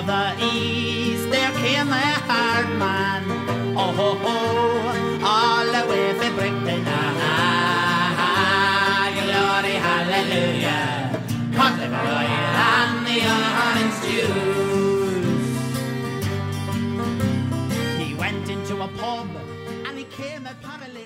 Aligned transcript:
of 0.00 0.06
the 0.06 0.44
east, 0.54 1.30
there 1.30 1.52
came 1.52 1.88
a 1.88 2.12
hard 2.28 2.68
man. 2.78 3.22
Oh 3.76 3.92
ho 3.98 4.14
ho, 4.24 4.36
all 5.22 5.66
the 5.66 5.82
way 5.90 6.14
from 6.14 6.36
Britain. 6.36 6.84
Ah. 6.86 7.19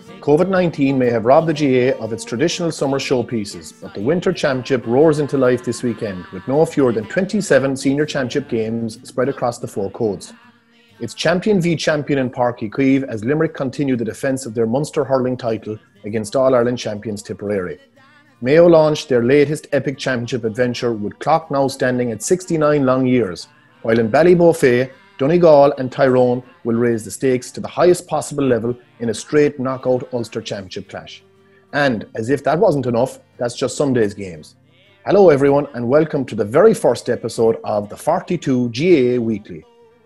COVID 0.05 0.51
19 0.51 0.99
may 0.99 1.09
have 1.09 1.25
robbed 1.25 1.47
the 1.47 1.55
GAA 1.55 1.99
of 2.03 2.13
its 2.13 2.25
traditional 2.25 2.71
summer 2.71 2.99
showpieces, 2.99 3.81
but 3.81 3.95
the 3.95 4.03
Winter 4.03 4.35
Championship 4.35 4.87
roars 4.87 5.19
into 5.19 5.39
life 5.39 5.65
this 5.65 5.83
weekend 5.83 6.27
with 6.27 6.47
no 6.47 6.67
fewer 6.67 6.93
than 6.93 7.07
27 7.07 7.75
senior 7.75 8.05
championship 8.05 8.51
games 8.51 8.99
spread 9.09 9.31
across 9.31 9.59
the 9.59 9.67
four 9.67 9.91
codes. 9.93 10.35
It's 11.01 11.15
champion 11.15 11.59
v 11.59 11.75
champion 11.75 12.19
in 12.19 12.31
Páirc 12.31 12.59
Uí 12.59 12.71
Chaoimh 12.71 13.09
as 13.09 13.25
Limerick 13.25 13.55
continue 13.55 13.97
the 13.97 14.05
defence 14.05 14.45
of 14.45 14.53
their 14.53 14.67
Munster 14.67 15.05
hurling 15.05 15.39
title 15.39 15.79
against 16.05 16.37
All 16.37 16.55
Ireland 16.55 16.79
champions 16.79 17.23
Tipperary. 17.23 17.79
Mayo 18.43 18.67
launched 18.67 19.09
their 19.09 19.25
latest 19.25 19.69
epic 19.73 19.97
championship 19.97 20.45
adventure 20.45 20.93
with 20.93 21.19
clock 21.19 21.51
now 21.51 21.67
standing 21.67 22.13
at 22.13 22.23
69 22.23 22.85
long 22.85 23.07
years, 23.07 23.49
while 23.81 23.99
in 23.99 24.11
Ballybofey, 24.11 24.91
Donegal 25.17 25.73
and 25.79 25.93
Tyrone 25.93 26.43
will 26.65 26.75
raise 26.75 27.05
the 27.05 27.11
stakes 27.11 27.51
to 27.53 27.61
the 27.61 27.69
highest 27.69 28.07
possible 28.09 28.45
level 28.45 28.77
in 29.05 29.11
a 29.11 29.15
straight 29.15 29.61
knockout 29.61 30.09
Ulster 30.15 30.41
Championship 30.41 30.89
clash. 30.89 31.23
And 31.75 32.07
as 32.15 32.31
if 32.31 32.43
that 32.45 32.59
wasn't 32.59 32.87
enough, 32.87 33.19
that's 33.37 33.55
just 33.55 33.77
Sunday's 33.77 34.15
games. 34.15 34.57
Hello, 35.05 35.29
everyone, 35.29 35.67
and 35.75 35.87
welcome 35.87 36.25
to 36.25 36.35
the 36.35 36.47
very 36.47 36.73
first 36.73 37.11
episode 37.11 37.59
of 37.65 37.91
the 37.91 37.97
42 37.99 38.71
GAA 38.71 39.23
Weekly. 39.23 39.63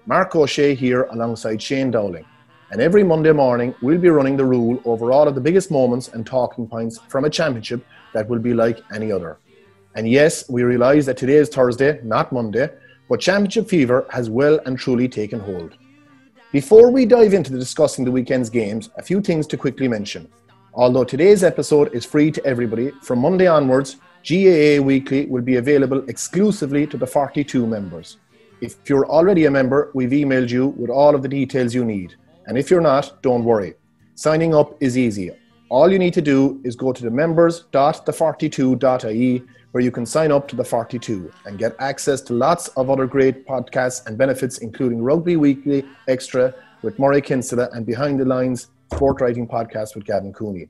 Mark 0.07 0.35
O'Shea 0.35 0.75
here 0.75 1.05
alongside 1.13 1.63
Shane 1.63 1.93
Dowling. 1.93 2.25
And 2.73 2.81
every 2.81 3.05
Monday 3.05 3.31
morning, 3.31 3.73
we'll 3.83 3.99
be 3.99 4.09
running 4.09 4.37
the 4.37 4.45
rule 4.45 4.83
over 4.85 5.13
all 5.13 5.29
of 5.29 5.37
the 5.37 5.41
biggest 5.41 5.71
moments 5.71 6.09
and 6.09 6.27
talking 6.27 6.67
points 6.67 6.99
from 7.07 7.25
a 7.25 7.31
championship 7.31 7.87
that 8.15 8.29
will 8.29 8.41
be 8.41 8.53
like 8.53 8.81
any 8.93 9.13
other. 9.13 9.39
And 9.95 10.11
yes, 10.11 10.51
we 10.51 10.65
realise 10.65 11.07
that 11.07 11.19
today 11.19 11.37
is 11.37 11.49
Thursday, 11.49 12.01
not 12.03 12.33
Monday, 12.33 12.69
but 13.09 13.21
championship 13.21 13.69
fever 13.69 14.07
has 14.11 14.29
well 14.29 14.59
and 14.67 14.77
truly 14.77 15.09
taken 15.09 15.39
hold. 15.39 15.77
Before 16.51 16.91
we 16.91 17.05
dive 17.05 17.35
into 17.35 17.51
discussing 17.51 18.07
the 18.07 18.11
weekend's 18.11 18.49
games, 18.49 18.89
a 18.97 19.03
few 19.03 19.21
things 19.21 19.47
to 19.49 19.59
quickly 19.59 19.87
mention. 19.87 20.27
Although 20.73 21.05
today's 21.05 21.45
episode 21.45 21.95
is 21.95 22.07
free 22.07 22.31
to 22.31 22.43
everybody, 22.47 22.91
from 23.03 23.19
Monday 23.19 23.47
onwards, 23.47 23.97
GAA 24.27 24.81
Weekly 24.83 25.27
will 25.27 25.43
be 25.43 25.57
available 25.57 26.03
exclusively 26.09 26.87
to 26.87 26.97
the 26.97 27.07
42 27.07 27.67
members. 27.67 28.17
If 28.63 28.77
you're 28.89 29.07
already 29.11 29.45
a 29.45 29.51
member, 29.51 29.91
we've 29.93 30.09
emailed 30.09 30.49
you 30.49 30.69
with 30.69 30.89
all 30.89 31.15
of 31.15 31.21
the 31.21 31.29
details 31.29 31.75
you 31.75 31.85
need. 31.85 32.15
And 32.47 32.57
if 32.57 32.71
you're 32.71 32.81
not, 32.81 33.21
don't 33.21 33.45
worry. 33.45 33.75
Signing 34.15 34.55
up 34.55 34.75
is 34.83 34.97
easy. 34.97 35.33
All 35.69 35.93
you 35.93 35.99
need 35.99 36.15
to 36.15 36.23
do 36.23 36.63
is 36.65 36.77
go 36.77 36.95
to 36.95 37.03
the 37.03 37.11
members.the42.ie 37.11 39.43
where 39.73 39.83
you 39.83 39.91
can 39.91 40.07
sign 40.07 40.33
up 40.33 40.49
to 40.49 40.57
the 40.57 40.65
42 40.65 41.33
and 41.45 41.59
get 41.59 41.75
access 41.79 42.21
to 42.23 42.33
lots 42.33 42.69
of 42.69 42.91
other 42.91 43.07
great 43.07 43.47
podcasts 43.47 44.07
and 44.07 44.17
benefits, 44.17 44.59
including 44.59 45.03
Rugby 45.03 45.37
Weekly 45.37 45.85
Extra 46.09 46.55
with 46.83 46.99
Murray 46.99 47.21
Kinsella 47.21 47.69
and 47.73 47.85
Behind 47.85 48.19
the 48.19 48.25
Lines 48.25 48.69
Sport 48.93 49.21
Writing 49.21 49.47
Podcast 49.47 49.95
with 49.95 50.05
Gavin 50.05 50.33
Cooney. 50.33 50.69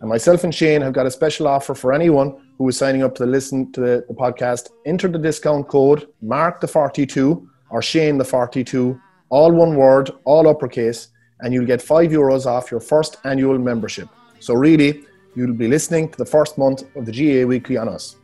And 0.00 0.08
myself 0.08 0.44
and 0.44 0.54
Shane 0.54 0.82
have 0.82 0.92
got 0.92 1.06
a 1.06 1.10
special 1.10 1.48
offer 1.48 1.74
for 1.74 1.92
anyone 1.92 2.40
who 2.58 2.68
is 2.68 2.76
signing 2.76 3.02
up 3.02 3.14
to 3.16 3.26
listen 3.26 3.72
to 3.72 3.80
the, 3.80 4.04
the 4.06 4.14
podcast. 4.14 4.70
Enter 4.86 5.08
the 5.08 5.18
discount 5.18 5.68
code 5.68 6.08
Mark 6.20 6.60
the 6.60 6.68
42 6.68 7.48
or 7.70 7.82
Shane 7.82 8.18
the 8.18 8.24
42, 8.24 9.00
all 9.30 9.52
one 9.52 9.76
word, 9.76 10.10
all 10.24 10.48
uppercase, 10.48 11.08
and 11.40 11.52
you'll 11.52 11.66
get 11.66 11.82
five 11.82 12.10
euros 12.10 12.46
off 12.46 12.70
your 12.70 12.80
first 12.80 13.16
annual 13.24 13.58
membership. 13.58 14.08
So 14.40 14.54
really, 14.54 15.04
you'll 15.34 15.54
be 15.54 15.68
listening 15.68 16.10
to 16.10 16.18
the 16.18 16.26
first 16.26 16.58
month 16.58 16.84
of 16.96 17.06
the 17.06 17.12
GAA 17.12 17.46
Weekly 17.46 17.76
on 17.76 17.88
us. 17.88 18.16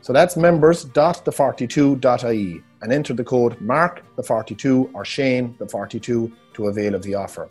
So 0.00 0.12
that's 0.12 0.36
members.the42.ie 0.36 2.62
and 2.82 2.92
enter 2.92 3.14
the 3.14 3.24
code 3.24 3.60
Mark 3.60 4.04
the 4.16 4.22
42 4.22 4.90
or 4.94 5.04
Shane 5.04 5.56
the 5.58 5.68
42 5.68 6.32
to 6.54 6.68
avail 6.68 6.94
of 6.94 7.02
the 7.02 7.14
offer. 7.14 7.48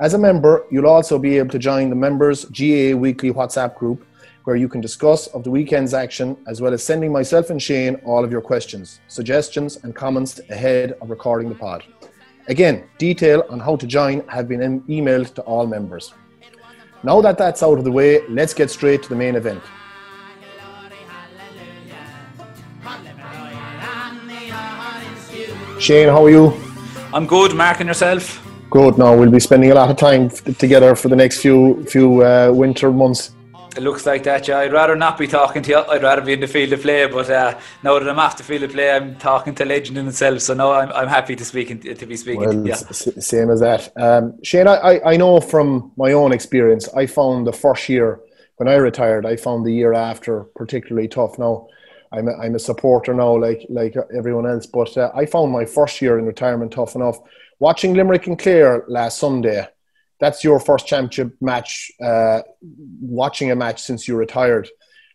As 0.00 0.14
a 0.14 0.18
member, 0.18 0.64
you'll 0.70 0.86
also 0.86 1.18
be 1.18 1.36
able 1.38 1.50
to 1.50 1.58
join 1.58 1.90
the 1.90 1.96
members 1.96 2.44
GAA 2.46 2.96
Weekly 2.96 3.30
WhatsApp 3.32 3.76
group 3.76 4.06
where 4.44 4.56
you 4.56 4.68
can 4.68 4.80
discuss 4.80 5.28
of 5.28 5.44
the 5.44 5.50
weekend's 5.50 5.94
action 5.94 6.36
as 6.48 6.60
well 6.60 6.74
as 6.74 6.82
sending 6.82 7.12
myself 7.12 7.50
and 7.50 7.62
Shane 7.62 7.94
all 8.04 8.24
of 8.24 8.32
your 8.32 8.40
questions, 8.40 8.98
suggestions 9.06 9.76
and 9.84 9.94
comments 9.94 10.40
ahead 10.50 10.96
of 11.00 11.10
recording 11.10 11.48
the 11.48 11.54
pod. 11.54 11.84
Again, 12.48 12.88
detail 12.98 13.44
on 13.50 13.60
how 13.60 13.76
to 13.76 13.86
join 13.86 14.26
have 14.26 14.48
been 14.48 14.80
emailed 14.82 15.32
to 15.34 15.42
all 15.42 15.64
members. 15.66 16.12
Now 17.04 17.20
that 17.20 17.36
that's 17.36 17.62
out 17.62 17.78
of 17.78 17.84
the 17.84 17.90
way, 17.90 18.26
let's 18.28 18.54
get 18.54 18.70
straight 18.70 19.02
to 19.02 19.08
the 19.08 19.16
main 19.16 19.34
event. 19.34 19.62
Shane, 25.80 26.08
how 26.08 26.24
are 26.24 26.30
you? 26.30 26.52
I'm 27.12 27.26
good, 27.26 27.54
Mark, 27.56 27.80
and 27.80 27.88
yourself? 27.88 28.40
Good. 28.70 28.98
Now 28.98 29.16
we'll 29.16 29.32
be 29.32 29.40
spending 29.40 29.72
a 29.72 29.74
lot 29.74 29.90
of 29.90 29.96
time 29.96 30.30
together 30.30 30.94
for 30.94 31.08
the 31.08 31.16
next 31.16 31.40
few 31.42 31.84
few 31.86 32.22
uh, 32.22 32.52
winter 32.54 32.92
months. 32.92 33.32
It 33.74 33.82
looks 33.82 34.04
like 34.04 34.22
that, 34.24 34.48
yeah. 34.48 34.58
I'd 34.58 34.72
rather 34.72 34.94
not 34.94 35.16
be 35.16 35.26
talking 35.26 35.62
to 35.62 35.70
you. 35.70 35.78
I'd 35.78 36.02
rather 36.02 36.20
be 36.20 36.34
in 36.34 36.40
the 36.40 36.46
field 36.46 36.72
of 36.74 36.82
play. 36.82 37.06
But 37.06 37.30
uh, 37.30 37.58
now 37.82 37.98
that 37.98 38.06
I'm 38.08 38.18
off 38.18 38.36
the 38.36 38.42
field 38.42 38.64
of 38.64 38.72
play, 38.72 38.90
I'm 38.90 39.16
talking 39.16 39.54
to 39.54 39.64
legend 39.64 39.96
in 39.96 40.06
itself. 40.08 40.40
So 40.40 40.52
now 40.52 40.72
I'm, 40.72 40.92
I'm 40.92 41.08
happy 41.08 41.34
to 41.36 41.44
speak 41.44 41.68
to 41.82 42.06
be 42.06 42.16
speaking. 42.16 42.40
Well, 42.40 42.52
to 42.52 42.66
you. 42.66 42.72
s- 42.72 43.08
same 43.26 43.48
as 43.48 43.60
that. 43.60 43.90
Um, 43.96 44.42
Shane, 44.42 44.68
I, 44.68 44.74
I, 44.74 45.12
I 45.12 45.16
know 45.16 45.40
from 45.40 45.92
my 45.96 46.12
own 46.12 46.32
experience, 46.32 46.88
I 46.94 47.06
found 47.06 47.46
the 47.46 47.52
first 47.52 47.88
year 47.88 48.20
when 48.56 48.68
I 48.68 48.74
retired, 48.74 49.24
I 49.24 49.36
found 49.36 49.64
the 49.64 49.72
year 49.72 49.94
after 49.94 50.44
particularly 50.54 51.08
tough. 51.08 51.38
Now, 51.38 51.66
I'm 52.12 52.28
a, 52.28 52.36
I'm 52.36 52.54
a 52.54 52.58
supporter 52.58 53.14
now, 53.14 53.38
like 53.38 53.64
like 53.70 53.96
everyone 54.14 54.46
else, 54.46 54.66
but 54.66 54.94
uh, 54.98 55.10
I 55.14 55.24
found 55.24 55.50
my 55.50 55.64
first 55.64 56.02
year 56.02 56.18
in 56.18 56.26
retirement 56.26 56.72
tough 56.72 56.94
enough. 56.94 57.18
Watching 57.58 57.94
Limerick 57.94 58.26
and 58.26 58.38
Clare 58.38 58.84
last 58.86 59.18
Sunday, 59.18 59.66
that's 60.22 60.44
your 60.44 60.60
first 60.60 60.86
championship 60.86 61.34
match. 61.40 61.90
Uh, 62.00 62.42
watching 63.00 63.50
a 63.50 63.56
match 63.56 63.82
since 63.82 64.06
you 64.06 64.14
retired, 64.14 64.68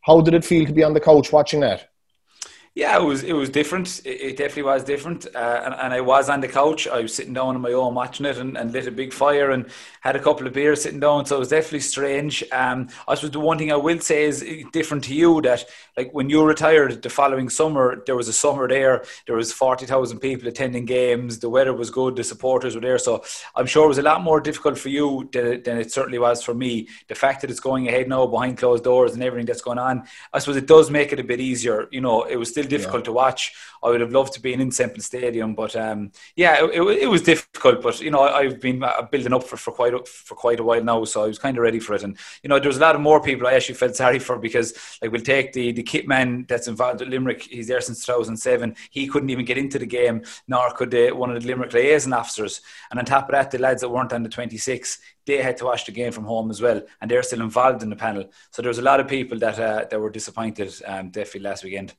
how 0.04 0.20
did 0.20 0.34
it 0.34 0.44
feel 0.44 0.66
to 0.66 0.74
be 0.74 0.84
on 0.84 0.94
the 0.94 1.00
couch 1.00 1.32
watching 1.32 1.62
that? 1.62 1.88
Yeah, 2.78 2.96
it 3.00 3.04
was 3.04 3.24
it 3.24 3.34
was 3.34 3.50
different. 3.50 4.04
It, 4.06 4.22
it 4.22 4.38
definitely 4.38 4.70
was 4.72 4.84
different. 4.84 5.26
Uh, 5.34 5.62
and, 5.66 5.74
and 5.74 5.94
I 5.96 6.02
was 6.02 6.30
on 6.30 6.42
the 6.42 6.48
couch. 6.48 6.88
I 6.88 7.02
was 7.02 7.16
sitting 7.16 7.34
down 7.34 7.56
on 7.56 7.62
my 7.62 7.72
own 7.72 7.96
watching 7.96 8.28
it 8.28 8.38
and, 8.38 8.56
and 8.56 8.72
lit 8.72 8.86
a 8.86 8.92
big 8.92 9.14
fire 9.14 9.50
and 9.50 9.66
had 10.02 10.16
a 10.16 10.20
couple 10.20 10.46
of 10.46 10.54
beers 10.54 10.84
sitting 10.84 11.00
down. 11.00 11.26
So 11.26 11.38
it 11.38 11.40
was 11.40 11.50
definitely 11.50 11.80
strange. 11.80 12.44
Um, 12.52 12.90
I 13.08 13.16
suppose 13.16 13.32
the 13.32 13.40
one 13.40 13.58
thing 13.58 13.72
I 13.72 13.78
will 13.78 14.00
say 14.00 14.26
is 14.26 14.46
different 14.72 15.06
to 15.06 15.16
you 15.16 15.42
that 15.42 15.66
like 15.98 16.14
when 16.14 16.30
you 16.30 16.46
retired 16.46 17.02
the 17.02 17.10
following 17.10 17.50
summer, 17.50 18.04
there 18.06 18.16
was 18.16 18.28
a 18.28 18.34
summer 18.34 18.68
there. 18.68 19.04
There 19.26 19.36
was 19.36 19.52
forty 19.52 19.88
thousand 19.88 20.20
people 20.20 20.48
attending 20.48 20.86
games. 20.86 21.40
The 21.40 21.50
weather 21.50 21.74
was 21.74 21.90
good. 21.90 22.16
The 22.16 22.24
supporters 22.24 22.76
were 22.76 22.82
there. 22.82 23.00
So 23.00 23.24
I'm 23.56 23.66
sure 23.66 23.86
it 23.86 23.88
was 23.88 23.98
a 23.98 24.04
lot 24.04 24.22
more 24.22 24.40
difficult 24.40 24.78
for 24.78 24.90
you 24.90 25.28
than, 25.34 25.64
than 25.64 25.80
it 25.80 25.92
certainly 25.92 26.20
was 26.20 26.44
for 26.44 26.54
me. 26.54 26.90
The 27.08 27.16
fact 27.16 27.42
that 27.42 27.50
it's 27.50 27.60
going 27.60 27.88
ahead 27.88 28.08
now 28.08 28.28
behind 28.28 28.60
closed 28.60 28.84
doors 28.84 29.16
and 29.16 29.24
everything 29.24 29.48
that's 29.48 29.64
going 29.64 29.80
on, 29.80 30.04
I 30.32 30.38
suppose 30.38 30.58
it 30.58 30.68
does 30.68 30.92
make 30.92 31.12
it 31.12 31.20
a 31.20 31.24
bit 31.24 31.40
easier. 31.40 31.88
You 31.90 32.02
know, 32.02 32.22
it 32.22 32.36
was 32.36 32.52
still 32.52 32.67
difficult 32.68 33.06
to 33.06 33.12
watch. 33.12 33.54
I 33.84 33.90
would 33.90 34.02
have 34.02 34.12
loved 34.12 34.34
to 34.34 34.42
be 34.42 34.54
in 34.54 34.72
Semple 34.72 35.02
Stadium, 35.02 35.54
but 35.54 35.76
um, 35.76 36.12
yeah, 36.36 36.64
it, 36.64 36.70
it, 36.74 37.04
it 37.04 37.08
was 37.08 37.22
difficult. 37.22 37.82
But 37.82 38.02
you 38.02 38.12
know, 38.12 38.22
I've 38.22 38.60
been 38.60 38.84
uh, 38.84 39.04
building 39.04 39.34
up 39.34 39.44
for, 39.44 39.58
for 39.58 39.72
quite 39.72 39.94
a, 39.94 40.04
for 40.06 40.36
quite 40.36 40.60
a 40.60 40.64
while 40.64 40.84
now, 40.84 41.04
so 41.06 41.24
I 41.24 41.28
was 41.28 41.40
kind 41.40 41.58
of 41.58 41.64
ready 41.64 41.80
for 41.80 41.94
it. 41.94 42.04
And 42.04 42.18
you 42.44 42.50
know, 42.50 42.60
there 42.60 42.70
was 42.70 42.78
a 42.78 42.82
lot 42.82 42.96
of 42.96 43.02
more 43.02 43.22
people 43.22 43.48
I 43.48 43.54
actually 43.54 43.76
felt 43.76 43.96
sorry 43.96 44.20
for 44.20 44.38
because 44.38 44.74
like 45.02 45.12
we'll 45.12 45.22
take 45.22 45.54
the 45.54 45.72
the 45.72 45.84
kit 45.84 46.08
man 46.08 46.46
that's 46.48 46.68
involved 46.68 47.02
at 47.02 47.10
Limerick. 47.10 47.44
He's 47.44 47.68
there 47.68 47.82
since 47.82 48.06
2007. 48.06 48.76
He 48.90 49.08
couldn't 49.08 49.30
even 49.30 49.46
get 49.46 49.58
into 49.58 49.80
the 49.80 49.86
game, 49.86 50.24
nor 50.48 50.72
could 50.74 50.94
uh, 50.94 51.16
one 51.16 51.30
of 51.30 51.42
the 51.42 51.48
Limerick 51.48 51.74
liaison 51.74 52.14
officers. 52.14 52.62
And 52.90 53.00
on 53.00 53.06
top 53.06 53.30
of 53.30 53.32
that, 53.34 53.52
the 53.52 53.60
lads 53.60 53.82
that 53.82 53.90
weren't 53.90 54.14
on 54.14 54.24
the 54.24 54.30
26, 54.30 55.00
they 55.26 55.42
had 55.42 55.58
to 55.58 55.66
watch 55.66 55.86
the 55.86 55.92
game 55.92 56.12
from 56.12 56.24
home 56.24 56.50
as 56.50 56.62
well, 56.62 56.82
and 57.02 57.12
they're 57.12 57.24
still 57.24 57.42
involved 57.42 57.84
in 57.84 57.90
the 57.90 57.96
panel. 57.96 58.30
So 58.52 58.62
there 58.62 58.70
was 58.70 58.80
a 58.80 58.84
lot 58.84 59.00
of 59.00 59.08
people 59.08 59.38
that 59.40 59.60
uh, 59.60 59.86
that 59.90 60.00
were 60.00 60.10
disappointed, 60.10 60.74
um, 60.86 61.10
definitely 61.10 61.42
last 61.42 61.64
weekend. 61.64 61.94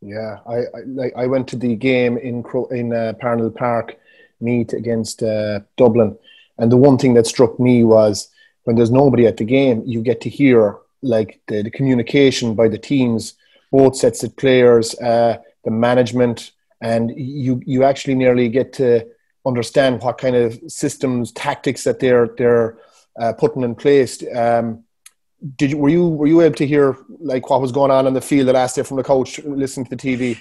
Yeah, 0.00 0.38
I, 0.46 0.56
I 0.56 0.80
like 0.86 1.12
I 1.16 1.26
went 1.26 1.46
to 1.48 1.56
the 1.56 1.76
game 1.76 2.16
in 2.16 2.42
in 2.70 2.92
uh, 2.92 3.12
Parnell 3.20 3.50
Park, 3.50 3.96
meet 4.40 4.72
against 4.72 5.22
uh, 5.22 5.60
Dublin, 5.76 6.16
and 6.58 6.72
the 6.72 6.76
one 6.76 6.96
thing 6.96 7.14
that 7.14 7.26
struck 7.26 7.60
me 7.60 7.84
was 7.84 8.28
when 8.64 8.76
there's 8.76 8.90
nobody 8.90 9.26
at 9.26 9.36
the 9.36 9.44
game, 9.44 9.82
you 9.84 10.02
get 10.02 10.20
to 10.22 10.30
hear 10.30 10.78
like 11.02 11.40
the, 11.48 11.62
the 11.62 11.70
communication 11.70 12.54
by 12.54 12.68
the 12.68 12.78
teams, 12.78 13.34
both 13.72 13.96
sets 13.96 14.22
of 14.22 14.36
players, 14.36 14.94
uh, 15.00 15.38
the 15.64 15.70
management, 15.70 16.52
and 16.80 17.10
you 17.16 17.60
you 17.66 17.84
actually 17.84 18.14
nearly 18.14 18.48
get 18.48 18.72
to 18.74 19.06
understand 19.46 20.00
what 20.02 20.18
kind 20.18 20.36
of 20.36 20.58
systems, 20.66 21.32
tactics 21.32 21.84
that 21.84 22.00
they're 22.00 22.28
they're 22.38 22.78
uh, 23.20 23.34
putting 23.34 23.62
in 23.62 23.74
place. 23.74 24.22
Um, 24.34 24.84
did 25.56 25.70
you 25.70 25.78
were 25.78 25.88
you 25.88 26.08
were 26.08 26.26
you 26.26 26.40
able 26.40 26.54
to 26.56 26.66
hear 26.66 26.96
like 27.18 27.48
what 27.48 27.60
was 27.60 27.72
going 27.72 27.90
on 27.90 28.06
in 28.06 28.14
the 28.14 28.20
field 28.20 28.48
the 28.48 28.52
last 28.52 28.76
day 28.76 28.82
from 28.82 28.96
the 28.96 29.02
coach 29.02 29.38
listening 29.44 29.86
to 29.86 29.96
the 29.96 29.96
TV? 29.96 30.38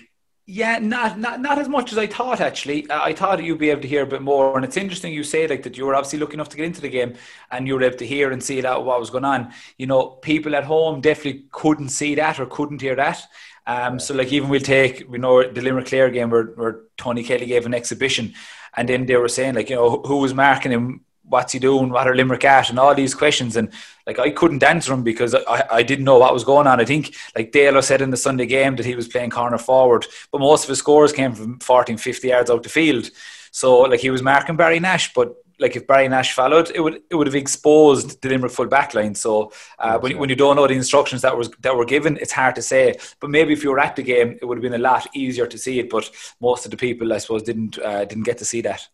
Yeah, 0.52 0.80
not, 0.80 1.20
not 1.20 1.42
not 1.42 1.60
as 1.60 1.70
much 1.70 1.92
as 1.92 2.00
I 2.00 2.08
thought. 2.08 2.42
Actually, 2.42 2.90
uh, 2.90 3.04
I 3.04 3.14
thought 3.14 3.44
you'd 3.44 3.60
be 3.60 3.70
able 3.70 3.84
to 3.84 3.88
hear 3.88 4.02
a 4.02 4.08
bit 4.08 4.24
more. 4.24 4.56
And 4.56 4.66
it's 4.66 4.78
interesting 4.78 5.14
you 5.14 5.24
say 5.24 5.48
like 5.48 5.62
that. 5.64 5.78
You 5.78 5.86
were 5.86 5.94
obviously 5.94 6.18
lucky 6.18 6.34
enough 6.34 6.50
to 6.50 6.58
get 6.58 6.66
into 6.66 6.82
the 6.82 6.90
game, 6.90 7.14
and 7.52 7.68
you 7.68 7.76
were 7.76 7.84
able 7.84 7.98
to 7.98 8.08
hear 8.08 8.32
and 8.32 8.44
see 8.44 8.60
that 8.62 8.84
what 8.84 9.00
was 9.00 9.12
going 9.12 9.26
on. 9.26 9.54
You 9.78 9.86
know, 9.86 10.08
people 10.08 10.56
at 10.56 10.64
home 10.64 11.02
definitely 11.02 11.46
couldn't 11.52 11.90
see 11.90 12.16
that 12.16 12.40
or 12.40 12.48
couldn't 12.48 12.82
hear 12.82 12.96
that. 12.96 13.22
Um, 13.68 14.00
so 14.00 14.16
like 14.16 14.34
even 14.34 14.50
we'll 14.50 14.62
take 14.62 15.06
we 15.08 15.20
know 15.20 15.48
the 15.48 15.62
Limerick 15.62 15.86
Clare 15.86 16.10
game 16.10 16.32
where, 16.32 16.46
where 16.46 16.80
Tony 16.98 17.24
Kelly 17.24 17.46
gave 17.46 17.68
an 17.68 17.76
exhibition, 17.76 18.34
and 18.76 18.90
then 18.90 19.06
they 19.06 19.18
were 19.18 19.28
saying 19.28 19.54
like 19.54 19.70
you 19.70 19.76
know 19.76 20.02
who 20.02 20.18
was 20.18 20.34
marking 20.34 20.72
him 20.72 21.06
what's 21.30 21.54
he 21.54 21.60
doing, 21.60 21.90
what 21.90 22.08
are 22.08 22.16
Limerick 22.16 22.44
at, 22.44 22.70
and 22.70 22.80
all 22.80 22.94
these 22.94 23.16
questions. 23.16 23.56
And 23.56 23.72
like 24.06 24.20
I 24.20 24.32
couldn't 24.32 24.64
answer 24.64 24.92
them 24.92 25.04
because 25.04 25.34
I, 25.36 25.64
I 25.72 25.84
didn't 25.84 26.06
know 26.06 26.18
what 26.18 26.34
was 26.34 26.44
going 26.44 26.68
on. 26.68 26.80
I 26.80 26.86
think 26.86 27.16
like 27.36 27.52
Dalo 27.52 27.84
said 27.84 28.02
in 28.02 28.10
the 28.10 28.18
Sunday 28.18 28.46
game 28.46 28.76
that 28.76 28.86
he 28.86 28.96
was 28.96 29.08
playing 29.08 29.30
corner 29.30 29.58
forward, 29.58 30.06
but 30.32 30.42
most 30.42 30.64
of 30.64 30.70
his 30.70 30.80
scores 30.80 31.14
came 31.14 31.34
from 31.34 31.60
14, 31.60 31.98
50 31.98 32.28
yards 32.28 32.50
out 32.50 32.64
the 32.64 32.70
field. 32.70 33.10
So 33.52 33.82
like 33.82 34.00
he 34.00 34.10
was 34.10 34.22
marking 34.22 34.58
Barry 34.58 34.80
Nash, 34.80 35.14
but 35.14 35.36
like 35.60 35.76
if 35.76 35.86
Barry 35.86 36.08
Nash 36.08 36.34
followed, 36.34 36.72
it 36.74 36.80
would 36.80 37.02
it 37.10 37.16
would 37.16 37.28
have 37.28 37.36
exposed 37.36 38.22
the 38.22 38.30
Limerick 38.30 38.52
full 38.52 38.68
back 38.68 38.94
line. 38.94 39.14
So 39.14 39.52
uh, 39.78 40.00
when, 40.00 40.18
when 40.18 40.30
you 40.30 40.36
don't 40.36 40.56
know 40.56 40.68
the 40.68 40.74
instructions 40.74 41.22
that 41.22 41.38
was 41.38 41.50
that 41.62 41.76
were 41.76 41.86
given, 41.86 42.18
it's 42.18 42.32
hard 42.32 42.56
to 42.56 42.62
say. 42.62 42.96
But 43.20 43.30
maybe 43.30 43.54
if 43.54 43.64
you 43.64 43.72
were 43.72 43.80
at 43.80 43.96
the 43.96 44.04
game, 44.04 44.38
it 44.42 44.46
would 44.46 44.58
have 44.58 44.64
been 44.64 44.80
a 44.80 44.84
lot 44.84 45.08
easier 45.14 45.48
to 45.48 45.58
see 45.58 45.80
it. 45.80 45.90
But 45.90 46.10
most 46.40 46.66
of 46.66 46.72
the 46.72 46.78
people, 46.78 47.14
I 47.14 47.18
suppose, 47.18 47.44
didn't 47.44 47.78
uh, 47.78 48.06
didn't 48.06 48.24
get 48.24 48.38
to 48.40 48.46
see 48.46 48.62
that. 48.62 48.88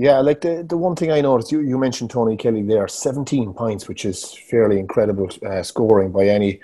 Yeah, 0.00 0.20
like 0.20 0.40
the, 0.40 0.64
the 0.66 0.78
one 0.78 0.96
thing 0.96 1.12
I 1.12 1.20
noticed, 1.20 1.52
you, 1.52 1.60
you 1.60 1.76
mentioned 1.76 2.08
Tony 2.08 2.34
Kelly 2.34 2.62
there, 2.62 2.88
17 2.88 3.52
points, 3.52 3.86
which 3.86 4.06
is 4.06 4.32
fairly 4.32 4.78
incredible 4.78 5.28
uh, 5.44 5.62
scoring 5.62 6.10
by 6.10 6.24
any 6.24 6.58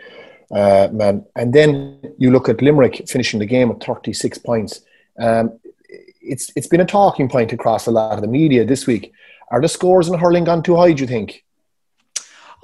uh, 0.51 0.89
man. 0.91 1.23
And 1.37 1.53
then 1.53 2.01
you 2.17 2.31
look 2.31 2.49
at 2.49 2.63
Limerick 2.63 3.07
finishing 3.07 3.39
the 3.39 3.45
game 3.45 3.71
at 3.71 3.85
36 3.85 4.39
points. 4.39 4.81
Um, 5.19 5.61
it's 6.23 6.51
it's 6.57 6.67
been 6.67 6.81
a 6.81 6.87
talking 6.87 7.29
point 7.29 7.53
across 7.53 7.87
a 7.87 7.91
lot 7.91 8.15
of 8.15 8.23
the 8.23 8.27
media 8.27 8.65
this 8.65 8.87
week. 8.87 9.13
Are 9.51 9.61
the 9.61 9.69
scores 9.69 10.09
in 10.09 10.19
hurling 10.19 10.45
gone 10.45 10.63
too 10.63 10.77
high, 10.77 10.95
do 10.95 11.03
you 11.03 11.07
think? 11.07 11.45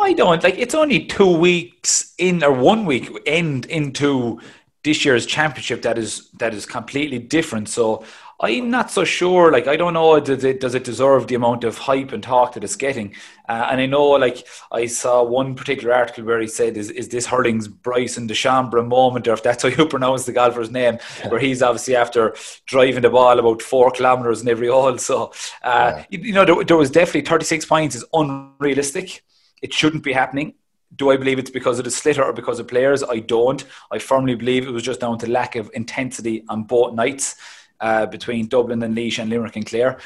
I 0.00 0.14
don't. 0.14 0.42
Like, 0.42 0.56
it's 0.56 0.74
only 0.74 1.04
two 1.04 1.36
weeks 1.36 2.14
in, 2.16 2.42
or 2.42 2.50
one 2.50 2.86
week 2.86 3.10
end 3.26 3.66
into 3.66 4.40
this 4.84 5.04
year's 5.04 5.26
championship 5.26 5.82
that 5.82 5.96
is 5.96 6.30
that 6.38 6.54
is 6.54 6.66
completely 6.66 7.18
different. 7.18 7.68
So 7.68 8.04
I'm 8.42 8.70
not 8.70 8.90
so 8.90 9.04
sure. 9.04 9.52
Like, 9.52 9.68
I 9.68 9.76
don't 9.76 9.94
know, 9.94 10.18
does 10.18 10.42
it, 10.42 10.58
does 10.58 10.74
it 10.74 10.82
deserve 10.82 11.28
the 11.28 11.36
amount 11.36 11.62
of 11.62 11.78
hype 11.78 12.10
and 12.10 12.20
talk 12.20 12.54
that 12.54 12.64
it's 12.64 12.74
getting? 12.74 13.14
Uh, 13.48 13.68
and 13.70 13.80
I 13.80 13.86
know, 13.86 14.04
like, 14.10 14.44
I 14.72 14.86
saw 14.86 15.22
one 15.22 15.54
particular 15.54 15.94
article 15.94 16.24
where 16.24 16.40
he 16.40 16.48
said, 16.48 16.76
"Is 16.76 16.90
is 16.90 17.08
this 17.08 17.26
hurling's 17.26 17.68
Bryson 17.68 18.26
DeChambeau 18.26 18.86
moment?" 18.86 19.28
Or 19.28 19.34
if 19.34 19.44
that's 19.44 19.62
how 19.62 19.68
you 19.68 19.86
pronounce 19.88 20.26
the 20.26 20.32
golfer's 20.32 20.72
name, 20.72 20.98
where 21.28 21.38
he's 21.38 21.62
obviously 21.62 21.94
after 21.94 22.34
driving 22.66 23.02
the 23.02 23.10
ball 23.10 23.38
about 23.38 23.62
four 23.62 23.92
kilometers 23.92 24.42
in 24.42 24.48
every 24.48 24.68
hole. 24.72 24.98
So, 24.98 25.32
uh, 25.62 25.92
yeah. 25.96 26.04
you, 26.10 26.18
you, 26.18 26.32
know, 26.32 26.44
there, 26.44 26.64
there 26.64 26.76
was 26.76 26.90
definitely 26.90 27.22
36 27.22 27.64
points 27.66 27.94
is 27.94 28.04
unrealistic. 28.12 29.22
It 29.62 29.72
shouldn't 29.72 30.02
be 30.02 30.12
happening 30.12 30.54
do 30.94 31.10
I 31.10 31.16
believe 31.16 31.38
it's 31.38 31.48
because 31.48 31.78
of 31.78 31.86
the 31.86 31.90
sliotar 31.90 32.26
or 32.26 32.34
because 32.34 32.58
of 32.58 32.68
players? 32.68 33.02
I 33.02 33.20
don't. 33.20 33.64
I 33.90 33.98
firmly 33.98 34.34
believe 34.34 34.68
it 34.68 34.72
was 34.72 34.82
just 34.82 35.00
down 35.00 35.16
to 35.20 35.30
lack 35.30 35.56
of 35.56 35.70
intensity 35.72 36.44
on 36.50 36.64
both 36.64 36.92
nights 36.92 37.34
uh, 37.82 38.06
between 38.06 38.46
Dublin 38.46 38.82
and 38.82 38.94
Laois 38.94 39.18
and 39.18 39.28
Limerick 39.28 39.56
and 39.56 39.66
Clare. 39.66 39.98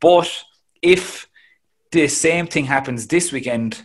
But 0.00 0.30
if 0.82 1.28
the 1.90 2.06
same 2.06 2.46
thing 2.46 2.66
happens 2.66 3.08
this 3.08 3.32
weekend, 3.32 3.82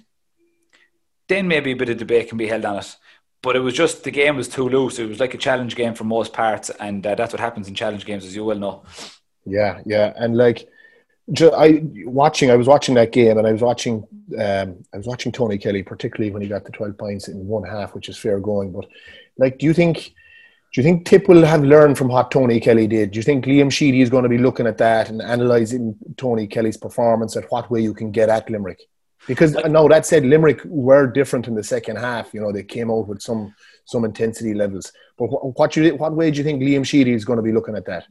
then 1.30 1.48
maybe 1.48 1.72
a 1.72 1.76
bit 1.76 1.90
of 1.90 1.98
debate 1.98 2.30
can 2.30 2.38
be 2.38 2.48
held 2.48 2.66
on 2.66 2.78
it. 2.78 2.96
But 3.42 3.56
it 3.56 3.60
was 3.60 3.74
just 3.74 4.04
the 4.04 4.12
game 4.12 4.36
was 4.36 4.50
too 4.50 4.68
loose. 4.68 5.00
It 5.00 5.08
was 5.08 5.20
like 5.20 5.34
a 5.34 5.38
challenge 5.38 5.76
game 5.76 5.94
for 5.94 6.04
most 6.04 6.34
parts, 6.34 6.70
and 6.70 7.06
uh, 7.06 7.16
that's 7.16 7.34
what 7.34 7.40
happens 7.40 7.68
in 7.68 7.76
challenge 7.76 8.06
games, 8.06 8.26
as 8.26 8.36
you 8.36 8.44
well 8.44 8.58
know. 8.58 8.84
Yeah, 9.46 9.82
yeah, 9.86 10.14
and 10.18 10.36
like 10.36 10.68
I 11.40 11.84
watching, 12.06 12.52
I 12.52 12.56
was 12.56 12.68
watching 12.68 12.96
that 12.96 13.12
game, 13.12 13.38
and 13.38 13.48
I 13.48 13.52
was 13.52 13.62
watching, 13.62 14.08
um, 14.40 14.84
I 14.94 14.98
was 14.98 15.06
watching 15.06 15.32
Tony 15.32 15.58
Kelly, 15.58 15.84
particularly 15.84 16.32
when 16.32 16.42
he 16.42 16.48
got 16.48 16.66
the 16.66 16.72
twelve 16.72 16.98
points 16.98 17.28
in 17.28 17.48
one 17.48 17.64
half, 17.64 17.94
which 17.94 18.10
is 18.10 18.18
fair 18.18 18.40
going. 18.40 18.72
But 18.72 18.88
like, 19.38 19.60
do 19.60 19.66
you 19.66 19.74
think? 19.74 20.14
Do 20.74 20.82
you 20.82 20.84
think 20.84 21.06
Tip 21.06 21.28
will 21.28 21.46
have 21.46 21.64
learned 21.64 21.98
from 21.98 22.10
what 22.10 22.30
Tony 22.30 22.60
Kelly 22.60 22.88
did? 22.88 23.12
Do 23.12 23.18
you 23.18 23.24
think 23.24 23.46
Liam 23.46 23.72
Sheedy 23.72 24.02
is 24.02 24.10
going 24.10 24.24
to 24.24 24.30
be 24.30 24.38
looking 24.38 24.68
at 24.68 24.78
that 24.78 25.10
and 25.10 25.22
analysing 25.22 25.96
Tony 26.18 26.46
Kelly's 26.46 26.78
performance 26.78 27.38
at 27.38 27.50
what 27.52 27.72
way 27.72 27.82
you 27.82 27.94
can 27.94 28.12
get 28.12 28.30
at 28.30 28.50
Limerick? 28.50 28.82
Because 29.28 29.56
uh, 29.56 29.68
no, 29.68 29.88
that 29.88 30.06
said, 30.06 30.26
Limerick 30.26 30.62
were 30.66 31.08
different 31.08 31.48
in 31.48 31.56
the 31.56 31.64
second 31.64 31.98
half. 31.98 32.34
You 32.34 32.42
know, 32.42 32.52
they 32.52 32.64
came 32.64 32.92
out 32.92 33.08
with 33.08 33.22
some 33.22 33.56
some 33.86 34.04
intensity 34.04 34.54
levels. 34.54 34.92
But 35.18 35.28
what, 35.28 35.58
what, 35.58 35.76
you, 35.76 35.96
what 35.96 36.14
way 36.14 36.30
do 36.30 36.38
you 36.38 36.44
think 36.44 36.62
Liam 36.62 36.86
Sheedy 36.86 37.14
is 37.14 37.24
going 37.24 37.38
to 37.38 37.44
be 37.44 37.54
looking 37.54 37.76
at 37.76 37.86
that? 37.86 38.06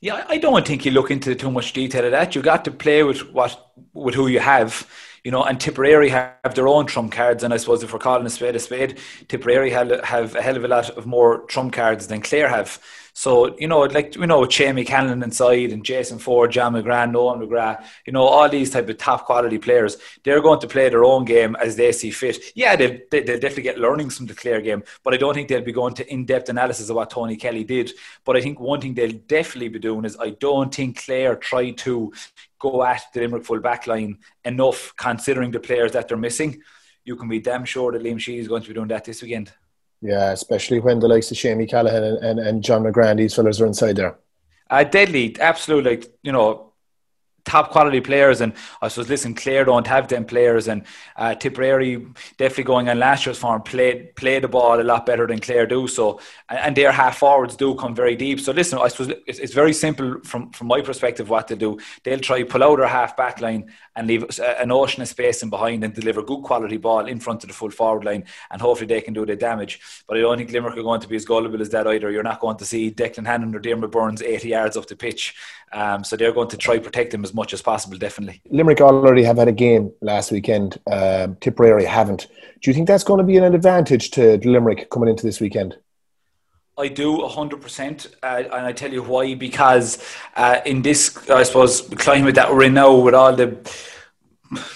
Yeah, 0.00 0.24
I 0.28 0.38
don't 0.38 0.66
think 0.66 0.84
you 0.84 0.90
look 0.90 1.10
into 1.10 1.34
too 1.34 1.50
much 1.50 1.72
detail 1.72 2.04
of 2.04 2.10
that. 2.10 2.34
You 2.34 2.42
got 2.42 2.64
to 2.66 2.70
play 2.70 3.02
with 3.04 3.32
what 3.32 3.70
with 3.94 4.14
who 4.14 4.26
you 4.26 4.40
have 4.40 4.86
you 5.24 5.30
know, 5.30 5.42
and 5.42 5.58
Tipperary 5.58 6.10
have 6.10 6.54
their 6.54 6.68
own 6.68 6.86
trump 6.86 7.12
cards, 7.12 7.42
and 7.42 7.52
I 7.52 7.56
suppose 7.56 7.82
if 7.82 7.92
we're 7.92 7.98
calling 7.98 8.26
a 8.26 8.30
spade 8.30 8.54
a 8.54 8.60
spade, 8.60 8.98
Tipperary 9.26 9.70
have, 9.70 10.04
have 10.04 10.36
a 10.36 10.42
hell 10.42 10.56
of 10.56 10.64
a 10.64 10.68
lot 10.68 10.90
of 10.90 11.06
more 11.06 11.44
trump 11.46 11.72
cards 11.72 12.06
than 12.06 12.20
Clare 12.20 12.48
have. 12.48 12.78
So, 13.16 13.56
you 13.58 13.68
know, 13.68 13.82
like, 13.82 14.16
you 14.16 14.26
know, 14.26 14.40
with 14.40 14.50
Jamie 14.50 14.84
Cannon 14.84 15.22
inside 15.22 15.70
and 15.70 15.84
Jason 15.84 16.18
Forde, 16.18 16.50
John 16.50 16.74
McGrath, 16.74 17.12
Noel 17.12 17.38
McGrath, 17.38 17.84
you 18.04 18.12
know, 18.12 18.24
all 18.24 18.48
these 18.48 18.70
type 18.70 18.88
of 18.88 18.98
top 18.98 19.24
quality 19.24 19.56
players, 19.56 19.96
they're 20.24 20.42
going 20.42 20.58
to 20.58 20.66
play 20.66 20.88
their 20.88 21.04
own 21.04 21.24
game 21.24 21.54
as 21.60 21.76
they 21.76 21.92
see 21.92 22.10
fit. 22.10 22.38
Yeah, 22.56 22.74
they'll, 22.74 22.98
they'll 23.12 23.24
definitely 23.24 23.62
get 23.62 23.78
learnings 23.78 24.16
from 24.16 24.26
the 24.26 24.34
Clare 24.34 24.60
game, 24.60 24.82
but 25.04 25.14
I 25.14 25.16
don't 25.16 25.32
think 25.32 25.48
they'll 25.48 25.62
be 25.62 25.70
going 25.70 25.94
to 25.94 26.12
in-depth 26.12 26.48
analysis 26.48 26.90
of 26.90 26.96
what 26.96 27.10
Tony 27.10 27.36
Kelly 27.36 27.62
did. 27.62 27.92
But 28.24 28.36
I 28.36 28.40
think 28.40 28.58
one 28.58 28.80
thing 28.80 28.94
they'll 28.94 29.12
definitely 29.12 29.68
be 29.68 29.78
doing 29.78 30.04
is 30.04 30.16
I 30.18 30.30
don't 30.30 30.74
think 30.74 31.04
Clare 31.04 31.36
tried 31.36 31.78
to 31.78 32.12
go 32.70 32.82
at 32.82 33.02
the 33.12 33.20
Limerick 33.20 33.44
full 33.44 33.60
back 33.60 33.86
line 33.86 34.18
enough 34.44 34.94
considering 34.96 35.50
the 35.50 35.60
players 35.60 35.92
that 35.92 36.08
they're 36.08 36.16
missing. 36.16 36.60
You 37.04 37.16
can 37.16 37.28
be 37.28 37.40
damn 37.40 37.64
sure 37.64 37.92
that 37.92 38.02
Liam 38.02 38.18
Sheedy 38.18 38.38
is 38.38 38.48
going 38.48 38.62
to 38.62 38.68
be 38.68 38.74
doing 38.74 38.88
that 38.88 39.04
this 39.04 39.22
weekend. 39.22 39.52
Yeah, 40.00 40.32
especially 40.32 40.80
when 40.80 40.98
the 40.98 41.08
likes 41.08 41.30
of 41.30 41.36
Seamie 41.36 41.68
Callanan 41.68 42.04
and, 42.04 42.18
and, 42.24 42.38
and 42.40 42.62
John 42.62 42.82
McGrath, 42.82 43.16
these 43.16 43.34
fellas 43.34 43.60
are 43.60 43.66
inside 43.66 43.96
there. 43.96 44.18
Uh, 44.68 44.84
deadly, 44.84 45.36
absolutely. 45.40 46.04
You 46.22 46.32
know, 46.32 46.73
top 47.44 47.70
quality 47.70 48.00
players. 48.00 48.40
And 48.40 48.52
I 48.80 48.88
suppose, 48.88 49.08
listen, 49.08 49.34
Clare 49.34 49.64
don't 49.64 49.86
have 49.86 50.08
them 50.08 50.24
players. 50.24 50.68
And 50.68 50.84
uh, 51.16 51.34
Tipperary 51.34 52.06
definitely 52.38 52.64
going 52.64 52.88
on 52.88 52.98
last 52.98 53.26
year's 53.26 53.38
form, 53.38 53.62
play, 53.62 54.10
play 54.16 54.38
the 54.40 54.48
ball 54.48 54.80
a 54.80 54.82
lot 54.82 55.06
better 55.06 55.26
than 55.26 55.40
Clare 55.40 55.66
do. 55.66 55.86
So, 55.86 56.20
and, 56.48 56.74
their 56.74 56.90
half 56.90 57.18
forwards 57.18 57.56
do 57.56 57.74
come 57.76 57.94
very 57.94 58.16
deep. 58.16 58.40
So, 58.40 58.52
listen, 58.52 58.78
I 58.78 58.88
suppose 58.88 59.14
it's, 59.26 59.38
it's, 59.38 59.54
very 59.54 59.72
simple 59.72 60.20
from, 60.24 60.50
from 60.50 60.66
my 60.66 60.80
perspective 60.80 61.30
what 61.30 61.46
to 61.48 61.56
do. 61.56 61.78
They'll 62.02 62.18
try 62.18 62.42
pull 62.42 62.64
out 62.64 62.78
their 62.78 62.88
half 62.88 63.16
back 63.16 63.40
line 63.40 63.70
and 63.94 64.08
leave 64.08 64.24
an 64.40 64.72
ocean 64.72 65.02
of 65.02 65.08
space 65.08 65.42
in 65.42 65.50
behind 65.50 65.84
and 65.84 65.94
deliver 65.94 66.22
good 66.22 66.42
quality 66.42 66.76
ball 66.78 67.06
in 67.06 67.20
front 67.20 67.44
of 67.44 67.48
the 67.48 67.54
full 67.54 67.70
forward 67.70 68.04
line. 68.04 68.24
And 68.50 68.60
hopefully 68.60 68.88
they 68.88 69.00
can 69.00 69.14
do 69.14 69.24
the 69.24 69.36
damage. 69.36 69.80
But 70.08 70.16
I 70.16 70.20
don't 70.20 70.36
think 70.36 70.50
Limerick 70.50 70.76
are 70.76 70.82
going 70.82 71.00
to 71.00 71.08
be 71.08 71.16
as 71.16 71.24
gullible 71.24 71.60
as 71.60 71.70
that 71.70 71.86
either. 71.86 72.10
You're 72.10 72.24
not 72.24 72.40
going 72.40 72.56
to 72.56 72.66
see 72.66 72.90
Declan 72.90 73.26
Hannon 73.26 73.54
or 73.54 73.60
Diarmaid 73.60 73.90
Byrnes 73.92 74.22
80 74.22 74.48
yards 74.48 74.76
off 74.76 74.88
the 74.88 74.96
pitch. 74.96 75.34
Um, 75.72 76.04
so 76.04 76.16
they're 76.16 76.32
going 76.32 76.48
to 76.48 76.56
try 76.56 76.78
protect 76.78 77.12
him 77.12 77.24
as 77.24 77.33
much 77.34 77.52
as 77.52 77.60
possible, 77.60 77.98
definitely. 77.98 78.40
Limerick 78.48 78.80
already 78.80 79.24
have 79.24 79.36
had 79.36 79.48
a 79.48 79.52
game 79.52 79.92
last 80.00 80.30
weekend. 80.30 80.78
Um, 80.90 81.36
Tipperary 81.36 81.84
haven't. 81.84 82.28
Do 82.62 82.70
you 82.70 82.74
think 82.74 82.86
that's 82.86 83.04
going 83.04 83.18
to 83.18 83.24
be 83.24 83.36
an 83.36 83.54
advantage 83.54 84.10
to 84.12 84.38
Limerick 84.38 84.88
coming 84.88 85.08
into 85.08 85.26
this 85.26 85.40
weekend? 85.40 85.76
I 86.78 86.88
do 86.88 87.18
100%. 87.18 88.14
Uh, 88.22 88.42
and 88.44 88.66
I 88.66 88.72
tell 88.72 88.92
you 88.92 89.02
why. 89.02 89.34
Because 89.34 90.02
uh, 90.36 90.60
in 90.64 90.82
this, 90.82 91.28
I 91.28 91.42
suppose, 91.42 91.82
climate 91.82 92.36
that 92.36 92.50
we're 92.50 92.64
in 92.64 92.74
now 92.74 92.94
with 92.94 93.14
all 93.14 93.34
the 93.34 93.48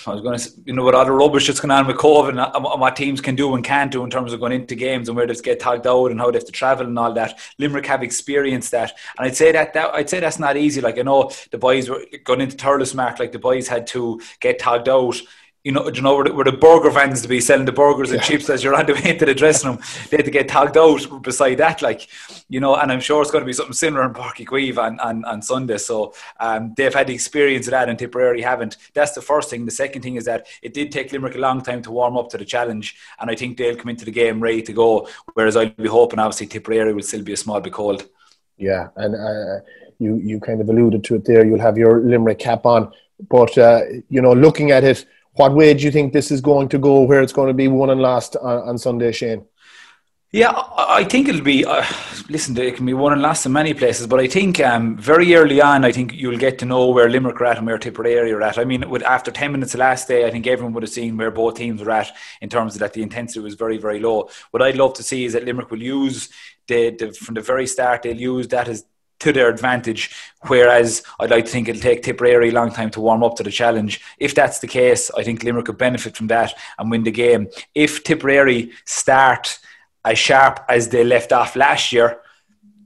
I 0.07 0.13
was 0.13 0.21
going 0.21 0.39
to, 0.39 0.51
you 0.65 0.73
know, 0.73 0.85
with 0.85 0.95
all 0.95 1.05
the 1.05 1.13
rubbish 1.13 1.47
that's 1.47 1.61
going 1.61 1.71
on 1.71 1.87
with 1.87 1.97
COVID 1.97 2.31
and, 2.31 2.41
and 2.41 2.81
what 2.81 2.97
teams 2.97 3.21
can 3.21 3.35
do 3.35 3.55
and 3.55 3.65
can't 3.65 3.91
do 3.91 4.05
in 4.05 4.11
terms 4.11 4.33
of 4.33 4.41
going 4.41 4.53
into 4.53 4.75
games 4.75 5.09
and 5.09 5.17
where 5.17 5.27
they 5.27 5.35
get 5.35 5.61
tagged 5.61 5.87
out 5.87 6.11
and 6.11 6.21
how 6.21 6.31
they 6.31 6.39
have 6.39 6.47
to 6.47 6.53
travel 6.53 6.87
and 6.87 6.99
all 6.99 7.13
that. 7.13 7.39
Limerick 7.59 7.87
have 7.87 8.03
experienced 8.03 8.71
that, 8.73 8.93
and 9.19 9.27
I'd 9.27 9.37
say 9.37 9.53
that, 9.53 9.73
that 9.75 9.95
I'd 9.95 10.11
say 10.11 10.21
that's 10.21 10.39
not 10.39 10.57
easy. 10.57 10.81
Like 10.81 10.99
I 10.99 11.03
know 11.03 11.31
the 11.51 11.59
boys 11.59 11.89
were 11.89 12.05
going 12.25 12.41
into 12.41 12.57
Thurles 12.57 12.95
Mark, 12.95 13.19
like 13.19 13.33
the 13.33 13.39
boys 13.39 13.69
had 13.69 13.87
to 13.89 14.21
get 14.41 14.59
tagged 14.59 14.89
out 14.89 15.17
you 15.69 15.75
know, 15.75 15.87
you 15.91 16.01
know 16.01 16.15
where 16.17 16.25
the, 16.25 16.33
where 16.33 16.47
the 16.47 16.53
burger 16.53 16.89
vans 16.89 17.21
to 17.21 17.29
be 17.29 17.43
selling 17.43 17.67
the 17.67 17.73
burgers 17.73 18.11
and 18.11 18.21
yeah. 18.21 18.27
chips 18.27 18.49
as 18.49 18.65
you're 18.65 18.75
on 18.75 18.87
the 18.87 18.95
way 18.95 19.11
into 19.11 19.27
the 19.27 19.35
dressing 19.35 19.69
room. 19.69 19.79
They 20.09 20.17
had 20.17 20.25
to 20.25 20.31
get 20.31 20.49
tagged 20.49 20.79
out 20.79 21.23
beside 21.23 21.57
that, 21.57 21.83
like, 21.83 22.09
you 22.49 22.59
know, 22.59 22.77
and 22.77 22.91
I'm 22.91 23.01
sure 23.01 23.21
it's 23.21 23.31
going 23.31 23.43
to 23.43 23.47
be 23.47 23.53
something 23.53 23.75
similar 23.75 24.07
in 24.07 24.15
Uí 24.15 24.47
Chaoimh 24.47 24.79
on, 24.79 24.99
on, 25.01 25.27
on 25.27 25.43
Sunday. 25.43 25.77
So 25.77 26.15
um, 26.41 26.73
they've 26.75 26.95
had 26.95 27.09
the 27.09 27.13
experience 27.13 27.67
of 27.67 27.73
that 27.73 27.91
and 27.91 27.99
Tipperary 27.99 28.41
haven't. 28.41 28.79
That's 28.95 29.13
the 29.13 29.21
first 29.21 29.51
thing. 29.51 29.67
The 29.67 29.71
second 29.71 30.01
thing 30.01 30.17
is 30.17 30.25
that 30.25 30.47
it 30.63 30.73
did 30.73 30.91
take 30.91 31.13
Limerick 31.13 31.35
a 31.35 31.39
long 31.39 31.61
time 31.61 31.83
to 31.83 31.91
warm 31.91 32.17
up 32.17 32.31
to 32.31 32.39
the 32.39 32.47
challenge, 32.47 32.97
and 33.21 33.31
I 33.31 33.35
think 33.35 33.59
they'll 33.59 33.77
come 33.77 33.91
into 33.91 34.07
the 34.07 34.11
game 34.11 34.41
ready 34.41 34.63
to 34.63 34.73
go. 34.73 35.07
Whereas 35.35 35.55
I'll 35.55 35.69
be 35.69 35.89
hoping, 35.89 36.19
obviously, 36.19 36.47
Tipperary 36.47 36.95
will 36.95 37.03
still 37.03 37.23
be 37.23 37.35
a 37.35 37.37
small 37.37 37.61
bit 37.61 37.75
cold. 37.75 38.09
Yeah, 38.57 38.89
and 38.97 39.15
uh, 39.15 39.63
you 39.99 40.17
you 40.17 40.41
kind 40.41 40.63
of 40.63 40.71
alluded 40.71 41.05
to 41.05 41.17
it 41.17 41.27
there. 41.27 41.45
You'll 41.45 41.61
have 41.61 41.77
your 41.77 42.01
Limerick 42.01 42.39
cap 42.39 42.65
on, 42.65 42.91
but 43.29 43.59
uh, 43.59 43.83
you 44.09 44.23
know, 44.23 44.33
looking 44.33 44.71
at 44.71 44.83
it 44.83 45.05
what 45.39 45.55
way 45.55 45.73
do 45.75 45.85
you 45.85 45.91
think 45.91 46.13
this 46.13 46.31
is 46.31 46.41
going 46.41 46.69
to 46.71 46.79
go? 46.79 47.03
Where 47.03 47.23
it's 47.23 47.33
going 47.33 47.49
to 47.49 47.55
be 47.55 47.69
won 47.69 47.91
and 47.91 48.01
lost 48.01 48.37
on, 48.37 48.69
on 48.69 48.79
Sunday, 48.79 49.13
Shane? 49.13 49.45
Yeah, 50.31 50.53
I 50.77 51.05
think 51.05 51.27
it'll 51.27 51.41
be. 51.41 51.65
Uh, 51.65 51.87
listen, 52.29 52.55
it 52.59 52.77
can 52.77 52.85
be 52.85 52.93
won 52.93 53.15
and 53.15 53.23
lost 53.23 53.47
in 53.47 53.53
many 53.53 53.73
places, 53.73 54.07
but 54.07 54.21
I 54.21 54.27
think 54.27 54.61
um, 54.61 54.99
very 54.99 55.35
early 55.35 55.63
on, 55.63 55.87
I 55.87 55.93
think 55.93 56.13
you'll 56.13 56.37
get 56.37 56.59
to 56.59 56.67
know 56.67 56.91
where 56.91 57.09
Limerick 57.09 57.41
are 57.41 57.47
at 57.47 57.57
and 57.57 57.67
where 57.67 57.79
Tipperary 57.79 58.31
are 58.33 58.43
at. 58.43 58.59
I 58.59 58.65
mean, 58.65 58.91
with, 58.91 59.03
after 59.05 59.31
ten 59.31 59.53
minutes 59.53 59.73
the 59.73 59.79
last 59.79 60.07
day, 60.07 60.27
I 60.27 60.31
think 60.31 60.47
everyone 60.47 60.75
would 60.75 60.83
have 60.83 60.93
seen 60.93 61.17
where 61.17 61.31
both 61.31 61.55
teams 61.55 61.83
were 61.83 61.93
at 61.93 62.11
in 62.43 62.51
terms 62.51 62.75
of 62.75 62.81
that 62.81 62.93
the 62.93 63.03
intensity 63.03 63.41
was 63.41 63.55
very, 63.55 63.79
very 63.79 64.01
low. 64.01 64.29
What 64.51 64.63
I'd 64.63 64.77
love 64.77 64.93
to 64.95 65.03
see 65.03 65.25
is 65.25 65.33
that 65.33 65.45
Limerick 65.45 65.71
will 65.71 65.83
use 65.83 66.29
the, 66.67 66.91
the 66.91 67.13
from 67.13 67.37
the 67.37 67.41
very 67.41 67.67
start. 67.67 68.03
They'll 68.03 68.15
use 68.15 68.49
that 68.49 68.69
as 68.69 68.85
to 69.21 69.33
their 69.33 69.49
advantage. 69.49 70.15
Whereas 70.47 71.03
I'd 71.19 71.31
like 71.31 71.47
to 71.47 71.51
think 71.51 71.69
it'll 71.69 71.83
take 71.83 72.03
Tipperary 72.03 72.51
a 72.51 72.53
long 72.53 72.73
time 72.73 72.91
to 72.91 73.01
warm 73.01 73.25
up 73.25 73.37
to 73.37 73.43
the 73.43 73.51
challenge. 73.51 74.01
If 74.19 74.35
that's 74.35 74.61
the 74.61 74.67
case, 74.67 75.11
I 75.17 75.23
think 75.23 75.43
Limerick 75.43 75.67
could 75.67 75.79
benefit 75.79 76.17
from 76.17 76.29
that 76.29 76.55
and 76.79 76.91
win 76.91 77.05
the 77.05 77.11
game. 77.11 77.49
If 77.75 78.05
Tipperary 78.05 78.73
start 78.85 79.59
as 80.05 80.19
sharp 80.19 80.65
as 80.69 80.89
they 80.89 81.05
left 81.05 81.33
off 81.33 81.57
last 81.57 81.93
year, 81.93 82.21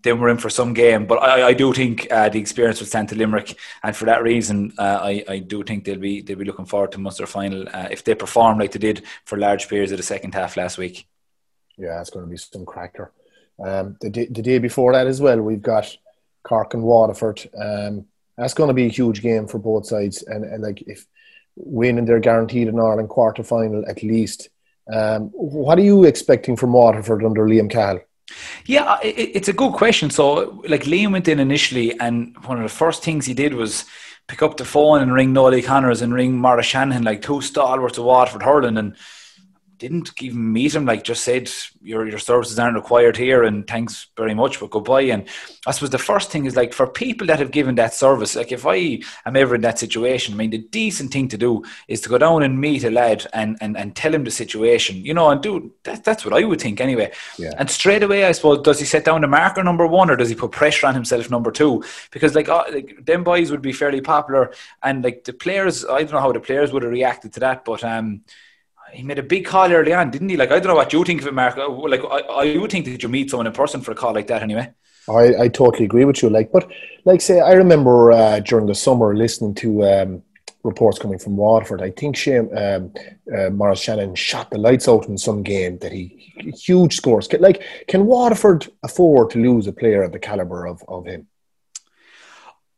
then 0.02 0.18
we're 0.18 0.30
in 0.30 0.38
for 0.38 0.50
some 0.50 0.74
game. 0.74 1.06
But 1.06 1.22
I, 1.22 1.48
I 1.48 1.52
do 1.52 1.72
think 1.72 2.08
uh, 2.10 2.28
the 2.28 2.40
experience 2.40 2.80
will 2.80 2.88
stand 2.88 3.08
to 3.10 3.14
Limerick, 3.14 3.56
and 3.82 3.94
for 3.94 4.06
that 4.06 4.22
reason, 4.22 4.72
uh, 4.78 4.98
I, 5.00 5.24
I 5.28 5.38
do 5.38 5.62
think 5.62 5.84
they'll 5.84 5.98
be 5.98 6.22
they'll 6.22 6.38
be 6.38 6.44
looking 6.44 6.64
forward 6.64 6.92
to 6.92 6.98
Munster 6.98 7.26
final 7.26 7.68
uh, 7.68 7.88
if 7.90 8.02
they 8.02 8.14
perform 8.14 8.58
like 8.58 8.72
they 8.72 8.78
did 8.78 9.02
for 9.24 9.38
large 9.38 9.68
periods 9.68 9.92
of 9.92 9.98
the 9.98 10.02
second 10.02 10.34
half 10.34 10.56
last 10.56 10.78
week. 10.78 11.06
Yeah, 11.78 12.00
it's 12.00 12.10
going 12.10 12.24
to 12.24 12.30
be 12.30 12.36
some 12.36 12.66
cracker. 12.66 13.12
Um, 13.64 13.96
the, 14.00 14.08
the 14.08 14.42
day 14.42 14.58
before 14.58 14.92
that 14.92 15.06
as 15.06 15.20
well, 15.20 15.40
we've 15.40 15.62
got 15.62 15.96
Cork 16.42 16.74
and 16.74 16.82
Waterford. 16.82 17.48
Um, 17.58 18.06
that's 18.36 18.54
going 18.54 18.68
to 18.68 18.74
be 18.74 18.86
a 18.86 18.90
huge 18.90 19.22
game 19.22 19.46
for 19.46 19.58
both 19.58 19.86
sides, 19.86 20.22
and, 20.22 20.44
and 20.44 20.62
like 20.62 20.82
if 20.82 21.06
winning, 21.56 22.04
they're 22.04 22.18
guaranteed 22.18 22.68
an 22.68 22.80
Ireland 22.80 23.08
quarter 23.08 23.42
final 23.42 23.84
at 23.88 24.02
least. 24.02 24.48
Um, 24.92 25.28
what 25.28 25.78
are 25.78 25.82
you 25.82 26.04
expecting 26.04 26.56
from 26.56 26.72
Waterford 26.72 27.24
under 27.24 27.46
Liam 27.46 27.70
Cahill? 27.70 28.00
Yeah, 28.66 28.98
it's 29.02 29.48
a 29.48 29.52
good 29.52 29.72
question. 29.74 30.10
So, 30.10 30.62
like 30.66 30.84
Liam 30.84 31.12
went 31.12 31.28
in 31.28 31.40
initially, 31.40 31.98
and 31.98 32.36
one 32.46 32.56
of 32.56 32.62
the 32.62 32.74
first 32.74 33.02
things 33.02 33.26
he 33.26 33.34
did 33.34 33.54
was 33.54 33.84
pick 34.28 34.42
up 34.42 34.56
the 34.56 34.64
phone 34.64 35.02
and 35.02 35.12
ring 35.12 35.32
Nolly 35.32 35.62
Connors 35.62 36.00
and 36.00 36.14
ring 36.14 36.38
Maurice 36.38 36.66
Shanahan, 36.66 37.02
like 37.02 37.22
two 37.22 37.40
stalwarts 37.40 37.98
of 37.98 38.04
Waterford 38.04 38.42
hurling, 38.42 38.78
and 38.78 38.96
didn't 39.82 40.22
even 40.22 40.52
meet 40.52 40.74
him. 40.76 40.86
Like 40.86 41.02
just 41.02 41.24
said, 41.24 41.50
your 41.82 42.08
your 42.08 42.20
services 42.20 42.56
aren't 42.58 42.76
required 42.76 43.16
here, 43.16 43.42
and 43.42 43.66
thanks 43.66 44.06
very 44.16 44.32
much, 44.32 44.60
but 44.60 44.70
goodbye. 44.70 45.02
And 45.14 45.28
I 45.66 45.72
suppose 45.72 45.90
the 45.90 45.98
first 45.98 46.30
thing 46.30 46.46
is 46.46 46.54
like 46.54 46.72
for 46.72 46.86
people 46.86 47.26
that 47.26 47.40
have 47.40 47.50
given 47.50 47.74
that 47.74 47.92
service, 47.92 48.36
like 48.36 48.52
if 48.52 48.64
I 48.64 49.02
am 49.26 49.34
ever 49.36 49.56
in 49.56 49.62
that 49.62 49.80
situation, 49.80 50.34
I 50.34 50.36
mean, 50.36 50.50
the 50.50 50.58
decent 50.58 51.12
thing 51.12 51.26
to 51.28 51.36
do 51.36 51.64
is 51.88 52.00
to 52.02 52.08
go 52.08 52.18
down 52.18 52.44
and 52.44 52.60
meet 52.60 52.84
a 52.84 52.90
lad 52.90 53.26
and 53.32 53.58
and, 53.60 53.76
and 53.76 53.96
tell 53.96 54.14
him 54.14 54.22
the 54.22 54.30
situation, 54.30 55.04
you 55.04 55.14
know, 55.14 55.28
and 55.30 55.42
do 55.42 55.72
that. 55.82 56.04
That's 56.04 56.24
what 56.24 56.34
I 56.34 56.44
would 56.44 56.60
think 56.60 56.80
anyway. 56.80 57.10
Yeah. 57.36 57.50
And 57.58 57.68
straight 57.68 58.04
away, 58.04 58.24
I 58.24 58.32
suppose, 58.32 58.62
does 58.62 58.78
he 58.78 58.86
set 58.86 59.04
down 59.04 59.22
the 59.22 59.26
marker 59.26 59.64
number 59.64 59.86
one, 59.86 60.10
or 60.10 60.16
does 60.16 60.28
he 60.28 60.36
put 60.36 60.52
pressure 60.52 60.86
on 60.86 60.94
himself 60.94 61.28
number 61.28 61.50
two? 61.50 61.82
Because 62.12 62.36
like, 62.36 62.48
uh, 62.48 62.64
like 62.72 63.04
them 63.04 63.24
boys 63.24 63.50
would 63.50 63.62
be 63.62 63.72
fairly 63.72 64.00
popular, 64.00 64.54
and 64.82 65.02
like 65.02 65.24
the 65.24 65.32
players, 65.32 65.84
I 65.84 65.98
don't 66.04 66.12
know 66.12 66.20
how 66.20 66.32
the 66.32 66.40
players 66.40 66.72
would 66.72 66.84
have 66.84 66.92
reacted 66.92 67.32
to 67.32 67.40
that, 67.40 67.64
but 67.64 67.82
um 67.82 68.22
he 68.92 69.02
made 69.02 69.18
a 69.18 69.22
big 69.22 69.44
call 69.44 69.72
early 69.72 69.92
on, 69.92 70.10
didn't 70.10 70.28
he? 70.28 70.36
Like 70.36 70.50
I 70.50 70.58
don't 70.58 70.68
know 70.68 70.74
what 70.74 70.92
you 70.92 71.04
think 71.04 71.20
of 71.20 71.26
it, 71.26 71.34
Mark. 71.34 71.56
Uh, 71.56 71.68
like 71.68 72.02
I, 72.04 72.18
I 72.18 72.58
would 72.58 72.70
think 72.70 72.84
that 72.86 73.02
you 73.02 73.08
meet 73.08 73.30
someone 73.30 73.46
in 73.46 73.52
person 73.52 73.80
for 73.80 73.92
a 73.92 73.94
call 73.94 74.14
like 74.14 74.26
that, 74.28 74.42
anyway. 74.42 74.70
I, 75.08 75.42
I 75.42 75.48
totally 75.48 75.84
agree 75.84 76.04
with 76.04 76.22
you. 76.22 76.30
Like, 76.30 76.52
but 76.52 76.70
like 77.04 77.20
say, 77.20 77.40
I 77.40 77.52
remember 77.52 78.12
uh, 78.12 78.40
during 78.40 78.66
the 78.66 78.74
summer 78.74 79.16
listening 79.16 79.54
to 79.56 79.84
um, 79.84 80.22
reports 80.62 80.98
coming 80.98 81.18
from 81.18 81.36
Waterford. 81.36 81.82
I 81.82 81.90
think 81.90 82.16
Shane, 82.16 82.56
um, 82.56 82.92
uh, 83.36 83.50
Maurice 83.50 83.80
Shanahan 83.80 84.14
shot 84.14 84.50
the 84.50 84.58
lights 84.58 84.88
out 84.88 85.08
in 85.08 85.18
some 85.18 85.42
game 85.42 85.78
that 85.78 85.92
he 85.92 86.32
huge 86.54 86.96
scores. 86.96 87.32
Like, 87.32 87.62
can 87.88 88.06
Waterford 88.06 88.68
afford 88.82 89.30
to 89.30 89.42
lose 89.42 89.66
a 89.66 89.72
player 89.72 90.02
of 90.02 90.12
the 90.12 90.18
caliber 90.18 90.66
of, 90.66 90.82
of 90.88 91.06
him? 91.06 91.26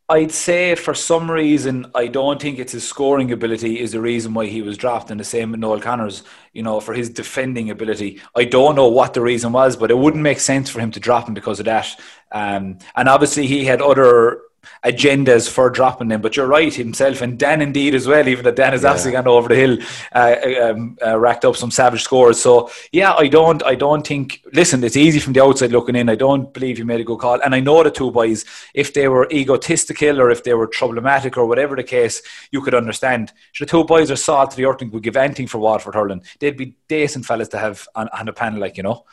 I'd 0.07 0.33
say 0.33 0.75
for 0.75 0.93
some 0.93 1.31
reason, 1.31 1.91
I 1.95 2.09
don't 2.09 2.41
think 2.41 2.59
it's 2.59 2.73
his 2.73 2.87
scoring 2.87 3.33
ability 3.33 3.81
is 3.81 3.93
the 3.93 4.03
reason 4.03 4.35
why 4.35 4.47
he 4.47 4.61
was 4.61 4.77
drafted. 4.77 5.13
And 5.13 5.21
the 5.21 5.25
same 5.25 5.51
with 5.51 5.61
Noel 5.61 5.81
Connors, 5.81 6.25
you 6.53 6.63
know, 6.63 6.79
for 6.81 6.93
his 6.93 7.09
defending 7.09 7.71
ability. 7.71 8.21
I 8.37 8.45
don't 8.45 8.77
know 8.77 8.89
what 8.89 9.15
the 9.15 9.23
reason 9.23 9.53
was, 9.53 9.77
but 9.77 9.91
it 9.91 9.97
wouldn't 9.97 10.23
make 10.23 10.41
sense 10.41 10.69
for 10.69 10.81
him 10.81 10.91
to 10.91 11.01
drop 11.01 11.27
him 11.27 11.33
because 11.33 11.59
of 11.59 11.65
that. 11.67 11.89
Um, 12.33 12.79
and 12.95 13.09
obviously, 13.09 13.47
he 13.47 13.65
had 13.65 13.81
other 13.81 14.43
agendas 14.85 15.49
for 15.49 15.71
dropping 15.71 16.09
them. 16.09 16.21
But 16.21 16.37
you're 16.37 16.47
right 16.47 16.73
himself, 16.73 17.23
and 17.23 17.39
Dan 17.39 17.61
indeed 17.61 17.95
as 17.95 18.07
well. 18.07 18.27
Even 18.27 18.45
that 18.45 18.57
Dan 18.57 18.73
has 18.73 18.83
yeah. 18.83 18.91
obviously 18.91 19.13
gone 19.13 19.29
over 19.29 19.49
the 19.49 19.55
hill, 19.55 19.79
uh, 20.13 20.37
um, 20.63 20.99
uh, 21.05 21.19
racked 21.19 21.45
up 21.45 21.57
some 21.57 21.71
savage 21.71 22.03
scores. 22.03 22.41
So 22.41 22.71
yeah, 22.93 23.15
I 23.15 23.29
don't, 23.29 23.63
I 23.65 23.75
don't 23.75 24.07
think. 24.07 24.43
Listen, 24.53 24.83
it's 24.85 24.97
easy 24.97 25.19
from 25.19 25.33
the 25.33 25.43
outside 25.43 25.73
looking 25.73 25.97
in. 25.97 26.09
I 26.09 26.15
don't 26.15 26.53
believe 26.53 26.79
he 26.79 26.85
made 26.85 27.01
a 27.01 27.05
good 27.05 27.19
call, 27.19 27.41
and 27.41 27.55
I 27.55 27.61
know 27.61 27.83
the 27.83 27.91
two 27.91 28.11
boys. 28.11 28.45
If 28.75 28.95
they 28.95 29.09
were 29.09 29.29
egotistical 29.31 30.21
or 30.21 30.31
if 30.31 30.45
they 30.45 30.55
were 30.55 30.69
problematic 30.69 31.37
or 31.37 31.47
whatever 31.47 31.77
the 31.77 31.83
case, 31.83 32.23
you 32.51 32.61
could 32.61 32.75
understand. 32.75 33.33
So 33.55 33.65
the 33.65 33.71
two 33.71 33.85
boys 33.85 34.11
are 34.11 34.17
salt 34.17 34.51
to 34.51 34.57
the 34.57 34.67
earth 34.67 34.83
and 34.83 34.93
would 34.93 35.03
give 35.03 35.17
anything 35.17 35.47
for 35.47 35.59
Waterford 35.59 35.95
hurling. 35.95 36.23
They'd 36.41 36.57
be 36.57 36.77
decent 36.89 37.27
fellas 37.27 37.49
to 37.49 37.59
have 37.59 37.87
on, 37.95 38.09
on 38.09 38.29
a 38.29 38.33
panel, 38.33 38.61
like 38.61 38.77
you 38.77 38.83
know. 38.83 39.05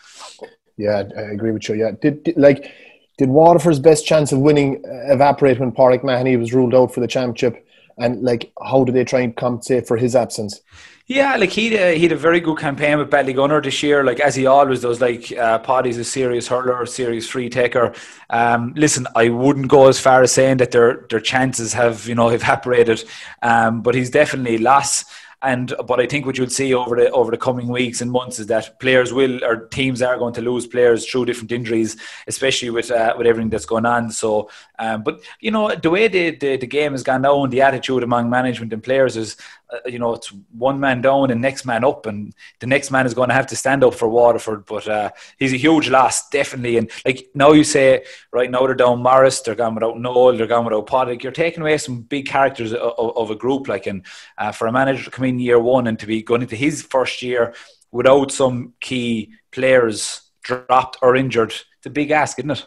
Yeah, 0.77 1.03
I 1.17 1.21
agree 1.33 1.51
with 1.51 1.67
you. 1.69 1.75
Yeah, 1.75 1.91
did, 2.01 2.23
did 2.23 2.37
like 2.37 2.71
did 3.21 3.29
Waterford's 3.29 3.77
best 3.77 4.03
chance 4.03 4.31
of 4.31 4.39
winning 4.39 4.83
uh, 4.83 5.13
evaporate 5.13 5.59
when 5.59 5.71
Pádraig 5.71 6.03
Mahony 6.03 6.37
was 6.37 6.55
ruled 6.55 6.73
out 6.73 6.91
for 6.91 7.01
the 7.01 7.07
championship? 7.07 7.67
And 7.99 8.23
like, 8.23 8.51
how 8.59 8.83
did 8.83 8.95
they 8.95 9.03
try 9.03 9.19
and 9.19 9.35
compensate 9.35 9.87
for 9.87 9.95
his 9.95 10.15
absence? 10.15 10.59
Yeah, 11.05 11.35
like 11.35 11.51
he 11.51 11.77
uh, 11.77 11.91
he 11.91 12.01
had 12.01 12.13
a 12.13 12.15
very 12.15 12.39
good 12.39 12.57
campaign 12.57 12.97
with 12.97 13.11
Ballygunner 13.11 13.63
this 13.63 13.83
year. 13.83 14.03
Like 14.03 14.19
as 14.19 14.33
he 14.33 14.47
always 14.47 14.81
does. 14.81 14.99
Like 14.99 15.31
uh, 15.33 15.59
Paddy's 15.59 15.99
a 15.99 16.03
serious 16.03 16.47
hurler, 16.47 16.83
serious 16.87 17.27
free 17.29 17.47
taker. 17.47 17.93
Um, 18.31 18.73
listen, 18.75 19.05
I 19.15 19.29
wouldn't 19.29 19.67
go 19.67 19.87
as 19.87 19.99
far 19.99 20.23
as 20.23 20.31
saying 20.31 20.57
that 20.57 20.71
their 20.71 21.05
their 21.11 21.19
chances 21.19 21.73
have 21.73 22.07
you 22.07 22.15
know 22.15 22.29
evaporated, 22.39 23.03
um, 23.43 23.83
but 23.83 23.93
he's 23.93 24.09
definitely 24.09 24.57
lost. 24.57 25.05
And 25.43 25.73
but 25.87 25.99
I 25.99 26.05
think 26.05 26.25
what 26.25 26.37
you'll 26.37 26.49
see 26.49 26.73
over 26.73 26.95
the 26.95 27.09
over 27.11 27.31
the 27.31 27.37
coming 27.37 27.67
weeks 27.67 28.01
and 28.01 28.11
months 28.11 28.37
is 28.39 28.47
that 28.47 28.79
players 28.79 29.11
will 29.11 29.43
or 29.43 29.67
teams 29.67 30.01
are 30.01 30.17
going 30.17 30.33
to 30.35 30.41
lose 30.41 30.67
players 30.67 31.05
through 31.09 31.25
different 31.25 31.51
injuries, 31.51 31.97
especially 32.27 32.69
with 32.69 32.91
uh, 32.91 33.15
with 33.17 33.25
everything 33.25 33.49
that's 33.49 33.65
going 33.65 33.85
on. 33.85 34.11
So, 34.11 34.49
um, 34.77 35.03
but 35.03 35.21
you 35.39 35.49
know 35.49 35.73
the 35.73 35.89
way 35.89 36.07
the, 36.07 36.35
the, 36.35 36.57
the 36.57 36.67
game 36.67 36.91
has 36.91 37.03
gone 37.03 37.23
now 37.23 37.43
and 37.43 37.51
the 37.51 37.61
attitude 37.61 38.03
among 38.03 38.29
management 38.29 38.71
and 38.71 38.83
players 38.83 39.17
is 39.17 39.35
uh, 39.71 39.77
you 39.87 39.99
know, 39.99 40.13
it's 40.13 40.31
one 40.51 40.79
man 40.79 41.01
down 41.01 41.31
and 41.31 41.41
next 41.41 41.65
man 41.65 41.83
up, 41.83 42.05
and 42.05 42.33
the 42.59 42.67
next 42.67 42.91
man 42.91 43.05
is 43.05 43.13
going 43.13 43.29
to 43.29 43.35
have 43.35 43.47
to 43.47 43.55
stand 43.55 43.83
up 43.83 43.93
for 43.93 44.07
Waterford. 44.07 44.65
But 44.65 44.87
uh, 44.87 45.11
he's 45.37 45.53
a 45.53 45.57
huge 45.57 45.89
loss, 45.89 46.29
definitely. 46.29 46.77
And 46.77 46.91
like 47.05 47.29
now, 47.33 47.51
you 47.51 47.63
say 47.63 48.05
right 48.31 48.51
now 48.51 48.65
they're 48.65 48.75
down 48.75 49.01
Maurice, 49.01 49.41
they're 49.41 49.55
gone 49.55 49.75
without 49.75 49.99
Noel, 49.99 50.35
they're 50.35 50.47
gone 50.47 50.65
without 50.65 50.87
Pádraig. 50.87 51.23
You're 51.23 51.31
taking 51.31 51.61
away 51.61 51.77
some 51.77 52.01
big 52.01 52.27
characters 52.27 52.73
of, 52.73 52.79
of, 52.97 53.17
of 53.17 53.31
a 53.31 53.35
group. 53.35 53.67
Like, 53.67 53.87
and 53.87 54.05
uh, 54.37 54.51
for 54.51 54.67
a 54.67 54.71
manager 54.71 55.03
to 55.05 55.11
come 55.11 55.25
in 55.25 55.39
year 55.39 55.59
one 55.59 55.87
and 55.87 55.97
to 55.99 56.05
be 56.05 56.21
going 56.21 56.41
into 56.41 56.55
his 56.55 56.81
first 56.81 57.21
year 57.21 57.53
without 57.91 58.31
some 58.31 58.73
key 58.79 59.31
players 59.51 60.21
dropped 60.43 60.97
or 61.01 61.15
injured, 61.15 61.51
it's 61.51 61.85
a 61.85 61.89
big 61.89 62.11
ask, 62.11 62.39
isn't 62.39 62.51
it? 62.51 62.65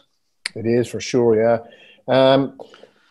It 0.55 0.65
is 0.65 0.87
for 0.87 1.01
sure. 1.01 1.35
Yeah. 1.41 1.59
Um, 2.07 2.59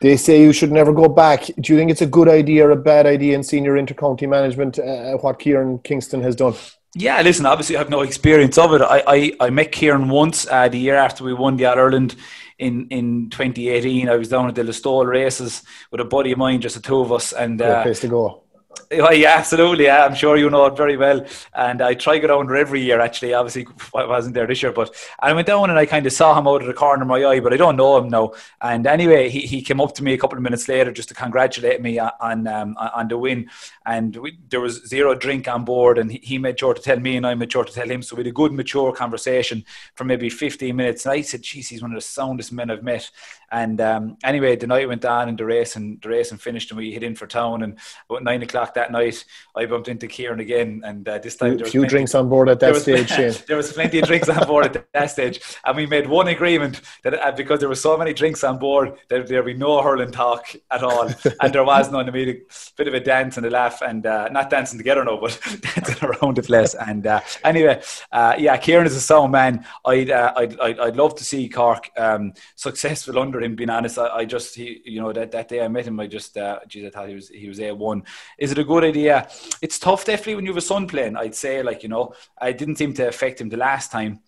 they 0.04 0.18
say 0.18 0.42
you 0.42 0.52
should 0.52 0.70
never 0.70 0.92
go 0.92 1.08
back. 1.08 1.46
Do 1.58 1.72
you 1.72 1.78
think 1.78 1.90
it's 1.90 2.02
a 2.02 2.06
good 2.06 2.28
idea 2.28 2.66
or 2.66 2.72
a 2.72 2.76
bad 2.76 3.06
idea 3.06 3.34
in 3.34 3.42
senior 3.42 3.72
intercounty 3.72 4.28
management, 4.28 4.78
uh, 4.78 5.16
what 5.16 5.38
Kieran 5.38 5.78
Kingston 5.78 6.22
has 6.22 6.36
done? 6.36 6.54
Yeah, 6.94 7.22
listen, 7.22 7.46
obviously 7.46 7.76
I 7.76 7.78
have 7.78 7.88
no 7.88 8.02
experience 8.02 8.58
of 8.58 8.74
it. 8.74 8.82
I, 8.82 9.02
I, 9.06 9.32
I 9.40 9.50
met 9.50 9.72
Kieran 9.72 10.10
once 10.10 10.46
uh, 10.48 10.68
the 10.68 10.78
year 10.78 10.94
after 10.94 11.24
we 11.24 11.32
won 11.32 11.56
the 11.56 11.64
All 11.64 11.78
Ireland 11.78 12.16
in, 12.58 12.86
in 12.88 13.30
2018. 13.30 14.10
I 14.10 14.16
was 14.16 14.28
down 14.28 14.46
at 14.46 14.54
the 14.54 14.62
Listowel 14.62 15.06
races 15.06 15.62
with 15.90 16.02
a 16.02 16.04
buddy 16.04 16.32
of 16.32 16.38
mine, 16.38 16.60
just 16.60 16.76
the 16.76 16.82
two 16.82 17.00
of 17.00 17.10
us. 17.10 17.32
and 17.32 17.60
uh, 17.62 17.82
place 17.82 18.00
to 18.00 18.08
go. 18.08 18.43
Yeah, 18.90 19.34
absolutely. 19.36 19.84
Yeah, 19.84 20.04
I'm 20.04 20.14
sure 20.14 20.36
you 20.36 20.48
know 20.50 20.66
it 20.66 20.76
very 20.76 20.96
well. 20.96 21.26
And 21.54 21.82
I 21.82 21.94
try 21.94 22.14
to 22.14 22.20
get 22.20 22.28
down 22.28 22.46
there 22.46 22.56
every 22.56 22.80
year. 22.80 23.00
Actually, 23.00 23.34
obviously, 23.34 23.66
I 23.94 24.04
wasn't 24.04 24.34
there 24.34 24.46
this 24.46 24.62
year, 24.62 24.72
but 24.72 24.94
I 25.18 25.32
went 25.32 25.46
down 25.46 25.70
and 25.70 25.78
I 25.78 25.86
kind 25.86 26.06
of 26.06 26.12
saw 26.12 26.38
him 26.38 26.46
out 26.46 26.60
of 26.60 26.66
the 26.66 26.74
corner 26.74 27.02
of 27.02 27.08
my 27.08 27.24
eye, 27.24 27.40
but 27.40 27.52
I 27.52 27.56
don't 27.56 27.76
know 27.76 27.96
him 27.98 28.08
now. 28.08 28.32
And 28.60 28.86
anyway, 28.86 29.30
he, 29.30 29.40
he 29.40 29.62
came 29.62 29.80
up 29.80 29.94
to 29.94 30.04
me 30.04 30.12
a 30.12 30.18
couple 30.18 30.36
of 30.36 30.42
minutes 30.42 30.68
later 30.68 30.92
just 30.92 31.08
to 31.08 31.14
congratulate 31.14 31.82
me 31.82 31.98
on 31.98 32.46
um, 32.46 32.76
on 32.78 33.08
the 33.08 33.18
win. 33.18 33.48
And 33.86 34.16
we, 34.16 34.38
there 34.48 34.60
was 34.60 34.86
zero 34.86 35.14
drink 35.14 35.46
on 35.46 35.64
board, 35.64 35.98
and 35.98 36.10
he, 36.10 36.18
he 36.22 36.38
made 36.38 36.58
sure 36.58 36.74
to 36.74 36.82
tell 36.82 36.98
me, 36.98 37.16
and 37.16 37.26
I 37.26 37.34
made 37.34 37.52
sure 37.52 37.64
to 37.64 37.72
tell 37.72 37.88
him. 37.88 38.02
So 38.02 38.16
we 38.16 38.20
had 38.20 38.28
a 38.28 38.32
good, 38.32 38.52
mature 38.52 38.92
conversation 38.92 39.64
for 39.94 40.04
maybe 40.04 40.30
15 40.30 40.74
minutes. 40.74 41.04
And 41.04 41.12
I 41.12 41.20
said, 41.20 41.42
"Geez, 41.42 41.68
he's 41.68 41.82
one 41.82 41.92
of 41.92 41.96
the 41.96 42.00
soundest 42.00 42.50
men 42.50 42.70
I've 42.70 42.82
met." 42.82 43.10
And 43.52 43.80
um, 43.80 44.16
anyway, 44.24 44.56
the 44.56 44.66
night 44.66 44.88
went 44.88 45.04
on, 45.04 45.28
and 45.28 45.38
the 45.38 45.44
race 45.44 45.76
and 45.76 46.00
the 46.00 46.08
race 46.08 46.30
and 46.30 46.40
finished, 46.40 46.70
and 46.70 46.78
we 46.78 46.92
hit 46.92 47.02
in 47.02 47.14
for 47.14 47.26
town. 47.26 47.62
And 47.62 47.78
about 48.08 48.24
nine 48.24 48.42
o'clock 48.42 48.54
o'clock 48.54 48.74
that 48.74 48.92
night, 48.92 49.24
I 49.56 49.66
bumped 49.66 49.88
into 49.88 50.06
Kieran 50.06 50.40
again, 50.40 50.82
and 50.84 51.08
uh, 51.08 51.18
this 51.18 51.36
time 51.36 51.56
there 51.56 51.64
were 51.64 51.68
a 51.68 51.70
few 51.70 51.86
drinks 51.86 52.14
on 52.14 52.28
board 52.28 52.48
at 52.48 52.60
that 52.60 52.76
stage. 52.76 53.10
Was, 53.18 53.44
there 53.46 53.56
was 53.56 53.72
plenty 53.72 53.98
of 53.98 54.06
drinks 54.06 54.28
on 54.28 54.46
board 54.46 54.64
at 54.66 54.92
that 54.92 55.10
stage, 55.10 55.40
and 55.64 55.76
we 55.76 55.86
made 55.86 56.06
one 56.06 56.28
agreement 56.28 56.80
that 57.02 57.14
uh, 57.14 57.32
because 57.32 57.60
there 57.60 57.68
were 57.68 57.74
so 57.74 57.96
many 57.96 58.12
drinks 58.12 58.44
on 58.44 58.58
board, 58.58 58.96
that 59.08 59.26
there'd 59.26 59.44
be 59.44 59.54
no 59.54 59.82
hurling 59.82 60.12
talk 60.12 60.54
at 60.70 60.82
all, 60.82 61.10
and 61.40 61.52
there 61.52 61.64
was 61.64 61.90
none. 61.90 62.04
Had 62.04 62.14
a 62.14 62.40
bit 62.76 62.88
of 62.88 62.94
a 62.94 63.00
dance 63.00 63.36
and 63.36 63.46
a 63.46 63.50
laugh, 63.50 63.73
and 63.82 64.06
uh, 64.06 64.28
not 64.28 64.50
dancing 64.50 64.78
together, 64.78 65.04
no, 65.04 65.18
but 65.18 65.38
dancing 65.60 66.08
around 66.08 66.36
the 66.36 66.42
place. 66.42 66.74
And 66.74 67.06
uh, 67.06 67.20
anyway, 67.42 67.82
uh, 68.12 68.34
yeah, 68.38 68.56
Kieran 68.56 68.86
is 68.86 68.96
a 68.96 69.00
sound 69.00 69.32
man. 69.32 69.66
I'd, 69.84 70.10
uh, 70.10 70.32
I'd, 70.36 70.60
I'd, 70.60 70.78
I'd 70.78 70.96
love 70.96 71.14
to 71.16 71.24
see 71.24 71.48
Cork 71.48 71.90
um, 71.96 72.32
successful 72.54 73.18
under 73.18 73.40
him. 73.40 73.56
Being 73.56 73.70
honest, 73.70 73.98
I, 73.98 74.08
I, 74.08 74.24
just 74.24 74.54
he, 74.54 74.82
you 74.84 75.00
know 75.00 75.12
that, 75.12 75.30
that 75.32 75.48
day 75.48 75.62
I 75.62 75.68
met 75.68 75.86
him, 75.86 76.00
I 76.00 76.06
just 76.06 76.36
uh, 76.36 76.60
geez, 76.66 76.86
I 76.86 76.90
thought 76.90 77.08
he 77.08 77.14
was 77.14 77.28
he 77.28 77.48
was 77.48 77.60
a 77.60 77.72
one. 77.72 78.02
Is 78.38 78.52
it 78.52 78.58
a 78.58 78.64
good 78.64 78.84
idea? 78.84 79.28
It's 79.62 79.78
tough, 79.78 80.04
definitely, 80.04 80.36
when 80.36 80.44
you 80.44 80.52
have 80.52 80.58
a 80.58 80.62
son 80.62 80.86
playing. 80.86 81.16
I'd 81.16 81.34
say, 81.34 81.62
like 81.62 81.82
you 81.82 81.88
know, 81.88 82.14
I 82.38 82.52
didn't 82.52 82.76
seem 82.76 82.94
to 82.94 83.08
affect 83.08 83.40
him 83.40 83.48
the 83.48 83.56
last 83.56 83.90
time, 83.90 84.20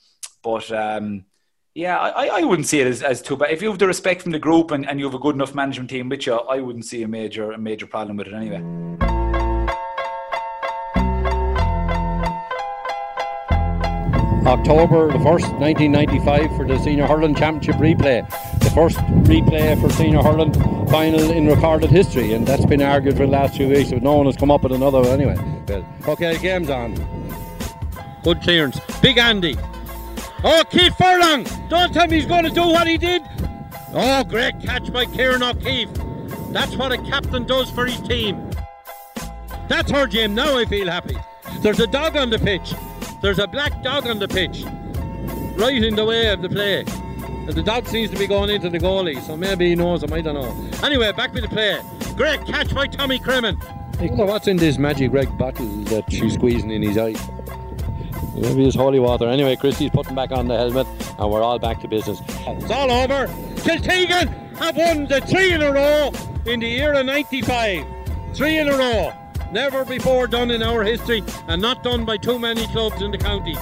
but. 0.42 0.70
Um, 0.72 1.24
yeah, 1.76 1.98
I, 1.98 2.40
I 2.40 2.42
wouldn't 2.42 2.66
see 2.66 2.80
it 2.80 2.86
as, 2.86 3.02
as 3.02 3.20
too 3.20 3.36
bad. 3.36 3.50
If 3.50 3.60
you 3.60 3.68
have 3.68 3.78
the 3.78 3.86
respect 3.86 4.22
from 4.22 4.32
the 4.32 4.38
group 4.38 4.70
and, 4.70 4.88
and 4.88 4.98
you 4.98 5.04
have 5.04 5.14
a 5.14 5.18
good 5.18 5.34
enough 5.34 5.54
management 5.54 5.90
team 5.90 6.08
with 6.08 6.26
you, 6.26 6.32
I 6.32 6.58
wouldn't 6.58 6.86
see 6.86 7.02
a 7.02 7.08
major 7.08 7.52
a 7.52 7.58
major 7.58 7.86
problem 7.86 8.16
with 8.16 8.28
it 8.28 8.32
anyway. 8.32 9.25
October 14.46 15.08
the 15.08 15.18
1st, 15.18 15.58
1995 15.58 16.56
for 16.56 16.64
the 16.64 16.78
Senior 16.78 17.06
Hurling 17.08 17.34
Championship 17.34 17.74
replay. 17.76 18.28
The 18.60 18.70
first 18.70 18.96
replay 19.26 19.80
for 19.80 19.90
Senior 19.90 20.22
Hurling 20.22 20.54
final 20.88 21.32
in 21.32 21.48
recorded 21.48 21.90
history, 21.90 22.32
and 22.32 22.46
that's 22.46 22.64
been 22.64 22.80
argued 22.80 23.16
for 23.16 23.26
the 23.26 23.32
last 23.32 23.56
few 23.56 23.68
weeks, 23.68 23.90
but 23.90 24.04
no 24.04 24.14
one 24.14 24.26
has 24.26 24.36
come 24.36 24.52
up 24.52 24.62
with 24.62 24.70
another 24.70 25.00
one 25.00 25.08
anyway. 25.08 25.36
Okay, 26.06 26.38
game's 26.38 26.70
on. 26.70 26.94
Good 28.22 28.40
clearance. 28.40 28.78
Big 29.02 29.18
Andy. 29.18 29.56
Oh, 30.44 30.62
Keith 30.70 30.96
Furlong! 30.96 31.44
Don't 31.68 31.92
tell 31.92 32.06
me 32.06 32.14
he's 32.16 32.26
going 32.26 32.44
to 32.44 32.50
do 32.50 32.62
what 32.62 32.86
he 32.86 32.98
did. 32.98 33.22
Oh, 33.92 34.22
great 34.22 34.60
catch 34.60 34.92
by 34.92 35.06
Kieran 35.06 35.42
O'Keefe. 35.42 35.90
That's 36.52 36.76
what 36.76 36.92
a 36.92 36.98
captain 36.98 37.46
does 37.46 37.68
for 37.70 37.86
his 37.86 38.00
team. 38.06 38.48
That's 39.68 39.90
her, 39.90 40.06
Jim. 40.06 40.36
Now 40.36 40.56
I 40.56 40.66
feel 40.66 40.86
happy. 40.86 41.16
There's 41.62 41.80
a 41.80 41.86
dog 41.88 42.16
on 42.16 42.30
the 42.30 42.38
pitch. 42.38 42.74
There's 43.20 43.38
a 43.38 43.46
black 43.46 43.82
dog 43.82 44.06
on 44.06 44.18
the 44.18 44.28
pitch, 44.28 44.64
right 45.56 45.82
in 45.82 45.96
the 45.96 46.04
way 46.04 46.28
of 46.28 46.42
the 46.42 46.48
play. 46.48 46.80
And 46.80 47.48
the 47.48 47.62
dog 47.62 47.86
seems 47.86 48.10
to 48.10 48.18
be 48.18 48.26
going 48.26 48.50
into 48.50 48.68
the 48.68 48.78
goalie, 48.78 49.20
so 49.22 49.36
maybe 49.36 49.68
he 49.68 49.74
knows 49.74 50.02
him, 50.02 50.12
I 50.12 50.20
don't 50.20 50.34
know. 50.34 50.86
Anyway, 50.86 51.10
back 51.12 51.32
with 51.32 51.42
the 51.42 51.48
play. 51.48 51.80
Great 52.16 52.44
catch 52.46 52.74
by 52.74 52.86
Tommy 52.86 53.18
Cremin. 53.18 53.56
I 53.98 54.06
wonder 54.06 54.26
what's 54.26 54.46
in 54.46 54.58
this 54.58 54.78
magic 54.78 55.12
red 55.12 55.38
bottle 55.38 55.66
that 55.84 56.12
she's 56.12 56.34
squeezing 56.34 56.70
in 56.70 56.82
his 56.82 56.98
eye. 56.98 57.14
Maybe 58.34 58.66
it's 58.66 58.76
holy 58.76 59.00
water. 59.00 59.26
Anyway, 59.28 59.56
Christie's 59.56 59.90
putting 59.90 60.14
back 60.14 60.30
on 60.30 60.46
the 60.48 60.56
helmet, 60.56 60.86
and 61.18 61.30
we're 61.30 61.42
all 61.42 61.58
back 61.58 61.80
to 61.80 61.88
business. 61.88 62.20
It's 62.28 62.70
all 62.70 62.90
over. 62.90 63.26
Kiltegan 63.56 64.28
have 64.58 64.76
won 64.76 65.06
the 65.06 65.22
three 65.22 65.52
in 65.52 65.62
a 65.62 65.72
row 65.72 66.12
in 66.44 66.60
the 66.60 66.68
year 66.68 66.92
of 66.92 67.06
95. 67.06 67.86
Three 68.34 68.58
in 68.58 68.68
a 68.68 68.76
row. 68.76 69.12
Never 69.52 69.84
before 69.84 70.26
done 70.26 70.50
in 70.50 70.62
our 70.62 70.82
history 70.82 71.22
and 71.46 71.62
not 71.62 71.82
done 71.82 72.04
by 72.04 72.16
too 72.16 72.38
many 72.38 72.66
clubs 72.68 73.00
in 73.00 73.10
the 73.10 73.18
county. 73.18 73.56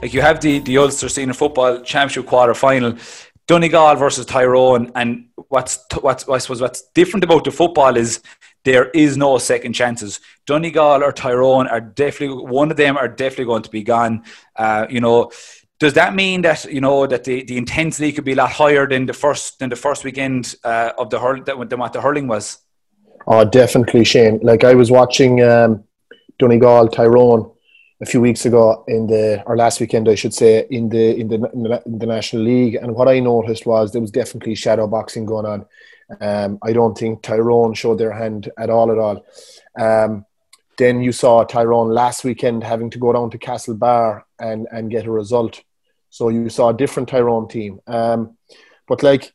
Like 0.00 0.14
you 0.14 0.20
have 0.20 0.40
the, 0.40 0.60
the 0.60 0.78
Ulster 0.78 1.08
Senior 1.08 1.34
Football 1.34 1.82
Championship 1.82 2.26
quarter 2.26 2.54
final, 2.54 2.96
Donegal 3.46 3.96
versus 3.96 4.26
Tyrone, 4.26 4.92
and 4.94 5.26
what's 5.48 5.84
what's 6.00 6.28
I 6.28 6.38
suppose 6.38 6.60
what's 6.60 6.82
different 6.94 7.24
about 7.24 7.44
the 7.44 7.50
football 7.50 7.96
is 7.96 8.22
there 8.64 8.90
is 8.90 9.16
no 9.16 9.38
second 9.38 9.72
chances. 9.72 10.20
Donegal 10.46 11.02
or 11.02 11.12
Tyrone 11.12 11.66
are 11.66 11.80
definitely 11.80 12.44
one 12.44 12.70
of 12.70 12.76
them 12.76 12.96
are 12.96 13.08
definitely 13.08 13.46
going 13.46 13.62
to 13.62 13.70
be 13.70 13.82
gone. 13.82 14.22
Uh, 14.54 14.86
you 14.88 15.00
know, 15.00 15.30
does 15.78 15.92
that 15.94 16.14
mean 16.14 16.42
that 16.42 16.64
you 16.64 16.80
know 16.80 17.06
that 17.06 17.24
the, 17.24 17.44
the 17.44 17.56
intensity 17.56 18.12
could 18.12 18.24
be 18.24 18.32
a 18.32 18.36
lot 18.36 18.50
higher 18.50 18.86
than 18.86 19.06
the 19.06 19.12
first 19.12 19.58
than 19.60 19.70
the 19.70 19.76
first 19.76 20.04
weekend 20.04 20.56
uh, 20.64 20.92
of 20.98 21.10
the 21.10 21.20
hurl 21.20 21.42
than 21.42 21.78
what 21.78 21.92
the 21.92 22.00
hurling 22.00 22.26
was? 22.26 22.58
Oh, 23.26 23.44
definitely, 23.44 24.04
Shane. 24.04 24.40
Like 24.42 24.64
I 24.64 24.74
was 24.74 24.90
watching 24.90 25.42
um, 25.42 25.84
Donegal 26.38 26.88
Tyrone 26.88 27.50
a 28.00 28.06
few 28.06 28.20
weeks 28.20 28.44
ago 28.46 28.84
in 28.88 29.06
the 29.06 29.42
or 29.46 29.56
last 29.56 29.80
weekend, 29.80 30.08
I 30.08 30.14
should 30.14 30.34
say, 30.34 30.66
in 30.70 30.88
the 30.88 31.16
in 31.16 31.28
the, 31.28 31.34
in 31.52 31.62
the, 31.62 31.82
in 31.86 31.98
the 31.98 32.06
National 32.06 32.42
League, 32.42 32.74
and 32.74 32.94
what 32.94 33.08
I 33.08 33.20
noticed 33.20 33.66
was 33.66 33.92
there 33.92 34.00
was 34.00 34.10
definitely 34.10 34.56
shadow 34.56 34.86
boxing 34.88 35.26
going 35.26 35.46
on. 35.46 35.66
Um, 36.20 36.58
I 36.62 36.72
don't 36.72 36.96
think 36.96 37.22
Tyrone 37.22 37.74
showed 37.74 37.98
their 37.98 38.12
hand 38.12 38.50
at 38.58 38.70
all, 38.70 38.90
at 38.90 38.98
all. 38.98 39.26
Um, 39.78 40.24
then 40.78 41.02
you 41.02 41.12
saw 41.12 41.44
Tyrone 41.44 41.90
last 41.90 42.24
weekend 42.24 42.64
having 42.64 42.88
to 42.90 42.98
go 42.98 43.12
down 43.12 43.30
to 43.30 43.38
Castlebar 43.38 44.22
and 44.40 44.66
and 44.72 44.90
get 44.90 45.06
a 45.06 45.10
result 45.10 45.62
so 46.10 46.28
you 46.28 46.48
saw 46.48 46.70
a 46.70 46.76
different 46.76 47.08
Tyrone 47.08 47.48
team. 47.48 47.80
Um, 47.86 48.36
but 48.86 49.02
like, 49.02 49.32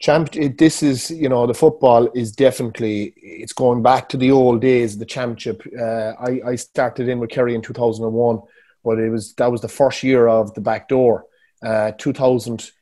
champ, 0.00 0.32
this 0.32 0.82
is 0.82 1.10
you 1.10 1.28
know 1.28 1.46
the 1.46 1.54
football 1.54 2.08
is 2.14 2.32
definitely 2.32 3.14
it's 3.16 3.52
going 3.52 3.82
back 3.82 4.08
to 4.10 4.16
the 4.16 4.30
old 4.30 4.60
days. 4.60 4.98
The 4.98 5.06
championship. 5.06 5.62
Uh, 5.78 6.12
I 6.18 6.40
I 6.46 6.56
started 6.56 7.08
in 7.08 7.18
with 7.18 7.30
Kerry 7.30 7.54
in 7.54 7.62
two 7.62 7.72
thousand 7.72 8.04
and 8.04 8.14
one, 8.14 8.40
but 8.84 8.98
it 8.98 9.10
was 9.10 9.34
that 9.34 9.50
was 9.50 9.60
the 9.60 9.68
first 9.68 10.02
year 10.02 10.28
of 10.28 10.54
the 10.54 10.60
back 10.60 10.88
door. 10.88 11.26
Uh, 11.64 11.92
2000, 11.92 12.72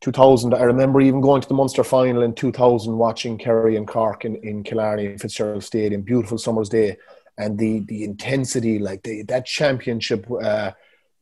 2000, 0.00 0.52
I 0.52 0.62
remember 0.62 1.00
even 1.00 1.20
going 1.20 1.40
to 1.40 1.48
the 1.48 1.54
Munster 1.54 1.84
final 1.84 2.22
in 2.22 2.34
2000, 2.34 2.98
watching 2.98 3.38
Kerry 3.38 3.76
and 3.76 3.86
Cork 3.86 4.24
in, 4.24 4.34
in 4.36 4.64
Killarney 4.64 5.06
and 5.06 5.20
Fitzgerald 5.20 5.62
Stadium, 5.62 6.02
beautiful 6.02 6.36
summer's 6.36 6.68
day, 6.68 6.96
and 7.38 7.56
the 7.56 7.80
the 7.80 8.02
intensity, 8.02 8.78
like 8.80 9.02
the, 9.04 9.22
that 9.24 9.46
championship 9.46 10.26
uh, 10.42 10.72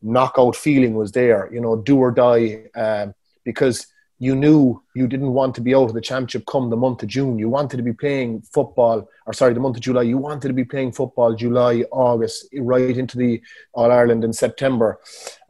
knockout 0.04 0.54
feeling 0.54 0.94
was 0.94 1.12
there, 1.12 1.52
you 1.52 1.60
know, 1.60 1.76
do 1.76 1.98
or 1.98 2.12
die, 2.12 2.66
um, 2.76 3.14
because 3.44 3.86
you 4.18 4.36
knew 4.36 4.80
you 4.94 5.08
didn't 5.08 5.32
want 5.32 5.54
to 5.54 5.60
be 5.60 5.74
out 5.74 5.88
of 5.88 5.94
the 5.94 6.00
championship 6.00 6.46
come 6.46 6.70
the 6.70 6.76
month 6.76 7.02
of 7.02 7.08
June. 7.08 7.38
You 7.38 7.48
wanted 7.48 7.78
to 7.78 7.82
be 7.82 7.92
playing 7.92 8.42
football, 8.42 9.08
or 9.26 9.32
sorry, 9.32 9.54
the 9.54 9.60
month 9.60 9.76
of 9.76 9.82
July. 9.82 10.02
You 10.02 10.18
wanted 10.18 10.48
to 10.48 10.54
be 10.54 10.64
playing 10.64 10.92
football 10.92 11.34
July, 11.34 11.84
August, 11.90 12.46
right 12.56 12.96
into 12.96 13.18
the 13.18 13.42
All 13.72 13.90
Ireland 13.90 14.22
in 14.24 14.32
September. 14.32 15.00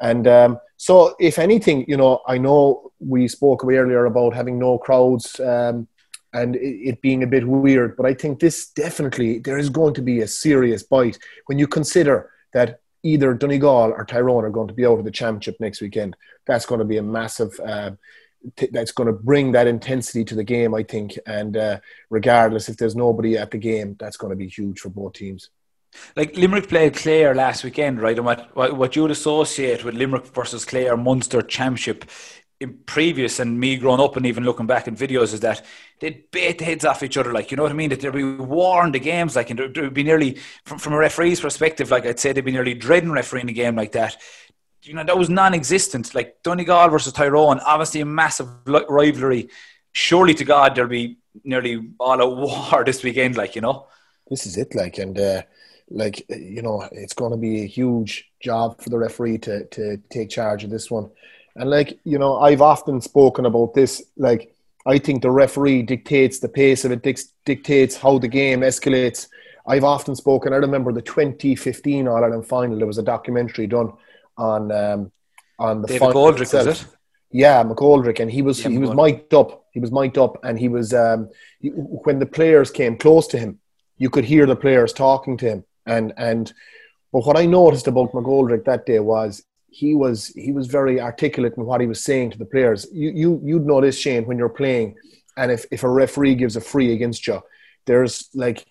And 0.01 0.27
um, 0.27 0.59
so, 0.77 1.15
if 1.21 1.39
anything, 1.39 1.85
you 1.87 1.97
know, 1.97 2.23
I 2.27 2.39
know 2.39 2.91
we 3.01 3.29
spoke 3.29 3.65
earlier 3.65 4.07
about 4.07 4.35
having 4.35 4.59
no 4.59 4.79
crowds. 4.79 5.39
Um, 5.41 5.89
and 6.33 6.57
it 6.57 7.01
being 7.01 7.23
a 7.23 7.29
bit 7.29 7.47
weird, 7.47 7.97
but 7.97 8.07
I 8.07 8.13
think 8.13 8.41
this 8.41 8.69
definitely 8.71 9.39
there 9.39 9.57
is 9.57 9.71
going 9.71 9.95
to 9.95 10.03
be 10.03 10.21
a 10.21 10.27
serious 10.27 10.83
bite 10.83 11.17
when 11.47 11.61
you 11.61 11.69
consider 11.69 12.29
that 12.53 12.81
either 13.05 13.35
Donegal 13.35 13.93
or 13.93 14.05
Tyrone 14.05 14.45
are 14.45 14.51
going 14.51 14.69
to 14.69 14.75
be 14.75 14.87
out 14.87 14.99
of 14.99 15.05
the 15.05 15.11
championship 15.11 15.57
next 15.61 15.81
weekend. 15.81 16.17
That's 16.47 16.67
going 16.67 16.81
to 16.81 16.85
be 16.85 16.97
a 16.97 17.03
massive. 17.03 17.53
Uh, 17.65 17.93
t- 18.57 18.69
that's 18.73 18.93
going 18.93 19.07
to 19.07 19.13
bring 19.13 19.53
that 19.53 19.67
intensity 19.67 20.25
to 20.25 20.35
the 20.35 20.43
game, 20.43 20.75
I 20.75 20.83
think. 20.83 21.17
And 21.27 21.57
uh, 21.57 21.81
regardless 22.11 22.69
if 22.69 22.77
there's 22.77 22.97
nobody 22.97 23.39
at 23.39 23.51
the 23.51 23.59
game, 23.59 23.97
that's 24.01 24.17
going 24.17 24.31
to 24.31 24.37
be 24.37 24.49
huge 24.49 24.81
for 24.81 24.89
both 24.89 25.13
teams. 25.13 25.51
Like 26.17 26.37
Limerick 26.37 26.69
played 26.69 26.97
Clare 26.97 27.35
last 27.35 27.63
weekend, 27.63 28.01
right? 28.01 28.17
And 28.17 28.27
what, 28.27 28.55
what, 28.57 28.77
what 28.77 28.97
you'd 28.97 29.13
associate 29.13 29.85
with 29.85 29.95
Limerick 29.95 30.27
versus 30.27 30.65
Clare 30.65 30.97
Munster 30.97 31.41
Championship 31.41 32.05
in 32.61 32.79
previous 32.87 33.41
and 33.41 33.59
me 33.59 33.77
growing 33.77 34.01
up 34.01 34.17
and 34.17 34.27
even 34.27 34.45
looking 34.45 34.67
back 34.67 34.87
in 34.87 34.95
videos 34.95 35.35
is 35.35 35.41
that 35.41 35.65
they'd 36.01 36.31
bait 36.31 36.59
the 36.59 36.65
heads 36.65 36.85
off 36.85 37.03
each 37.03 37.17
other 37.17 37.33
like 37.33 37.51
you 37.51 37.57
know 37.57 37.63
what 37.65 37.73
I 37.73 37.75
mean? 37.75 37.91
That 37.91 38.01
they'd 38.01 38.13
be 38.13 38.23
war 38.25 38.85
in 38.85 38.93
the 38.93 39.01
games 39.01 39.37
like 39.37 39.51
and 39.51 39.59
there'd 39.59 39.95
be 39.95 40.03
nearly 40.03 40.39
from, 40.65 40.79
from 40.79 40.93
a 40.93 40.99
referee's 40.99 41.41
perspective 41.41 41.91
like 41.91 42.07
I'd 42.07 42.21
say 42.21 42.33
they'd 42.33 42.45
be 42.45 42.53
nearly 42.53 42.75
dreading 42.75 43.11
refereeing 43.11 43.49
a 43.49 43.53
game 43.53 43.75
like 43.75 43.93
that. 43.93 44.17
You 44.83 44.95
know 44.95 45.05
that 45.05 45.19
was 45.19 45.31
non-existent. 45.31 46.15
Like 46.15 46.43
Donegal 46.43 46.91
versus 46.91 47.13
Tyrone 47.13 47.61
obviously 47.61 48.01
a 48.01 48.07
massive 48.07 48.49
rivalry. 48.67 49.49
Surely 49.93 50.35
to 50.35 50.45
God 50.45 50.75
there'll 50.75 50.91
be 50.91 51.19
nearly 51.43 51.91
all 51.99 52.21
a 52.21 52.29
war 52.29 52.85
this 52.87 53.03
weekend 53.03 53.37
like 53.37 53.57
you 53.57 53.63
know? 53.63 53.89
This 54.31 54.47
is 54.47 54.57
it 54.57 54.75
like 54.75 54.99
and 54.99 55.19
uh 55.19 55.43
like 55.91 56.25
you 56.31 56.63
know 56.63 56.89
it's 56.93 57.13
going 57.13 57.33
to 57.33 57.37
be 57.37 57.63
a 57.63 57.67
huge 57.67 58.31
job 58.41 58.81
for 58.81 58.91
the 58.91 58.99
referee 58.99 59.39
to 59.39 59.65
to 59.67 59.99
take 60.09 60.31
charge 60.31 60.65
of 60.65 60.71
this 60.71 60.91
one 60.91 61.11
and 61.57 61.71
like, 61.71 61.99
you 62.05 62.19
know, 62.19 62.39
I've 62.39 62.63
often 62.63 63.01
spoken 63.01 63.47
about 63.47 63.75
this. 63.75 64.03
Like, 64.17 64.55
I 64.87 64.99
think 64.99 65.23
the 65.23 65.31
referee 65.31 65.83
dictates 65.83 66.39
the 66.39 66.49
pace 66.49 66.85
of 66.85 66.93
it, 66.93 67.07
dictates 67.45 67.97
how 67.97 68.19
the 68.19 68.29
game 68.29 68.61
escalates. 68.61 69.29
I've 69.67 69.85
often 69.85 70.15
spoken. 70.15 70.53
I 70.53 70.57
remember 70.57 70.93
the 70.93 71.03
2015 71.03 72.09
All 72.09 72.17
Ireland 72.17 72.47
final. 72.47 72.77
There 72.77 72.87
was 72.87 72.99
a 72.99 73.03
documentary 73.03 73.67
done 73.67 73.93
on 74.37 74.71
um, 74.73 75.13
on 75.59 75.81
the 75.81 75.89
David 75.89 76.01
final 76.01 76.15
Goldrick, 76.15 76.43
itself. 76.43 76.67
was 76.67 76.83
it? 76.83 76.89
Yeah, 77.31 77.65
McGoldrick, 77.65 78.21
and 78.21 78.31
he 78.31 78.43
was 78.43 78.63
yeah, 78.63 78.71
he 78.71 78.79
was 78.79 78.91
mic'd 78.91 79.33
up. 79.35 79.65
He 79.73 79.81
was 79.81 79.91
mic'd 79.91 80.19
up, 80.19 80.39
and 80.45 80.59
he 80.59 80.69
was 80.69 80.93
um, 80.93 81.31
he, 81.61 81.71
when 81.71 82.19
the 82.19 82.27
players 82.27 82.71
came 82.71 82.97
close 82.97 83.27
to 83.29 83.39
him, 83.39 83.59
you 83.97 84.11
could 84.11 84.25
hear 84.25 84.47
the 84.47 84.57
players 84.57 84.93
talking 84.93 85.37
to 85.39 85.47
him. 85.47 85.65
And 85.87 86.13
and 86.17 86.53
but 87.13 87.27
what 87.27 87.37
I 87.37 87.47
noticed 87.47 87.87
about 87.87 88.13
McGoldrick 88.13 88.65
that 88.67 88.87
day 88.87 89.01
was 89.01 89.45
he 89.75 89.95
was 89.95 90.29
he 90.29 90.53
was 90.53 90.69
very 90.69 91.01
articulate 91.01 91.55
in 91.57 91.65
what 91.65 91.81
he 91.81 91.87
was 91.87 92.03
saying 92.03 92.31
to 92.31 92.39
the 92.39 92.45
players. 92.45 92.87
You 92.93 93.11
you 93.11 93.41
you'd 93.43 93.67
know 93.67 93.81
this, 93.81 93.99
Shane, 93.99 94.25
when 94.25 94.39
you're 94.39 94.49
playing, 94.49 94.95
and 95.37 95.51
if, 95.51 95.67
if 95.73 95.83
a 95.83 95.89
referee 95.89 96.37
gives 96.37 96.55
a 96.55 96.61
free 96.61 96.93
against 96.93 97.27
you, 97.27 97.41
there's 97.87 98.29
like, 98.35 98.65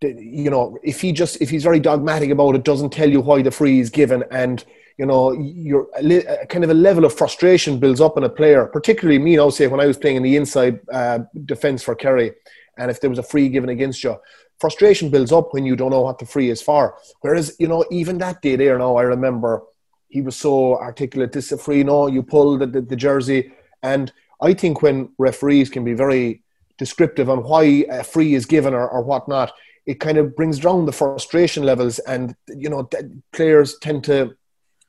you 0.00 0.50
know, 0.50 0.78
if 0.82 1.02
he 1.02 1.12
just 1.12 1.42
if 1.42 1.50
he's 1.50 1.62
very 1.62 1.78
dogmatic 1.78 2.30
about 2.30 2.54
it, 2.54 2.64
doesn't 2.64 2.90
tell 2.90 3.10
you 3.10 3.20
why 3.20 3.42
the 3.42 3.50
free 3.50 3.80
is 3.80 3.90
given, 3.90 4.24
and 4.30 4.64
you 4.96 5.04
know, 5.04 5.32
you're 5.32 5.88
a, 5.96 6.46
kind 6.46 6.64
of 6.64 6.70
a 6.70 6.74
level 6.74 7.04
of 7.04 7.12
frustration 7.12 7.78
builds 7.78 8.00
up 8.00 8.16
in 8.16 8.24
a 8.24 8.28
player. 8.28 8.64
Particularly 8.66 9.18
me, 9.18 9.38
I'll 9.38 9.50
say 9.50 9.66
when 9.66 9.80
I 9.80 9.86
was 9.86 9.98
playing 9.98 10.16
in 10.16 10.22
the 10.22 10.36
inside 10.36 10.80
uh, 10.90 11.20
defence 11.44 11.82
for 11.82 11.94
Kerry, 11.94 12.32
and 12.78 12.90
if 12.90 13.00
there 13.00 13.10
was 13.10 13.18
a 13.18 13.22
free 13.22 13.50
given 13.50 13.68
against 13.68 14.02
you, 14.04 14.16
frustration 14.58 15.10
builds 15.10 15.32
up 15.32 15.52
when 15.52 15.66
you 15.66 15.76
don't 15.76 15.90
know 15.90 16.00
what 16.00 16.18
the 16.18 16.26
free 16.26 16.48
is 16.48 16.62
for. 16.62 16.96
Whereas, 17.20 17.56
you 17.58 17.68
know, 17.68 17.84
even 17.90 18.16
that 18.18 18.40
day 18.40 18.56
there 18.56 18.78
now, 18.78 18.96
I 18.96 19.02
remember 19.02 19.62
he 20.10 20.20
was 20.20 20.36
so 20.36 20.76
articulate. 20.76 21.32
This 21.32 21.46
is 21.46 21.52
a 21.52 21.58
free, 21.58 21.82
no, 21.82 22.08
you 22.08 22.22
pull 22.22 22.58
the, 22.58 22.66
the, 22.66 22.82
the 22.82 22.96
jersey. 22.96 23.52
And 23.82 24.12
I 24.42 24.52
think 24.54 24.82
when 24.82 25.10
referees 25.18 25.70
can 25.70 25.84
be 25.84 25.94
very 25.94 26.42
descriptive 26.76 27.30
on 27.30 27.44
why 27.44 27.86
a 27.88 28.04
free 28.04 28.34
is 28.34 28.44
given 28.44 28.74
or, 28.74 28.88
or 28.88 29.02
whatnot, 29.02 29.52
it 29.86 30.00
kind 30.00 30.18
of 30.18 30.36
brings 30.36 30.58
down 30.58 30.84
the 30.84 30.92
frustration 30.92 31.62
levels. 31.62 31.98
And, 32.00 32.34
you 32.48 32.68
know, 32.68 32.88
players 33.32 33.78
tend 33.78 34.04
to 34.04 34.36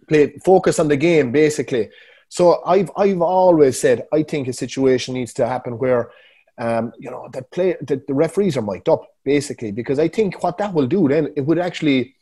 play, 0.09 0.33
focus 0.43 0.79
on 0.79 0.87
the 0.87 0.97
game, 0.97 1.31
basically. 1.31 1.89
So 2.29 2.63
I've, 2.65 2.91
I've 2.97 3.21
always 3.21 3.79
said 3.79 4.07
I 4.11 4.23
think 4.23 4.47
a 4.47 4.53
situation 4.53 5.13
needs 5.13 5.33
to 5.33 5.47
happen 5.47 5.77
where 5.77 6.11
um, 6.57 6.93
you 6.99 7.09
know, 7.09 7.27
that 7.33 7.49
play 7.51 7.75
the, 7.81 8.01
the 8.07 8.13
referees 8.13 8.55
are 8.55 8.61
mic'd 8.61 8.87
up 8.87 9.07
basically 9.23 9.71
because 9.71 9.97
I 9.97 10.07
think 10.07 10.43
what 10.43 10.57
that 10.59 10.73
will 10.73 10.85
do 10.85 11.07
then 11.07 11.33
it 11.35 11.41
would 11.41 11.57
actually 11.57 12.15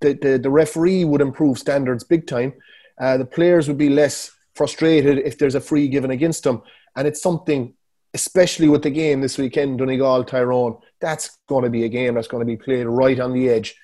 the, 0.00 0.14
the, 0.14 0.38
the 0.38 0.50
referee 0.50 1.04
would 1.04 1.20
improve 1.20 1.58
standards 1.58 2.04
big 2.04 2.26
time. 2.26 2.52
Uh, 3.00 3.16
the 3.16 3.24
players 3.24 3.68
would 3.68 3.78
be 3.78 3.88
less 3.88 4.30
frustrated 4.54 5.18
if 5.18 5.38
there's 5.38 5.54
a 5.54 5.60
free 5.60 5.88
given 5.88 6.10
against 6.10 6.44
them, 6.44 6.62
and 6.96 7.08
it's 7.08 7.20
something, 7.20 7.74
especially 8.14 8.68
with 8.68 8.82
the 8.82 8.90
game 8.90 9.20
this 9.20 9.38
weekend, 9.38 9.78
Donegal 9.78 10.24
Tyrone. 10.24 10.78
That's 11.00 11.38
going 11.48 11.64
to 11.64 11.70
be 11.70 11.84
a 11.84 11.88
game 11.88 12.14
that's 12.14 12.28
going 12.28 12.46
to 12.46 12.46
be 12.46 12.56
played 12.56 12.86
right 12.86 13.18
on 13.18 13.32
the 13.32 13.48
edge, 13.48 13.74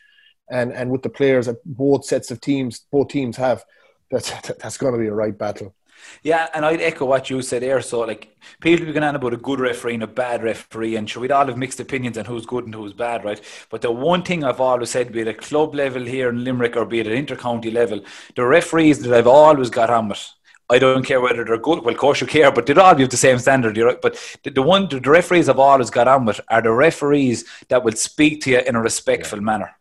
and 0.50 0.72
and 0.72 0.90
with 0.90 1.02
the 1.02 1.08
players 1.08 1.46
that 1.46 1.56
both 1.64 2.04
sets 2.04 2.30
of 2.30 2.40
teams, 2.40 2.86
both 2.92 3.08
teams 3.08 3.36
have, 3.36 3.64
that's 4.10 4.30
that's 4.58 4.78
going 4.78 4.92
to 4.92 5.00
be 5.00 5.08
a 5.08 5.14
right 5.14 5.36
battle. 5.36 5.74
Yeah, 6.22 6.48
and 6.54 6.64
I'd 6.64 6.80
echo 6.80 7.06
what 7.06 7.30
you 7.30 7.40
said 7.42 7.62
there. 7.62 7.80
So, 7.80 8.00
like, 8.00 8.36
people 8.60 8.86
be 8.86 8.92
going 8.92 9.04
on 9.04 9.16
about 9.16 9.34
a 9.34 9.38
good 9.38 9.60
referee 9.60 9.94
and 9.94 10.02
a 10.02 10.06
bad 10.06 10.42
referee, 10.42 10.96
and 10.96 11.08
sure, 11.08 11.22
we'd 11.22 11.32
all 11.32 11.46
have 11.46 11.56
mixed 11.56 11.80
opinions 11.80 12.18
on 12.18 12.24
who's 12.24 12.46
good 12.46 12.64
and 12.64 12.74
who's 12.74 12.92
bad, 12.92 13.24
right? 13.24 13.40
But 13.70 13.82
the 13.82 13.90
one 13.90 14.22
thing 14.22 14.44
I've 14.44 14.60
always 14.60 14.90
said, 14.90 15.12
be 15.12 15.20
it 15.20 15.28
at 15.28 15.38
club 15.38 15.74
level 15.74 16.04
here 16.04 16.28
in 16.28 16.44
Limerick 16.44 16.76
or 16.76 16.84
be 16.84 17.00
it 17.00 17.06
at 17.06 17.12
inter-county 17.12 17.70
level, 17.70 18.00
the 18.36 18.44
referees 18.44 18.98
that 19.00 19.16
I've 19.16 19.26
always 19.26 19.70
got 19.70 19.90
on 19.90 20.08
with, 20.08 20.34
I 20.70 20.78
don't 20.78 21.04
care 21.04 21.20
whether 21.20 21.44
they're 21.44 21.58
good. 21.58 21.82
Well, 21.82 21.94
of 21.94 22.00
course 22.00 22.20
you 22.20 22.28
care, 22.28 22.52
but 22.52 22.64
they 22.64 22.74
all 22.74 22.96
have 22.96 23.10
the 23.10 23.16
same 23.16 23.38
standard. 23.40 23.76
You're 23.76 23.88
right. 23.88 24.00
But 24.00 24.38
the, 24.44 24.50
the 24.50 24.62
one 24.62 24.88
the 24.88 25.00
referees 25.00 25.48
I've 25.48 25.58
always 25.58 25.90
got 25.90 26.06
on 26.06 26.26
with 26.26 26.40
are 26.48 26.62
the 26.62 26.70
referees 26.70 27.44
that 27.68 27.82
will 27.82 27.96
speak 27.96 28.42
to 28.42 28.50
you 28.50 28.60
in 28.60 28.76
a 28.76 28.80
respectful 28.80 29.40
yeah. 29.40 29.44
manner. 29.44 29.79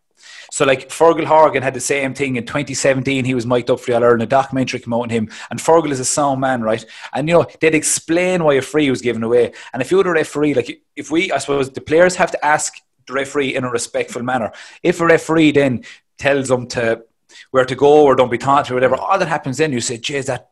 So 0.51 0.65
like 0.65 0.89
Fergal 0.89 1.25
Horgan 1.25 1.63
had 1.63 1.73
the 1.73 1.79
same 1.79 2.13
thing 2.13 2.35
in 2.35 2.45
2017. 2.45 3.25
He 3.25 3.33
was 3.33 3.45
mic'd 3.45 3.69
up 3.69 3.79
for 3.79 3.87
the 3.87 3.97
All 3.97 4.03
Ireland. 4.03 4.23
A 4.23 4.25
documentary 4.25 4.79
came 4.79 4.93
out 4.93 5.03
on 5.03 5.09
him, 5.09 5.29
and 5.49 5.59
Fergal 5.59 5.91
is 5.91 5.99
a 5.99 6.05
sound 6.05 6.41
man, 6.41 6.61
right? 6.61 6.85
And 7.13 7.27
you 7.27 7.35
know 7.35 7.47
they'd 7.59 7.75
explain 7.75 8.43
why 8.43 8.55
a 8.55 8.61
free 8.61 8.89
was 8.89 9.01
given 9.01 9.23
away. 9.23 9.53
And 9.73 9.81
if 9.81 9.91
you're 9.91 10.03
the 10.03 10.11
referee, 10.11 10.53
like 10.53 10.81
if 10.95 11.11
we, 11.11 11.31
I 11.31 11.37
suppose 11.37 11.69
the 11.69 11.81
players 11.81 12.15
have 12.15 12.31
to 12.31 12.45
ask 12.45 12.73
the 13.07 13.13
referee 13.13 13.55
in 13.55 13.63
a 13.63 13.69
respectful 13.69 14.23
manner. 14.23 14.51
If 14.83 15.01
a 15.01 15.05
referee 15.05 15.51
then 15.51 15.83
tells 16.17 16.47
them 16.47 16.67
to 16.67 17.03
where 17.51 17.65
to 17.65 17.75
go 17.75 18.03
or 18.03 18.15
don't 18.15 18.31
be 18.31 18.37
taught 18.37 18.69
or 18.69 18.73
whatever, 18.73 18.95
all 18.95 19.19
that 19.19 19.27
happens 19.27 19.57
then 19.57 19.71
you 19.71 19.81
say, 19.81 19.97
"Jeez, 19.97 20.25
that 20.25 20.49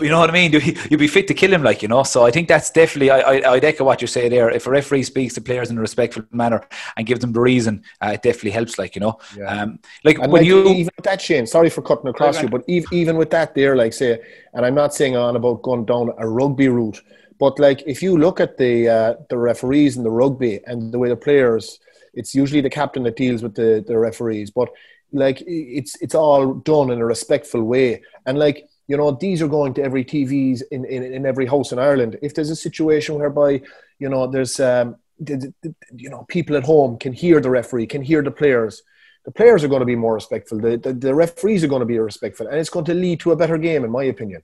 you 0.00 0.08
know 0.08 0.18
what 0.18 0.28
I 0.28 0.32
mean? 0.32 0.52
You'd 0.52 0.98
be 0.98 1.06
fit 1.06 1.28
to 1.28 1.34
kill 1.34 1.52
him, 1.52 1.62
like 1.62 1.80
you 1.80 1.88
know. 1.88 2.02
So 2.02 2.26
I 2.26 2.32
think 2.32 2.48
that's 2.48 2.70
definitely. 2.70 3.10
I, 3.10 3.38
I 3.38 3.50
would 3.52 3.64
echo 3.64 3.84
what 3.84 4.00
you 4.00 4.08
say 4.08 4.28
there. 4.28 4.50
If 4.50 4.66
a 4.66 4.70
referee 4.70 5.04
speaks 5.04 5.34
to 5.34 5.40
players 5.40 5.70
in 5.70 5.78
a 5.78 5.80
respectful 5.80 6.24
manner 6.32 6.66
and 6.96 7.06
gives 7.06 7.20
them 7.20 7.32
the 7.32 7.40
reason, 7.40 7.84
uh, 8.02 8.10
it 8.14 8.22
definitely 8.22 8.50
helps. 8.50 8.76
Like 8.76 8.96
you 8.96 9.00
know, 9.00 9.18
yeah. 9.36 9.44
um, 9.44 9.78
like 10.02 10.18
and 10.18 10.32
when 10.32 10.42
like, 10.42 10.48
you 10.48 10.66
even 10.66 10.90
with 10.96 11.04
that 11.04 11.22
Shane. 11.22 11.46
Sorry 11.46 11.70
for 11.70 11.82
cutting 11.82 12.08
across 12.08 12.42
you, 12.42 12.48
but 12.48 12.64
even 12.66 12.88
even 12.92 13.16
with 13.16 13.30
that 13.30 13.54
there, 13.54 13.76
like 13.76 13.92
say, 13.92 14.18
and 14.52 14.66
I'm 14.66 14.74
not 14.74 14.94
saying 14.94 15.16
on 15.16 15.36
about 15.36 15.62
going 15.62 15.84
down 15.84 16.10
a 16.18 16.28
rugby 16.28 16.68
route, 16.68 17.00
but 17.38 17.60
like 17.60 17.84
if 17.86 18.02
you 18.02 18.18
look 18.18 18.40
at 18.40 18.56
the 18.58 18.88
uh, 18.88 19.14
the 19.30 19.38
referees 19.38 19.96
in 19.96 20.02
the 20.02 20.10
rugby 20.10 20.60
and 20.66 20.90
the 20.90 20.98
way 20.98 21.08
the 21.08 21.16
players, 21.16 21.78
it's 22.14 22.34
usually 22.34 22.60
the 22.60 22.70
captain 22.70 23.04
that 23.04 23.14
deals 23.14 23.44
with 23.44 23.54
the 23.54 23.84
the 23.86 23.96
referees, 23.96 24.50
but 24.50 24.70
like 25.12 25.40
it's 25.46 25.94
it's 26.02 26.16
all 26.16 26.54
done 26.54 26.90
in 26.90 27.00
a 27.00 27.06
respectful 27.06 27.62
way, 27.62 28.02
and 28.26 28.40
like 28.40 28.68
you 28.86 28.96
know, 28.96 29.12
these 29.12 29.40
are 29.40 29.48
going 29.48 29.74
to 29.74 29.82
every 29.82 30.04
TVs 30.04 30.62
in, 30.70 30.84
in, 30.84 31.02
in 31.02 31.26
every 31.26 31.46
house 31.46 31.72
in 31.72 31.78
Ireland. 31.78 32.18
If 32.22 32.34
there's 32.34 32.50
a 32.50 32.56
situation 32.56 33.18
whereby, 33.18 33.62
you 33.98 34.08
know, 34.08 34.26
there's, 34.26 34.60
um, 34.60 34.96
you 35.26 36.10
know, 36.10 36.24
people 36.28 36.56
at 36.56 36.64
home 36.64 36.98
can 36.98 37.12
hear 37.12 37.40
the 37.40 37.50
referee, 37.50 37.86
can 37.86 38.02
hear 38.02 38.22
the 38.22 38.30
players, 38.30 38.82
the 39.24 39.30
players 39.30 39.64
are 39.64 39.68
going 39.68 39.80
to 39.80 39.86
be 39.86 39.96
more 39.96 40.14
respectful. 40.14 40.60
The, 40.60 40.76
the, 40.76 40.92
the 40.92 41.14
referees 41.14 41.64
are 41.64 41.68
going 41.68 41.80
to 41.80 41.86
be 41.86 41.98
respectful, 41.98 42.46
and 42.46 42.58
it's 42.58 42.68
going 42.68 42.84
to 42.86 42.94
lead 42.94 43.20
to 43.20 43.32
a 43.32 43.36
better 43.36 43.56
game, 43.56 43.84
in 43.84 43.90
my 43.90 44.04
opinion. 44.04 44.42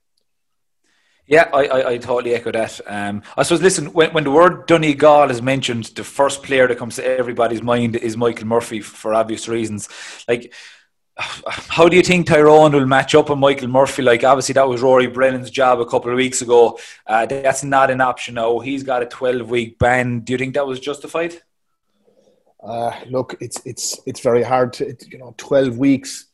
Yeah, 1.27 1.49
I, 1.53 1.65
I, 1.65 1.89
I, 1.91 1.97
totally 1.97 2.33
echo 2.33 2.51
that. 2.51 2.81
Um, 2.87 3.21
I 3.37 3.43
suppose, 3.43 3.61
listen, 3.61 3.93
when, 3.93 4.11
when 4.11 4.23
the 4.23 4.31
word 4.31 4.65
Donegal 4.65 5.29
is 5.29 5.41
mentioned, 5.41 5.85
the 5.95 6.03
first 6.03 6.41
player 6.41 6.67
that 6.67 6.79
comes 6.79 6.95
to 6.95 7.05
everybody's 7.05 7.61
mind 7.61 7.95
is 7.95 8.17
Michael 8.17 8.47
Murphy 8.47 8.81
for 8.81 9.13
obvious 9.13 9.47
reasons. 9.47 9.87
Like, 10.27 10.51
how 11.21 11.87
do 11.87 11.95
you 11.95 12.03
think 12.03 12.27
Tyrone 12.27 12.73
will 12.73 12.85
match 12.85 13.15
up 13.15 13.29
with 13.29 13.39
Michael 13.39 13.67
Murphy? 13.67 14.01
Like, 14.01 14.23
obviously, 14.23 14.53
that 14.53 14.67
was 14.67 14.81
Rory 14.81 15.07
Brennan's 15.07 15.51
job 15.51 15.79
a 15.79 15.85
couple 15.85 16.11
of 16.11 16.17
weeks 16.17 16.41
ago. 16.41 16.79
Uh, 17.05 17.25
that's 17.25 17.63
not 17.63 17.91
an 17.91 18.01
option 18.01 18.35
now. 18.35 18.59
He's 18.59 18.83
got 18.83 19.03
a 19.03 19.05
12 19.05 19.49
week 19.49 19.79
ban. 19.79 20.21
Do 20.21 20.33
you 20.33 20.37
think 20.37 20.55
that 20.55 20.67
was 20.67 20.79
justified? 20.79 21.35
Uh, 22.63 22.91
look, 23.09 23.35
it's 23.39 23.59
it's 23.65 23.99
it's 24.05 24.19
very 24.19 24.43
hard 24.43 24.71
to 24.73 24.95
you 25.09 25.17
know 25.17 25.33
12 25.37 25.77
weeks. 25.77 26.27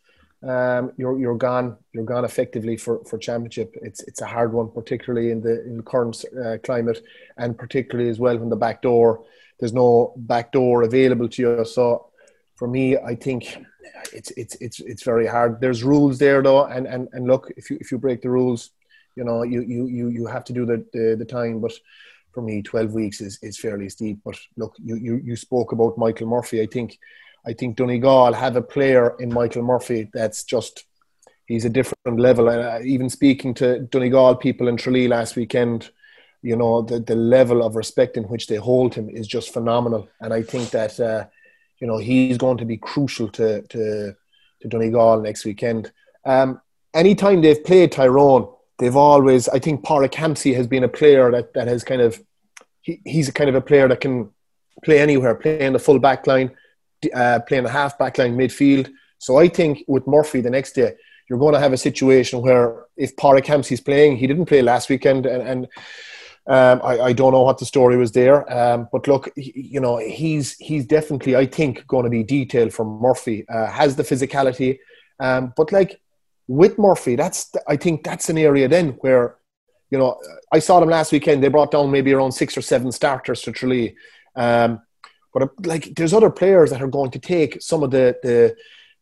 Um, 0.44 0.92
you're 0.98 1.18
you're 1.20 1.38
gone. 1.38 1.78
You're 1.94 2.04
gone 2.04 2.26
effectively 2.26 2.78
for, 2.78 3.04
for 3.06 3.18
championship. 3.18 3.76
It's 3.82 4.02
it's 4.04 4.22
a 4.22 4.26
hard 4.26 4.54
one, 4.54 4.70
particularly 4.70 5.32
in 5.32 5.42
the 5.42 5.64
in 5.66 5.78
the 5.78 5.84
current 5.84 6.24
uh, 6.44 6.58
climate, 6.64 7.04
and 7.38 7.58
particularly 7.58 8.10
as 8.10 8.20
well 8.20 8.38
when 8.38 8.50
the 8.50 8.56
back 8.56 8.82
door. 8.82 9.24
There's 9.60 9.74
no 9.74 10.14
back 10.18 10.52
door 10.52 10.84
available 10.84 11.30
to 11.30 11.42
you. 11.42 11.66
So, 11.66 12.12
for 12.56 12.68
me, 12.68 12.98
I 12.98 13.16
think 13.16 13.58
it's 14.14 14.32
it's 14.32 14.56
it's 14.56 14.80
it's 14.80 15.04
very 15.04 15.28
hard. 15.28 15.60
There's 15.62 15.84
rules 15.84 16.18
there 16.18 16.42
though, 16.42 16.66
and 16.66 16.88
and 16.88 17.08
and 17.14 17.28
look, 17.28 17.52
if 17.58 17.70
you 17.70 17.78
if 17.80 17.92
you 17.92 17.98
break 17.98 18.22
the 18.22 18.30
rules, 18.30 18.72
you 19.16 19.24
know 19.24 19.44
you 19.44 19.62
you 19.62 19.88
you 19.88 20.10
you 20.10 20.26
have 20.26 20.44
to 20.46 20.54
do 20.54 20.66
the 20.66 20.86
the, 20.94 21.16
the 21.18 21.26
time. 21.26 21.60
But 21.60 21.74
for 22.34 22.42
me, 22.42 22.62
twelve 22.62 22.94
weeks 22.94 23.22
is 23.22 23.40
is 23.42 23.60
fairly 23.60 23.90
steep. 23.90 24.20
But 24.24 24.38
look, 24.56 24.76
you 24.84 24.96
you 24.96 25.22
you 25.24 25.36
spoke 25.36 25.72
about 25.72 25.98
Michael 25.98 26.28
Murphy. 26.28 26.62
I 26.62 26.68
think 26.68 26.98
I 27.46 27.54
think 27.54 27.76
Donegal 27.76 28.34
have 28.34 28.56
a 28.56 28.62
player 28.62 29.16
in 29.20 29.34
Michael 29.34 29.64
Murphy 29.64 30.10
that's 30.14 30.44
just 30.44 30.86
he's 31.46 31.66
a 31.66 31.70
different 31.70 32.20
level. 32.20 32.50
And 32.50 32.62
uh, 32.62 32.80
even 32.84 33.10
speaking 33.10 33.54
to 33.56 33.80
Donegal 33.80 34.36
people 34.36 34.68
in 34.68 34.78
Tralee 34.78 35.08
last 35.08 35.36
weekend, 35.36 35.92
you 36.42 36.56
know 36.56 36.82
the 36.82 37.00
the 37.00 37.16
level 37.16 37.64
of 37.64 37.76
respect 37.76 38.18
in 38.18 38.24
which 38.24 38.48
they 38.48 38.58
hold 38.58 38.96
him 38.96 39.10
is 39.10 39.28
just 39.28 39.54
phenomenal. 39.54 40.08
And 40.22 40.34
I 40.34 40.44
think 40.44 40.72
that. 40.72 41.00
Uh, 41.00 41.26
you 41.80 41.88
know 41.88 41.98
he's 41.98 42.38
going 42.38 42.58
to 42.58 42.66
be 42.66 42.78
crucial 42.78 43.30
to 43.30 43.62
to, 43.64 44.16
to 44.62 44.68
Donegal 44.68 45.22
next 45.22 45.46
weekend. 45.46 45.92
Um, 46.26 46.62
anytime 46.94 47.42
they've 47.42 47.64
played 47.64 47.92
Tyrone, 47.92 48.48
they've 48.80 48.96
always 48.96 49.48
I 49.50 49.60
think 49.60 49.84
Hampsey 49.84 50.56
has 50.56 50.68
been 50.68 50.84
a 50.84 50.90
player 50.90 51.32
that, 51.32 51.54
that 51.54 51.68
has 51.68 51.84
kind 51.84 52.02
of 52.02 52.22
he, 52.82 53.02
he's 53.06 53.30
a 53.30 53.34
kind 53.34 53.50
of 53.50 53.56
a 53.56 53.62
player 53.62 53.88
that 53.88 54.02
can 54.02 54.30
play 54.84 55.00
anywhere, 55.00 55.36
play 55.36 55.62
in 55.62 55.74
the 55.74 55.80
full 55.80 56.00
back 56.00 56.28
line, 56.28 56.52
uh, 57.14 57.40
play 57.48 57.58
in 57.58 57.64
the 57.64 57.70
half 57.70 57.98
back 57.98 58.18
line 58.18 58.38
midfield. 58.38 58.90
So 59.20 59.38
I 59.38 59.48
think 59.48 59.84
with 59.88 60.06
Murphy 60.06 60.42
the 60.42 60.50
next 60.50 60.74
day, 60.74 60.94
you're 61.28 61.40
going 61.40 61.54
to 61.54 61.60
have 61.60 61.74
a 61.74 61.78
situation 61.78 62.42
where 62.42 62.86
if 62.96 63.16
Pádraig 63.16 63.46
Hampsey's 63.46 63.82
playing, 63.82 64.18
he 64.18 64.28
didn't 64.28 64.46
play 64.46 64.62
last 64.62 64.90
weekend, 64.90 65.26
and, 65.26 65.42
and 65.42 65.68
um, 66.48 66.80
I, 66.82 67.00
I, 67.00 67.14
don't 67.14 67.34
know 67.34 67.42
what 67.42 67.58
the 67.58 67.66
story 67.66 67.98
was 67.98 68.14
there, 68.14 68.50
um, 68.52 68.88
but 68.90 69.06
look, 69.06 69.30
he, 69.36 69.52
you 69.54 69.82
know, 69.82 69.98
he's 69.98 70.56
he's 70.56 70.86
definitely, 70.86 71.36
I 71.36 71.46
think, 71.46 71.86
going 71.88 72.06
to 72.06 72.10
be 72.10 72.24
detailed 72.24 72.74
from 72.74 72.88
Murphy. 73.02 73.46
Uh, 73.50 73.68
has 73.68 73.98
the 73.98 74.04
physicality, 74.04 74.80
um, 75.20 75.54
but 75.58 75.74
like 75.74 76.00
with 76.48 76.78
Murphy, 76.78 77.18
that's 77.18 77.52
I 77.68 77.76
think 77.76 78.06
that's 78.06 78.30
an 78.30 78.38
area 78.38 78.70
then 78.70 78.92
where, 79.02 79.36
you 79.92 79.98
know, 79.98 80.18
I 80.50 80.60
saw 80.60 80.80
them 80.80 80.90
last 80.90 81.12
weekend. 81.12 81.44
They 81.44 81.50
brought 81.50 81.72
down 81.72 81.92
maybe 81.92 82.14
around 82.14 82.32
six 82.32 82.58
or 82.58 82.62
seven 82.62 82.94
starters 82.94 83.42
to 83.42 83.52
Tralee, 83.52 83.98
um, 84.38 84.82
but 85.34 85.44
uh, 85.44 85.48
like 85.66 85.96
there's 85.98 86.14
other 86.14 86.30
players 86.30 86.70
that 86.70 86.82
are 86.82 86.88
going 86.88 87.12
to 87.12 87.20
take 87.20 87.62
some 87.62 87.84
of 87.84 87.92
the 87.92 88.18
the. 88.24 88.56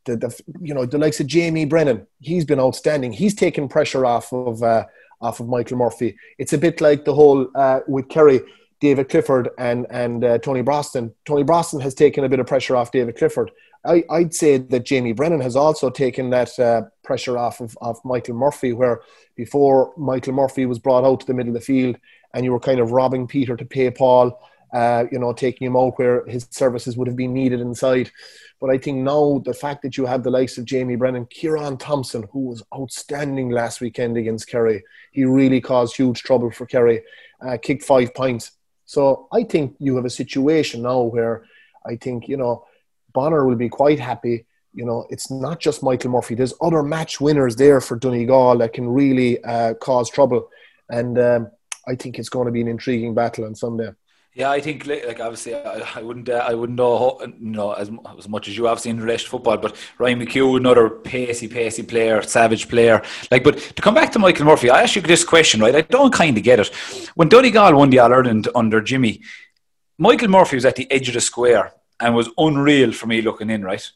The, 0.08 0.18
the, 0.18 0.44
you 0.62 0.76
know 0.76 0.86
the 0.86 1.00
likes 1.00 1.20
of 1.20 1.26
Jamie 1.26 1.66
Brennan, 1.66 2.06
he's 2.20 2.46
been 2.46 2.60
outstanding. 2.60 3.12
He's 3.12 3.34
taken 3.34 3.68
pressure 3.68 4.06
off 4.06 4.32
of 4.32 4.62
uh, 4.62 4.86
off 5.22 5.40
of 5.40 5.48
Michael 5.48 5.78
Murphy. 5.78 6.18
It's 6.38 6.54
a 6.54 6.58
bit 6.58 6.82
like 6.82 7.06
the 7.06 7.14
whole 7.14 7.48
uh, 7.56 7.82
with 7.88 8.10
Kerry, 8.10 8.42
David 8.80 9.10
Clifford 9.10 9.50
and 9.58 9.88
and 9.90 10.24
uh, 10.24 10.38
Tony 10.40 10.62
Brosnan. 10.62 11.14
Tony 11.26 11.44
Brosnan 11.44 11.82
has 11.82 11.94
taken 11.94 12.24
a 12.24 12.30
bit 12.30 12.40
of 12.40 12.48
pressure 12.48 12.76
off 12.76 12.92
David 12.92 13.18
Clifford. 13.18 13.52
I, 13.86 14.04
would 14.10 14.34
say 14.34 14.58
that 14.58 14.86
Jamie 14.86 15.14
Brennan 15.14 15.42
has 15.42 15.56
also 15.56 15.90
taken 15.90 16.32
that 16.32 16.58
uh, 16.58 16.84
pressure 17.04 17.38
off 17.38 17.62
of, 17.62 17.78
of 17.82 18.04
Michael 18.04 18.36
Murphy, 18.36 18.74
where 18.74 19.02
before 19.36 19.94
Michael 19.96 20.34
Murphy 20.34 20.66
was 20.66 20.80
brought 20.80 21.06
out 21.06 21.20
to 21.20 21.28
the 21.28 21.34
middle 21.36 21.56
of 21.56 21.62
the 21.62 21.66
field 21.66 21.98
and 22.34 22.44
you 22.44 22.52
were 22.52 22.60
kind 22.60 22.80
of 22.80 22.92
robbing 22.92 23.28
Peter 23.28 23.56
to 23.56 23.66
pay 23.66 23.90
Paul. 23.90 24.40
Uh, 24.74 25.06
you 25.12 25.20
know, 25.20 25.32
taking 25.32 25.68
him 25.68 25.78
out 25.78 25.98
where 25.98 26.26
his 26.26 26.48
services 26.50 26.98
would 26.98 27.08
have 27.08 27.16
been 27.16 27.34
needed 27.34 27.62
inside. 27.62 28.12
But 28.60 28.70
I 28.70 28.78
think 28.78 28.98
now 28.98 29.42
the 29.46 29.54
fact 29.54 29.82
that 29.84 29.98
you 29.98 30.06
have 30.06 30.24
the 30.24 30.32
likes 30.32 30.58
of 30.58 30.66
Jamie 30.66 30.96
Brennan, 30.96 31.28
Kieran 31.28 31.78
Thompson, 31.78 32.28
who 32.32 32.48
was 32.48 32.64
outstanding 32.74 33.50
last 33.50 33.80
weekend 33.80 34.18
against 34.18 34.50
Kerry, 34.50 34.84
he 35.12 35.24
really 35.24 35.62
caused 35.62 35.96
huge 35.96 36.24
trouble 36.24 36.52
for 36.52 36.66
Kerry, 36.66 37.04
uh, 37.46 37.58
kicked 37.62 37.84
five 37.84 38.14
points. 38.14 38.52
So 38.86 39.28
I 39.32 39.44
think 39.44 39.76
you 39.80 39.96
have 39.96 40.06
a 40.06 40.10
situation 40.10 40.82
now 40.82 41.02
where 41.04 41.46
I 41.86 41.96
think, 41.96 42.28
you 42.28 42.38
know, 42.38 42.66
Bonner 43.14 43.46
will 43.46 43.56
be 43.56 43.70
quite 43.70 44.00
happy. 44.00 44.46
You 44.74 44.86
know, 44.86 45.06
it's 45.10 45.32
not 45.32 45.60
just 45.60 45.84
Michael 45.84 46.12
Murphy. 46.12 46.36
There's 46.36 46.54
other 46.62 46.84
match 46.84 47.22
winners 47.22 47.56
there 47.56 47.80
for 47.80 47.98
Donegal 47.98 48.58
that 48.58 48.74
can 48.74 48.90
really 48.90 49.42
uh, 49.44 49.76
cause 49.76 50.10
trouble. 50.10 50.50
And 50.90 51.18
um, 51.18 51.52
I 51.88 51.96
think 51.96 52.20
it's 52.20 52.30
going 52.30 52.46
to 52.46 52.52
be 52.52 52.62
an 52.62 52.68
intriguing 52.68 53.14
battle 53.14 53.46
on 53.46 53.56
Sunday. 53.56 53.92
Yeah, 54.36 54.52
I 54.52 54.60
think 54.60 54.86
like 54.86 55.22
obviously 55.22 55.56
I, 55.56 55.88
I 55.96 56.02
wouldn't 56.02 56.28
uh, 56.28 56.44
I 56.46 56.56
wouldn't 56.56 56.78
know 56.78 57.22
you 57.40 57.74
as, 57.74 57.90
as 58.20 58.28
much 58.28 58.50
as 58.50 58.58
you 58.58 58.76
seen 58.76 58.98
in 58.98 59.02
relation 59.02 59.24
to 59.24 59.32
football, 59.32 59.56
but 59.56 59.78
Ryan 59.98 60.20
McHugh, 60.20 60.58
another 60.58 60.90
pacey, 60.90 61.48
pacey 61.48 61.84
player, 61.84 62.22
savage 62.22 62.68
player. 62.68 63.02
Like, 63.32 63.46
but 63.46 63.58
to 63.58 63.82
come 63.82 63.94
back 63.94 64.12
to 64.12 64.20
Michael 64.20 64.46
Murphy, 64.46 64.70
I 64.70 64.84
ask 64.84 64.98
you 64.98 65.02
this 65.02 65.24
question, 65.24 65.62
right? 65.62 65.74
I 65.74 65.82
don't 65.84 66.14
kind 66.14 66.38
of 66.38 66.44
get 66.44 66.60
it. 66.60 66.68
When 67.16 67.30
Donegal 67.30 67.76
won 67.76 67.90
the 67.90 68.00
All 68.00 68.12
Ireland 68.12 68.50
under 68.54 68.82
Jimmy, 68.82 69.22
Michael 69.98 70.28
Murphy 70.28 70.58
was 70.58 70.66
at 70.66 70.76
the 70.76 70.92
edge 70.92 71.08
of 71.08 71.14
the 71.14 71.22
square 71.22 71.72
and 72.02 72.14
was 72.14 72.30
unreal 72.38 72.92
for 72.92 73.08
me 73.08 73.22
looking 73.22 73.50
in, 73.50 73.64
right? 73.64 73.90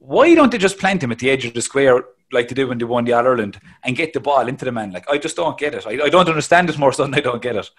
Why 0.00 0.34
don't 0.34 0.50
they 0.50 0.58
just 0.58 0.80
plant 0.80 1.04
him 1.04 1.12
at 1.12 1.20
the 1.20 1.30
edge 1.30 1.44
of 1.44 1.54
the 1.54 1.62
square 1.62 2.02
like 2.32 2.48
they 2.48 2.54
did 2.56 2.68
when 2.68 2.78
they 2.78 2.84
won 2.84 3.04
the 3.04 3.12
All 3.12 3.24
Ireland 3.24 3.60
and 3.84 3.94
get 3.94 4.12
the 4.12 4.18
ball 4.18 4.48
into 4.48 4.64
the 4.64 4.72
man? 4.72 4.90
Like, 4.90 5.08
I 5.08 5.18
just 5.18 5.36
don't 5.36 5.56
get 5.56 5.76
it. 5.76 5.86
I, 5.86 6.06
I 6.06 6.08
don't 6.08 6.28
understand 6.28 6.68
it 6.68 6.78
more 6.78 6.92
so 6.92 7.04
than 7.04 7.14
I 7.14 7.20
don't 7.20 7.40
get 7.40 7.54
it. 7.54 7.70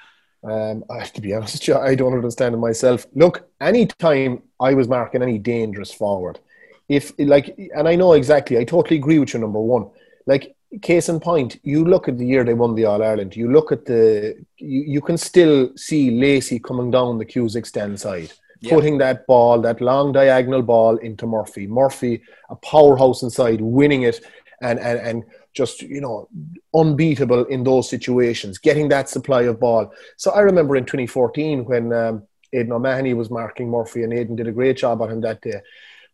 Um, 0.43 0.85
I, 0.89 0.99
have 0.99 1.13
to 1.13 1.21
be 1.21 1.33
honest, 1.33 1.67
you, 1.67 1.75
I 1.75 1.95
don't 1.95 2.13
understand 2.13 2.55
it 2.55 2.59
myself. 2.59 3.05
Look, 3.13 3.49
anytime 3.59 4.41
I 4.59 4.73
was 4.73 4.87
marking 4.87 5.21
any 5.21 5.37
dangerous 5.37 5.91
forward, 5.91 6.39
if 6.87 7.11
like, 7.19 7.57
and 7.75 7.87
I 7.87 7.95
know 7.95 8.13
exactly, 8.13 8.57
I 8.57 8.63
totally 8.63 8.97
agree 8.97 9.19
with 9.19 9.33
you. 9.33 9.39
Number 9.39 9.59
one, 9.59 9.89
like 10.25 10.55
case 10.81 11.09
in 11.09 11.19
point, 11.19 11.59
you 11.63 11.83
look 11.83 12.07
at 12.07 12.17
the 12.17 12.25
year 12.25 12.43
they 12.43 12.53
won 12.53 12.75
the 12.75 12.85
All 12.85 13.03
Ireland. 13.03 13.35
You 13.35 13.51
look 13.51 13.71
at 13.71 13.85
the, 13.85 14.35
you, 14.57 14.81
you 14.81 15.01
can 15.01 15.17
still 15.17 15.75
see 15.75 16.11
Lacey 16.11 16.59
coming 16.59 16.91
down 16.91 17.17
the 17.17 17.25
Cusack 17.25 17.65
stand 17.65 17.99
side. 17.99 18.31
Yeah. 18.61 18.75
Putting 18.75 18.97
that 18.97 19.25
ball, 19.25 19.61
that 19.61 19.79
long 19.79 20.11
diagonal 20.11 20.61
ball 20.61 20.97
into 20.97 21.25
Murphy. 21.25 21.65
Murphy, 21.65 22.21
a 22.49 22.55
powerhouse 22.57 23.23
inside, 23.23 23.61
winning 23.61 24.03
it 24.03 24.19
and, 24.61 24.79
and, 24.79 24.99
and 24.99 25.23
just 25.53 25.81
you 25.81 26.01
know 26.01 26.29
unbeatable 26.73 27.45
in 27.45 27.63
those 27.63 27.89
situations, 27.89 28.57
getting 28.57 28.89
that 28.89 29.09
supply 29.09 29.43
of 29.43 29.59
ball. 29.59 29.91
So 30.17 30.31
I 30.31 30.41
remember 30.41 30.75
in 30.75 30.85
2014 30.85 31.65
when 31.65 31.93
um, 31.93 32.23
Aidan 32.53 32.73
O'Mahony 32.73 33.13
was 33.13 33.29
marking 33.29 33.69
Murphy, 33.69 34.03
and 34.03 34.13
Aidan 34.13 34.35
did 34.35 34.47
a 34.47 34.51
great 34.51 34.77
job 34.77 35.01
on 35.01 35.11
him 35.11 35.21
that 35.21 35.41
day. 35.41 35.61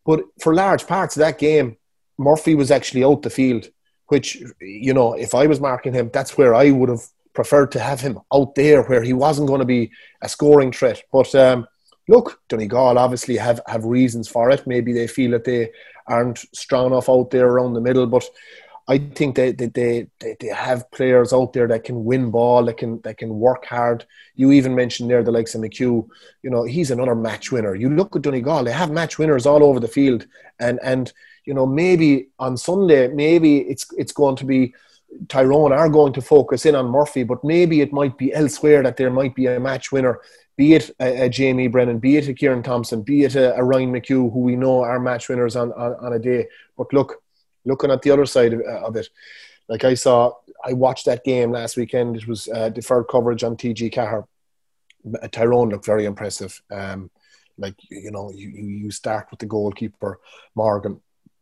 But 0.04 0.20
for 0.40 0.54
large 0.54 0.86
parts 0.86 1.16
of 1.16 1.20
that 1.20 1.38
game, 1.38 1.76
Murphy 2.18 2.54
was 2.54 2.70
actually 2.70 3.04
out 3.04 3.22
the 3.22 3.30
field, 3.30 3.68
which 4.08 4.42
you 4.60 4.94
know 4.94 5.14
if 5.14 5.34
I 5.34 5.46
was 5.46 5.60
marking 5.60 5.92
him, 5.92 6.10
that's 6.12 6.38
where 6.38 6.54
I 6.54 6.70
would 6.70 6.88
have 6.88 7.02
preferred 7.34 7.70
to 7.72 7.80
have 7.80 8.00
him 8.00 8.18
out 8.32 8.54
there, 8.54 8.82
where 8.82 9.02
he 9.02 9.12
wasn't 9.12 9.48
going 9.48 9.60
to 9.60 9.66
be 9.66 9.90
a 10.22 10.28
scoring 10.28 10.72
threat. 10.72 11.02
But 11.12 11.34
um, 11.34 11.66
look, 12.08 12.40
Donegal 12.48 12.98
obviously 12.98 13.36
have 13.36 13.60
have 13.66 13.84
reasons 13.84 14.28
for 14.28 14.50
it. 14.50 14.66
Maybe 14.66 14.92
they 14.92 15.06
feel 15.06 15.32
that 15.32 15.44
they 15.44 15.70
aren't 16.06 16.38
strong 16.54 16.86
enough 16.86 17.08
out 17.08 17.30
there 17.30 17.48
around 17.48 17.74
the 17.74 17.80
middle, 17.80 18.06
but 18.06 18.24
I 18.88 18.98
think 18.98 19.34
they, 19.34 19.50
they, 19.50 19.66
they, 19.66 20.06
they, 20.20 20.46
have 20.46 20.88
players 20.92 21.32
out 21.32 21.52
there 21.52 21.66
that 21.66 21.82
can 21.82 22.04
win 22.04 22.30
ball, 22.30 22.64
that 22.66 22.76
can 22.76 23.00
that 23.00 23.18
can 23.18 23.30
work 23.40 23.66
hard. 23.66 24.06
You 24.36 24.52
even 24.52 24.76
mentioned 24.76 25.10
there 25.10 25.24
the 25.24 25.32
likes 25.32 25.56
of 25.56 25.60
McHugh. 25.60 26.06
You 26.42 26.50
know, 26.50 26.62
he's 26.62 26.92
another 26.92 27.16
match 27.16 27.50
winner. 27.50 27.74
You 27.74 27.90
look 27.90 28.14
at 28.14 28.22
Donegal; 28.22 28.62
they 28.62 28.72
have 28.72 28.92
match 28.92 29.18
winners 29.18 29.44
all 29.44 29.64
over 29.64 29.80
the 29.80 29.88
field, 29.88 30.26
and 30.60 30.78
and 30.84 31.12
you 31.46 31.52
know 31.52 31.66
maybe 31.66 32.28
on 32.38 32.56
Sunday, 32.56 33.08
maybe 33.08 33.58
it's 33.58 33.86
it's 33.98 34.12
going 34.12 34.36
to 34.36 34.44
be 34.44 34.72
Tyrone 35.28 35.72
are 35.72 35.88
going 35.88 36.12
to 36.12 36.22
focus 36.22 36.66
in 36.66 36.74
on 36.74 36.86
Murphy, 36.86 37.24
but 37.24 37.42
maybe 37.42 37.80
it 37.80 37.92
might 37.92 38.16
be 38.16 38.32
elsewhere 38.32 38.82
that 38.82 38.96
there 38.96 39.10
might 39.10 39.34
be 39.34 39.46
a 39.46 39.58
match 39.58 39.90
winner. 39.90 40.20
Be 40.56 40.74
it 40.74 40.90
a, 41.00 41.24
a 41.24 41.28
Jamie 41.28 41.68
Brennan, 41.68 41.98
be 41.98 42.16
it 42.16 42.28
a 42.28 42.34
Kieran 42.34 42.62
Thompson, 42.62 43.02
be 43.02 43.24
it 43.24 43.34
a, 43.34 43.54
a 43.56 43.62
Ryan 43.62 43.92
McHugh, 43.92 44.32
who 44.32 44.40
we 44.40 44.56
know 44.56 44.82
are 44.82 45.00
match 45.00 45.28
winners 45.28 45.56
on, 45.56 45.72
on, 45.72 45.94
on 45.94 46.12
a 46.12 46.18
day. 46.18 46.46
But 46.78 46.92
look, 46.92 47.22
looking 47.66 47.90
at 47.90 48.00
the 48.00 48.10
other 48.10 48.24
side 48.24 48.54
of, 48.54 48.60
of 48.62 48.96
it, 48.96 49.08
like 49.68 49.84
I 49.84 49.94
saw, 49.94 50.32
I 50.64 50.72
watched 50.72 51.06
that 51.06 51.24
game 51.24 51.50
last 51.50 51.76
weekend. 51.76 52.16
It 52.16 52.26
was 52.26 52.48
uh, 52.48 52.70
deferred 52.70 53.08
coverage 53.10 53.44
on 53.44 53.56
TG 53.56 53.92
Ceathair. 53.92 54.24
Tyrone 55.30 55.68
looked 55.68 55.84
very 55.84 56.04
impressive. 56.04 56.60
Um, 56.70 57.10
like 57.58 57.74
you 57.90 58.10
know, 58.10 58.30
you, 58.32 58.48
you 58.48 58.90
start 58.90 59.28
with 59.30 59.40
the 59.40 59.46
goalkeeper 59.46 60.20
Morgan. 60.54 61.00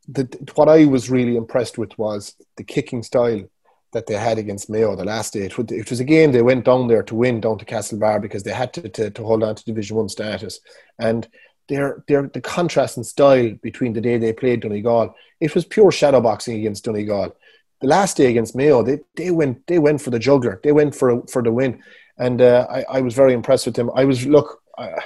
The, 0.08 0.24
what 0.54 0.68
I 0.68 0.84
was 0.84 1.10
really 1.10 1.36
impressed 1.36 1.78
with 1.78 1.96
was 1.98 2.34
the 2.56 2.64
kicking 2.64 3.02
style 3.02 3.44
that 3.92 4.06
they 4.06 4.14
had 4.14 4.38
against 4.38 4.68
Mayo 4.68 4.94
the 4.96 5.04
last 5.04 5.32
day. 5.32 5.46
It 5.46 5.90
was 5.90 6.00
a 6.00 6.04
game 6.04 6.32
they 6.32 6.42
went 6.42 6.64
down 6.64 6.88
there 6.88 7.02
to 7.04 7.14
win 7.14 7.40
down 7.40 7.58
to 7.58 7.64
Castlebar 7.64 8.20
because 8.20 8.42
they 8.42 8.52
had 8.52 8.72
to, 8.74 8.88
to, 8.88 9.10
to 9.10 9.24
hold 9.24 9.42
on 9.42 9.54
to 9.54 9.64
Division 9.64 9.96
One 9.96 10.08
status. 10.08 10.60
And 10.98 11.26
their 11.68 12.04
their 12.08 12.28
the 12.28 12.40
contrast 12.40 12.96
in 12.96 13.04
style 13.04 13.50
between 13.62 13.92
the 13.92 14.00
day 14.00 14.18
they 14.18 14.32
played 14.32 14.60
Donegal, 14.60 15.14
it 15.40 15.54
was 15.54 15.64
pure 15.64 15.90
shadowboxing 15.90 16.58
against 16.58 16.84
Donegal. 16.84 17.34
The 17.80 17.86
last 17.86 18.16
day 18.16 18.26
against 18.26 18.56
Mayo, 18.56 18.82
they, 18.82 19.00
they 19.16 19.30
went 19.30 19.66
they 19.66 19.78
went 19.78 20.00
for 20.00 20.10
the 20.10 20.18
juggler. 20.18 20.60
They 20.62 20.72
went 20.72 20.94
for 20.94 21.26
for 21.26 21.42
the 21.42 21.52
win, 21.52 21.82
and 22.18 22.40
uh, 22.40 22.66
I, 22.70 22.98
I 22.98 23.00
was 23.00 23.14
very 23.14 23.32
impressed 23.32 23.66
with 23.66 23.76
them. 23.76 23.90
I 23.94 24.04
was 24.04 24.26
look, 24.26 24.62
uh, 24.78 25.00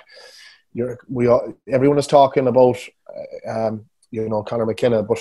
you're, 0.72 0.98
we 1.08 1.26
all, 1.26 1.54
everyone 1.66 1.98
is 1.98 2.06
talking 2.06 2.46
about 2.46 2.78
uh, 3.46 3.50
um, 3.50 3.86
you 4.10 4.28
know 4.28 4.42
Conor 4.42 4.66
McKenna, 4.66 5.02
but 5.02 5.18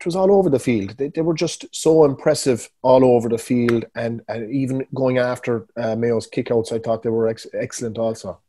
it 0.00 0.06
was 0.06 0.16
all 0.16 0.32
over 0.32 0.48
the 0.48 0.58
field. 0.58 0.96
They, 0.96 1.08
they 1.08 1.20
were 1.20 1.34
just 1.34 1.66
so 1.74 2.04
impressive 2.04 2.70
all 2.82 3.04
over 3.04 3.28
the 3.28 3.38
field, 3.38 3.84
and, 3.94 4.22
and 4.28 4.50
even 4.50 4.86
going 4.94 5.18
after 5.18 5.66
uh, 5.76 5.94
Mayo's 5.94 6.28
kickouts, 6.28 6.72
I 6.72 6.78
thought 6.78 7.02
they 7.02 7.10
were 7.10 7.28
ex- 7.28 7.46
excellent 7.52 7.98
also. 7.98 8.40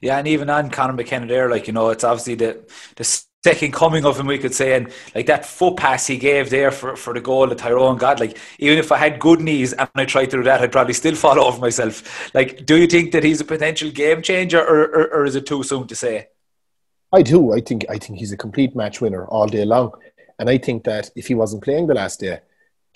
Yeah, 0.00 0.18
and 0.18 0.28
even 0.28 0.50
on 0.50 0.70
Conor 0.70 0.92
McKenna 0.94 1.26
there, 1.26 1.50
like 1.50 1.66
you 1.66 1.72
know, 1.72 1.90
it's 1.90 2.04
obviously 2.04 2.34
the 2.34 2.64
the 2.96 3.04
second 3.46 3.72
coming 3.72 4.04
of 4.04 4.18
him, 4.18 4.26
we 4.26 4.38
could 4.38 4.54
say, 4.54 4.74
and 4.74 4.92
like 5.14 5.26
that 5.26 5.46
foot 5.46 5.76
pass 5.76 6.06
he 6.06 6.18
gave 6.18 6.50
there 6.50 6.72
for, 6.72 6.96
for 6.96 7.14
the 7.14 7.20
goal 7.20 7.46
that 7.46 7.58
Tyrone 7.58 7.96
got. 7.96 8.18
Like 8.18 8.36
even 8.58 8.78
if 8.78 8.90
I 8.90 8.96
had 8.96 9.20
good 9.20 9.40
knees 9.40 9.72
and 9.72 9.88
I 9.94 10.04
tried 10.04 10.30
to 10.32 10.38
do 10.38 10.42
that, 10.44 10.60
I'd 10.62 10.72
probably 10.72 10.94
still 10.94 11.14
fall 11.14 11.38
over 11.46 11.60
myself. 11.60 11.94
Like, 12.34 12.66
do 12.66 12.76
you 12.76 12.88
think 12.88 13.12
that 13.12 13.22
he's 13.22 13.40
a 13.40 13.44
potential 13.44 13.90
game 13.90 14.20
changer, 14.22 14.60
or, 14.60 14.80
or, 14.96 15.04
or 15.14 15.24
is 15.24 15.36
it 15.36 15.46
too 15.46 15.62
soon 15.62 15.86
to 15.86 15.94
say? 15.94 16.28
I 17.12 17.22
do. 17.22 17.52
I 17.52 17.60
think 17.60 17.86
I 17.88 17.98
think 17.98 18.18
he's 18.18 18.32
a 18.32 18.36
complete 18.36 18.74
match 18.74 19.00
winner 19.00 19.26
all 19.26 19.46
day 19.46 19.64
long, 19.64 19.92
and 20.38 20.50
I 20.50 20.58
think 20.58 20.84
that 20.84 21.10
if 21.14 21.28
he 21.28 21.34
wasn't 21.34 21.62
playing 21.62 21.86
the 21.86 21.94
last 21.94 22.20
day, 22.20 22.40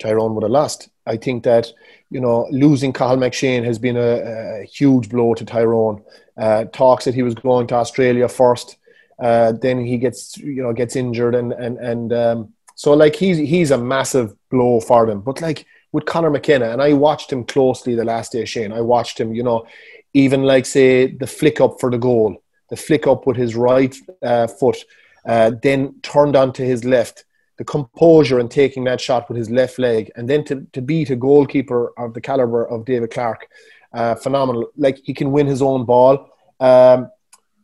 Tyrone 0.01 0.33
would 0.35 0.43
have 0.43 0.51
lost. 0.51 0.89
I 1.05 1.17
think 1.17 1.43
that 1.43 1.71
you 2.09 2.19
know 2.19 2.47
losing 2.51 2.93
Cathal 2.93 3.17
McShane 3.17 3.63
has 3.63 3.79
been 3.79 3.97
a, 3.97 4.61
a 4.61 4.65
huge 4.65 5.09
blow 5.09 5.33
to 5.33 5.45
Tyrone. 5.45 6.03
Uh, 6.37 6.65
talks 6.65 7.05
that 7.05 7.13
he 7.13 7.23
was 7.23 7.35
going 7.35 7.67
to 7.67 7.75
Australia 7.75 8.27
first, 8.27 8.77
uh, 9.19 9.51
then 9.51 9.85
he 9.85 9.97
gets 9.97 10.37
you 10.37 10.63
know 10.63 10.73
gets 10.73 10.95
injured 10.95 11.35
and 11.35 11.53
and 11.53 11.77
and 11.77 12.13
um, 12.13 12.53
so 12.75 12.93
like 12.93 13.15
he's 13.15 13.37
he's 13.37 13.71
a 13.71 13.77
massive 13.77 14.33
blow 14.49 14.79
for 14.79 15.05
them. 15.05 15.21
But 15.21 15.41
like 15.41 15.65
with 15.91 16.05
Conor 16.05 16.29
McKenna, 16.31 16.69
and 16.71 16.81
I 16.81 16.93
watched 16.93 17.31
him 17.31 17.43
closely 17.43 17.95
the 17.95 18.05
last 18.05 18.31
day, 18.31 18.45
Shane. 18.45 18.71
I 18.71 18.81
watched 18.81 19.19
him, 19.19 19.35
you 19.35 19.43
know, 19.43 19.67
even 20.13 20.43
like 20.43 20.65
say 20.65 21.07
the 21.07 21.27
flick 21.27 21.61
up 21.61 21.79
for 21.79 21.91
the 21.91 21.97
goal, 21.97 22.41
the 22.69 22.77
flick 22.77 23.07
up 23.07 23.27
with 23.27 23.37
his 23.37 23.55
right 23.55 23.95
uh, 24.23 24.47
foot, 24.47 24.77
uh, 25.25 25.51
then 25.61 25.95
turned 26.01 26.35
onto 26.35 26.63
his 26.63 26.83
left 26.83 27.25
the 27.61 27.65
composure 27.65 28.39
and 28.39 28.49
taking 28.49 28.83
that 28.85 28.99
shot 28.99 29.29
with 29.29 29.37
his 29.37 29.51
left 29.51 29.77
leg, 29.77 30.11
and 30.15 30.27
then 30.27 30.43
to, 30.43 30.65
to 30.73 30.81
beat 30.81 31.11
a 31.11 31.15
goalkeeper 31.15 31.93
of 31.95 32.15
the 32.15 32.19
caliber 32.19 32.65
of 32.65 32.85
David 32.85 33.11
Clarke, 33.11 33.47
uh, 33.93 34.15
phenomenal. 34.15 34.71
Like 34.75 34.97
he 35.03 35.13
can 35.13 35.31
win 35.31 35.45
his 35.45 35.61
own 35.61 35.85
ball. 35.85 36.27
Um, 36.59 37.11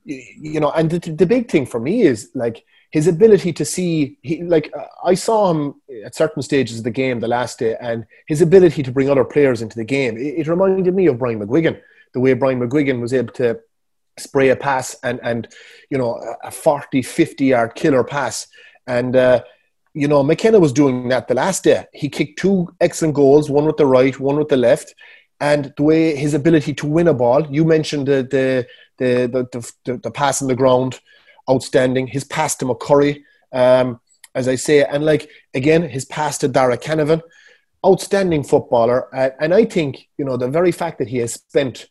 you 0.05 0.59
know, 0.59 0.69
and 0.69 0.87
the, 0.91 0.99
the 0.99 1.25
big 1.25 1.49
thing 1.49 1.65
for 1.65 1.79
me 1.79 2.03
is 2.03 2.29
like 2.35 2.63
his 2.91 3.07
ability 3.07 3.53
to 3.53 3.65
see. 3.65 4.19
He, 4.21 4.43
like 4.43 4.71
I 5.03 5.15
saw 5.15 5.49
him 5.49 5.81
at 6.05 6.13
certain 6.13 6.43
stages 6.43 6.77
of 6.77 6.83
the 6.83 6.91
game 6.91 7.19
the 7.19 7.27
last 7.27 7.57
day, 7.57 7.75
and 7.81 8.05
his 8.27 8.43
ability 8.43 8.83
to 8.83 8.91
bring 8.91 9.09
other 9.09 9.25
players 9.25 9.63
into 9.63 9.77
the 9.77 9.83
game. 9.83 10.15
It, 10.15 10.41
it 10.41 10.47
reminded 10.47 10.93
me 10.93 11.07
of 11.07 11.17
Brian 11.17 11.39
McGuigan, 11.39 11.81
the 12.13 12.19
way 12.19 12.33
Brian 12.33 12.59
McGuigan 12.59 13.01
was 13.01 13.15
able 13.15 13.33
to 13.33 13.59
spray 14.19 14.49
a 14.49 14.55
pass 14.55 14.95
and 15.03 15.19
and 15.23 15.47
you 15.89 15.97
know 15.97 16.11
a 16.43 16.51
40 16.51 17.01
50 17.01 17.45
yard 17.45 17.73
killer 17.73 18.03
pass 18.03 18.47
and 18.87 19.15
uh, 19.15 19.41
you 19.97 20.07
know, 20.07 20.23
McKenna 20.23 20.59
was 20.59 20.71
doing 20.71 21.09
that 21.09 21.27
the 21.27 21.33
last 21.33 21.63
day. 21.63 21.85
He 21.93 22.09
kicked 22.09 22.39
two 22.39 22.67
excellent 22.79 23.15
goals, 23.15 23.49
one 23.49 23.65
with 23.65 23.77
the 23.77 23.85
right, 23.85 24.17
one 24.19 24.37
with 24.37 24.49
the 24.49 24.57
left. 24.57 24.93
And 25.39 25.73
the 25.77 25.83
way 25.83 26.15
his 26.15 26.33
ability 26.33 26.73
to 26.75 26.87
win 26.87 27.07
a 27.07 27.13
ball, 27.13 27.45
you 27.51 27.63
mentioned 27.63 28.07
the 28.07 28.23
the 28.23 28.67
the 28.97 29.47
the, 29.51 29.71
the, 29.85 29.97
the 29.97 30.11
pass 30.11 30.41
on 30.41 30.47
the 30.47 30.55
ground, 30.55 30.99
outstanding. 31.49 32.07
His 32.07 32.23
pass 32.23 32.55
to 32.57 32.65
McCurry, 32.65 33.23
um, 33.51 33.99
as 34.33 34.47
I 34.47 34.55
say, 34.55 34.83
and 34.83 35.05
like 35.05 35.29
again, 35.53 35.87
his 35.87 36.05
pass 36.05 36.37
to 36.39 36.47
Darragh 36.47 36.81
Canavan, 36.81 37.21
outstanding 37.85 38.43
footballer, 38.43 39.13
uh, 39.15 39.29
and 39.39 39.53
I 39.53 39.65
think 39.65 40.07
you 40.17 40.25
know 40.25 40.37
the 40.37 40.47
very 40.47 40.71
fact 40.71 40.97
that 40.99 41.07
he 41.07 41.17
has 41.17 41.33
spent, 41.33 41.87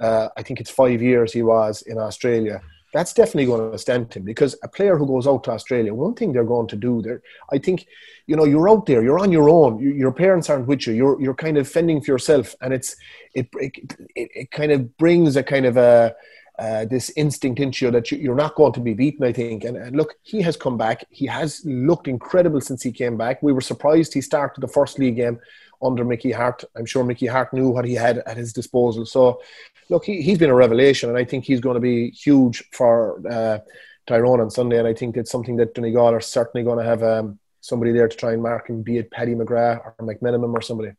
uh, 0.00 0.28
I 0.36 0.42
think 0.42 0.60
it's 0.60 0.70
five 0.70 1.00
years 1.00 1.32
he 1.32 1.42
was 1.42 1.82
in 1.82 1.98
Australia. 1.98 2.60
That's 2.92 3.12
definitely 3.12 3.46
going 3.46 3.70
to 3.70 3.78
stand 3.78 4.12
him 4.12 4.24
because 4.24 4.56
a 4.62 4.68
player 4.68 4.96
who 4.96 5.06
goes 5.06 5.26
out 5.26 5.44
to 5.44 5.52
Australia, 5.52 5.94
one 5.94 6.14
thing 6.14 6.32
they're 6.32 6.44
going 6.44 6.66
to 6.68 6.76
do 6.76 7.00
there, 7.02 7.22
I 7.52 7.58
think, 7.58 7.86
you 8.26 8.34
know, 8.34 8.44
you're 8.44 8.68
out 8.68 8.86
there, 8.86 9.02
you're 9.02 9.20
on 9.20 9.30
your 9.30 9.48
own, 9.48 9.78
you, 9.78 9.90
your 9.90 10.12
parents 10.12 10.50
aren't 10.50 10.66
with 10.66 10.86
you, 10.86 10.94
you're 10.94 11.20
you're 11.20 11.34
kind 11.34 11.56
of 11.56 11.68
fending 11.68 12.00
for 12.00 12.10
yourself, 12.10 12.54
and 12.60 12.74
it's 12.74 12.96
it 13.34 13.48
it, 13.54 13.72
it, 14.16 14.30
it 14.34 14.50
kind 14.50 14.72
of 14.72 14.96
brings 14.96 15.36
a 15.36 15.42
kind 15.42 15.66
of 15.66 15.76
a 15.76 16.14
uh, 16.60 16.84
this 16.84 17.10
instinct 17.16 17.58
into 17.58 17.86
you 17.86 17.90
that 17.90 18.10
you, 18.12 18.30
are 18.30 18.34
not 18.34 18.54
going 18.54 18.72
to 18.74 18.80
be 18.80 18.92
beaten, 18.92 19.24
I 19.24 19.32
think. 19.32 19.64
And, 19.64 19.78
and, 19.78 19.96
look, 19.96 20.14
he 20.22 20.42
has 20.42 20.58
come 20.58 20.76
back. 20.76 21.06
He 21.08 21.24
has 21.24 21.62
looked 21.64 22.06
incredible 22.06 22.60
since 22.60 22.82
he 22.82 22.92
came 22.92 23.16
back. 23.16 23.42
We 23.42 23.54
were 23.54 23.62
surprised 23.62 24.12
he 24.12 24.20
started 24.20 24.60
the 24.60 24.68
first 24.68 24.98
league 24.98 25.16
game 25.16 25.40
under 25.80 26.04
Mickey 26.04 26.30
Harte. 26.30 26.64
I'm 26.76 26.84
sure 26.84 27.02
Mickey 27.02 27.26
Harte 27.26 27.54
knew 27.54 27.70
what 27.70 27.86
he 27.86 27.94
had 27.94 28.18
at 28.18 28.36
his 28.36 28.52
disposal. 28.52 29.06
So, 29.06 29.40
look, 29.88 30.04
he, 30.04 30.20
he's 30.20 30.36
been 30.36 30.50
a 30.50 30.54
revelation, 30.54 31.08
and 31.08 31.16
I 31.16 31.24
think 31.24 31.44
he's 31.44 31.60
going 31.60 31.76
to 31.76 31.80
be 31.80 32.10
huge 32.10 32.62
for 32.72 33.26
uh, 33.26 33.60
Tyrone 34.06 34.42
on 34.42 34.50
Sunday. 34.50 34.78
And 34.78 34.86
I 34.86 34.92
think 34.92 35.16
it's 35.16 35.30
something 35.30 35.56
that 35.56 35.72
Donegal 35.72 36.12
are 36.12 36.20
certainly 36.20 36.62
going 36.62 36.78
to 36.78 36.84
have 36.84 37.02
um, 37.02 37.38
somebody 37.62 37.92
there 37.92 38.06
to 38.06 38.16
try 38.16 38.34
and 38.34 38.42
mark 38.42 38.68
him, 38.68 38.82
be 38.82 38.98
it 38.98 39.10
Paddy 39.10 39.34
McGrath 39.34 39.80
or 39.80 39.94
McMenamin 40.02 40.52
or 40.52 40.60
somebody. 40.60 40.92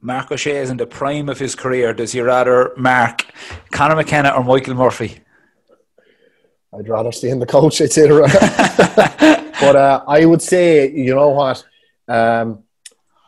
Mark 0.00 0.30
O'Shea 0.30 0.58
is 0.58 0.70
in 0.70 0.76
the 0.76 0.86
prime 0.86 1.28
of 1.28 1.38
his 1.38 1.54
career. 1.54 1.94
Does 1.94 2.12
he 2.12 2.20
rather 2.20 2.72
mark 2.76 3.26
Conor 3.70 3.96
McKenna 3.96 4.30
or 4.30 4.44
Michael 4.44 4.74
Murphy? 4.74 5.20
I'd 6.76 6.88
rather 6.88 7.12
stay 7.12 7.30
in 7.30 7.38
the 7.38 7.46
coach, 7.46 7.80
I'd 7.80 7.92
but 9.60 9.76
uh, 9.76 10.04
I 10.08 10.24
would 10.24 10.42
say, 10.42 10.90
you 10.90 11.14
know 11.14 11.30
what? 11.30 11.64
Um, 12.08 12.64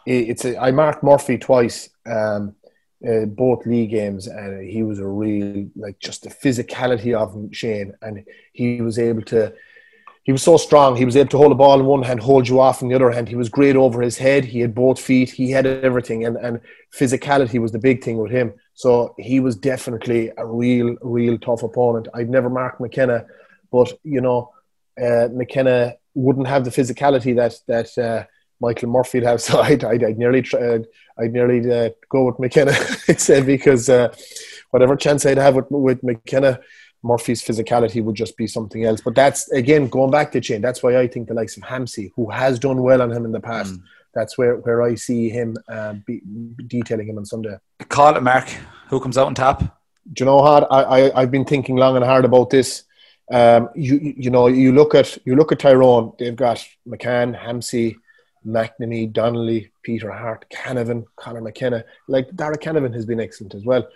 it's 0.04 0.44
a, 0.44 0.60
I 0.60 0.70
marked 0.72 1.02
Murphy 1.02 1.38
twice, 1.38 1.88
um, 2.06 2.54
uh, 3.08 3.26
both 3.26 3.66
league 3.66 3.90
games, 3.90 4.26
and 4.26 4.68
he 4.68 4.82
was 4.82 4.98
a 4.98 5.06
real, 5.06 5.68
like, 5.76 5.98
just 5.98 6.22
the 6.22 6.30
physicality 6.30 7.14
of 7.14 7.34
him, 7.34 7.52
Shane, 7.52 7.94
and 8.02 8.24
he 8.52 8.80
was 8.82 8.98
able 8.98 9.22
to 9.22 9.52
he 10.26 10.32
was 10.32 10.42
so 10.42 10.56
strong. 10.56 10.96
He 10.96 11.04
was 11.04 11.16
able 11.16 11.30
to 11.30 11.36
hold 11.36 11.52
the 11.52 11.54
ball 11.54 11.78
in 11.78 11.86
one 11.86 12.02
hand, 12.02 12.18
hold 12.18 12.48
you 12.48 12.58
off 12.58 12.82
in 12.82 12.88
the 12.88 12.96
other 12.96 13.12
hand. 13.12 13.28
He 13.28 13.36
was 13.36 13.48
great 13.48 13.76
over 13.76 14.02
his 14.02 14.18
head. 14.18 14.44
He 14.44 14.58
had 14.58 14.74
both 14.74 14.98
feet. 14.98 15.30
He 15.30 15.52
had 15.52 15.66
everything, 15.66 16.24
and 16.24 16.36
and 16.36 16.60
physicality 16.92 17.60
was 17.60 17.70
the 17.70 17.78
big 17.78 18.02
thing 18.02 18.18
with 18.18 18.32
him. 18.32 18.52
So 18.74 19.14
he 19.18 19.38
was 19.38 19.54
definitely 19.54 20.32
a 20.36 20.44
real, 20.44 20.96
real 21.00 21.38
tough 21.38 21.62
opponent. 21.62 22.08
I've 22.12 22.28
never 22.28 22.50
marked 22.50 22.80
McKenna, 22.80 23.24
but 23.70 23.92
you 24.02 24.20
know, 24.20 24.52
uh, 25.00 25.28
McKenna 25.32 25.94
wouldn't 26.14 26.48
have 26.48 26.64
the 26.64 26.70
physicality 26.70 27.36
that 27.36 27.60
that 27.68 27.96
uh, 27.96 28.26
Michael 28.60 28.88
Murphy'd 28.88 29.22
have. 29.22 29.40
So 29.46 29.60
I'd, 29.60 29.84
I'd, 29.84 30.02
I'd 30.02 30.18
nearly 30.18 30.42
try, 30.42 30.80
I'd 31.20 31.32
nearly 31.32 31.60
uh, 31.72 31.90
go 32.08 32.24
with 32.24 32.40
McKenna. 32.40 32.72
I'd 33.08 33.20
say 33.20 33.42
because 33.42 33.88
uh, 33.88 34.12
whatever 34.72 34.96
chance 34.96 35.24
I'd 35.24 35.38
have 35.38 35.54
with 35.54 35.70
with 35.70 36.02
McKenna 36.02 36.58
Murphy's 37.06 37.42
physicality 37.42 38.02
would 38.02 38.16
just 38.16 38.36
be 38.36 38.46
something 38.46 38.84
else. 38.84 39.00
But 39.00 39.14
that's 39.14 39.50
again 39.52 39.88
going 39.88 40.10
back 40.10 40.32
to 40.32 40.40
Chain. 40.40 40.60
That's 40.60 40.82
why 40.82 40.98
I 40.98 41.06
think 41.06 41.28
the 41.28 41.34
likes 41.34 41.56
of 41.56 41.62
Hampsey, 41.62 42.10
who 42.16 42.30
has 42.30 42.58
done 42.58 42.82
well 42.82 43.00
on 43.02 43.12
him 43.12 43.24
in 43.24 43.32
the 43.32 43.40
past, 43.40 43.74
mm. 43.74 43.82
that's 44.14 44.36
where, 44.36 44.56
where 44.56 44.82
I 44.82 44.94
see 44.96 45.28
him 45.28 45.56
uh, 45.68 45.94
be, 46.06 46.20
detailing 46.66 47.08
him 47.08 47.18
on 47.18 47.24
Sunday. 47.24 47.56
Call 47.88 48.16
it, 48.16 48.22
Mark. 48.22 48.48
Who 48.88 49.00
comes 49.00 49.16
out 49.16 49.26
on 49.26 49.34
top? 49.34 49.60
Do 50.12 50.22
you 50.22 50.26
know 50.26 50.36
what? 50.36 50.66
I, 50.70 50.82
I 50.82 51.22
I've 51.22 51.30
been 51.30 51.44
thinking 51.44 51.76
long 51.76 51.96
and 51.96 52.04
hard 52.04 52.24
about 52.24 52.50
this. 52.50 52.84
Um, 53.32 53.70
you 53.74 54.14
you 54.16 54.30
know 54.30 54.46
you 54.46 54.72
look 54.72 54.94
at 54.94 55.18
you 55.24 55.34
look 55.36 55.52
at 55.52 55.58
Tyrone. 55.58 56.12
They've 56.18 56.36
got 56.36 56.64
McCann, 56.86 57.36
Hampsey, 57.36 57.96
McNamee, 58.46 59.12
Donnelly, 59.12 59.72
Peter 59.82 60.10
Harte, 60.10 60.46
Canavan, 60.50 61.04
Conor 61.16 61.40
McKenna. 61.40 61.84
Like 62.06 62.30
Darragh 62.36 62.60
Canavan 62.60 62.94
has 62.94 63.04
been 63.04 63.20
excellent 63.20 63.54
as 63.54 63.64
well. 63.64 63.88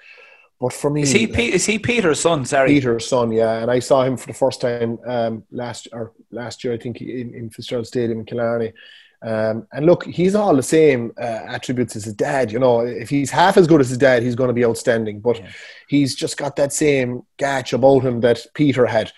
But 0.61 0.75
for 0.75 0.91
me, 0.91 1.03
is 1.03 1.13
he, 1.13 1.27
like, 1.27 1.39
is 1.39 1.65
he 1.65 1.79
Peter's 1.79 2.21
son? 2.21 2.45
Sorry, 2.45 2.69
Peter's 2.69 3.09
son. 3.09 3.33
Yeah, 3.33 3.63
and 3.63 3.71
I 3.71 3.79
saw 3.79 4.05
him 4.05 4.19
for 4.19 4.27
the 4.27 4.35
first 4.35 4.61
time 4.61 4.99
um, 5.07 5.43
last 5.51 5.89
or 5.91 6.13
last 6.31 6.63
year, 6.63 6.75
I 6.75 6.77
think, 6.77 7.01
in, 7.01 7.35
in 7.35 7.49
Fitzgerald 7.49 7.87
Stadium 7.87 8.21
in 8.21 8.27
Killarney. 8.27 8.75
Um, 9.23 9.67
and 9.73 9.87
look, 9.87 10.05
he's 10.05 10.35
all 10.35 10.55
the 10.55 10.63
same 10.63 11.13
uh, 11.19 11.41
attributes 11.49 11.97
as 11.97 12.05
his 12.05 12.15
dad. 12.15 12.53
You 12.53 12.59
know, 12.59 12.81
if 12.81 13.09
he's 13.09 13.31
half 13.31 13.57
as 13.57 13.67
good 13.67 13.81
as 13.81 13.89
his 13.89 13.99
dad, 13.99 14.23
he's 14.23 14.35
going 14.35 14.49
to 14.49 14.55
be 14.55 14.65
outstanding. 14.65 15.21
But 15.21 15.39
yeah. 15.39 15.51
he's 15.89 16.15
just 16.15 16.37
got 16.37 16.57
that 16.57 16.75
same 16.75 17.23
gatch 17.39 17.73
about 17.73 18.01
him 18.01 18.21
that 18.21 18.47
Peter 18.53 18.85
had. 18.85 19.13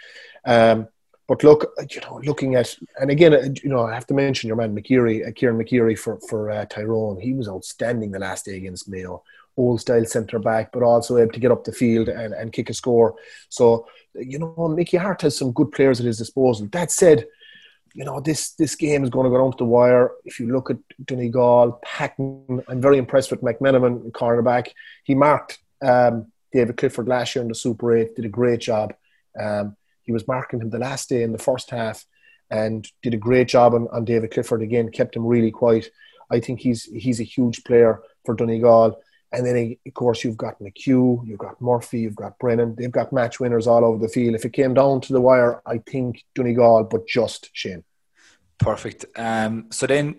Um, 0.45 0.87
but 1.27 1.43
look, 1.43 1.73
you 1.91 2.01
know, 2.03 2.21
looking 2.25 2.55
at 2.55 2.77
and 3.01 3.11
again, 3.11 3.33
uh, 3.33 3.49
you 3.63 3.71
know, 3.71 3.85
I 3.85 3.95
have 3.95 4.07
to 4.09 4.15
mention 4.15 4.49
your 4.49 4.57
man 4.57 4.77
McGeary, 4.77 5.27
uh, 5.27 5.33
Kieran 5.33 5.59
McGeary 5.59 5.99
for 5.99 6.21
for 6.29 6.51
uh, 6.51 6.67
Tyrone. 6.67 7.21
He 7.21 7.33
was 7.33 7.49
outstanding 7.49 8.13
the 8.13 8.19
last 8.19 8.45
day 8.45 8.57
against 8.57 8.89
Mayo 8.89 9.23
old 9.57 9.81
style 9.81 10.05
centre 10.05 10.39
back, 10.39 10.73
but 10.73 10.83
also 10.83 11.19
able 11.19 11.33
to 11.33 11.41
get 11.41 11.51
up 11.51 11.65
the 11.65 11.73
field 11.73 12.09
and, 12.09 12.33
and 12.35 12.53
kick 12.53 12.71
a 12.71 12.75
score. 12.75 13.15
So, 13.49 13.87
you 14.15 14.39
know, 14.39 14.69
Mickey 14.69 14.97
Harte 14.97 15.23
has 15.23 15.37
some 15.37 15.53
good 15.53 15.73
players 15.73 16.01
at 16.01 16.07
his 16.07 16.19
disposal. 16.19 16.69
That 16.73 16.91
said, 16.91 17.27
you 17.95 18.05
know, 18.05 18.21
this 18.21 18.53
this 18.53 18.75
game 18.75 19.05
is 19.05 19.11
going 19.11 19.25
to 19.25 19.31
go 19.31 19.39
down 19.39 19.53
to 19.53 19.59
the 19.59 19.65
wire. 19.65 20.13
If 20.25 20.41
you 20.41 20.51
look 20.53 20.71
at 20.71 20.79
Donegal, 21.05 21.81
Packen, 21.85 22.63
I'm 22.69 22.81
very 22.81 22.99
impressed 22.99 23.31
with 23.31 23.43
McMenamin, 23.43 24.11
cornerback. 24.13 24.69
He 25.05 25.15
marked 25.15 25.59
um, 25.83 26.33
David 26.53 26.77
Clifford 26.77 27.09
last 27.09 27.35
year 27.35 27.43
in 27.43 27.49
the 27.49 27.55
Super 27.55 27.97
8, 27.97 28.17
did 28.17 28.25
a 28.25 28.31
great 28.31 28.61
job. 28.61 28.95
Um, 29.39 29.77
he 30.03 30.13
was 30.13 30.27
marking 30.27 30.61
him 30.61 30.71
the 30.71 30.79
last 30.79 31.09
day 31.09 31.23
in 31.23 31.33
the 31.33 31.39
first 31.39 31.71
half 31.71 32.05
and 32.51 32.87
did 33.03 33.15
a 33.15 33.19
great 33.19 33.49
job 33.49 33.75
on, 33.75 33.89
on 33.93 34.05
David 34.05 34.31
Clifford 34.31 34.63
again, 34.63 34.91
kept 34.91 35.17
him 35.17 35.27
really 35.27 35.51
quiet. 35.51 35.91
I 36.31 36.41
think 36.41 36.61
he's 36.61 36.85
he's 36.85 37.21
a 37.21 37.25
huge 37.25 37.63
player 37.65 38.01
for 38.25 38.35
Donegal. 38.35 39.01
And 39.33 39.47
then, 39.47 39.77
of 39.87 39.95
course, 39.95 40.25
you've 40.25 40.37
got 40.37 40.59
McHugh, 40.61 41.27
you've 41.27 41.39
got 41.39 41.61
Murphy, 41.61 42.01
you've 42.01 42.17
got 42.17 42.39
Brennan. 42.39 42.75
They've 42.77 42.93
got 42.93 43.13
match 43.13 43.41
winners 43.41 43.67
all 43.67 43.85
over 43.85 43.99
the 43.99 44.13
field. 44.13 44.35
If 44.35 44.45
it 44.45 44.53
came 44.53 44.75
down 44.75 45.01
to 45.03 45.13
the 45.13 45.21
wire, 45.21 45.63
I 45.67 45.79
think 45.79 46.23
Donegal, 46.35 46.85
but 46.85 47.07
just 47.07 47.49
Shane. 47.55 47.85
Perfect. 48.59 49.07
Um, 49.17 49.67
so 49.71 49.87
then 49.87 50.17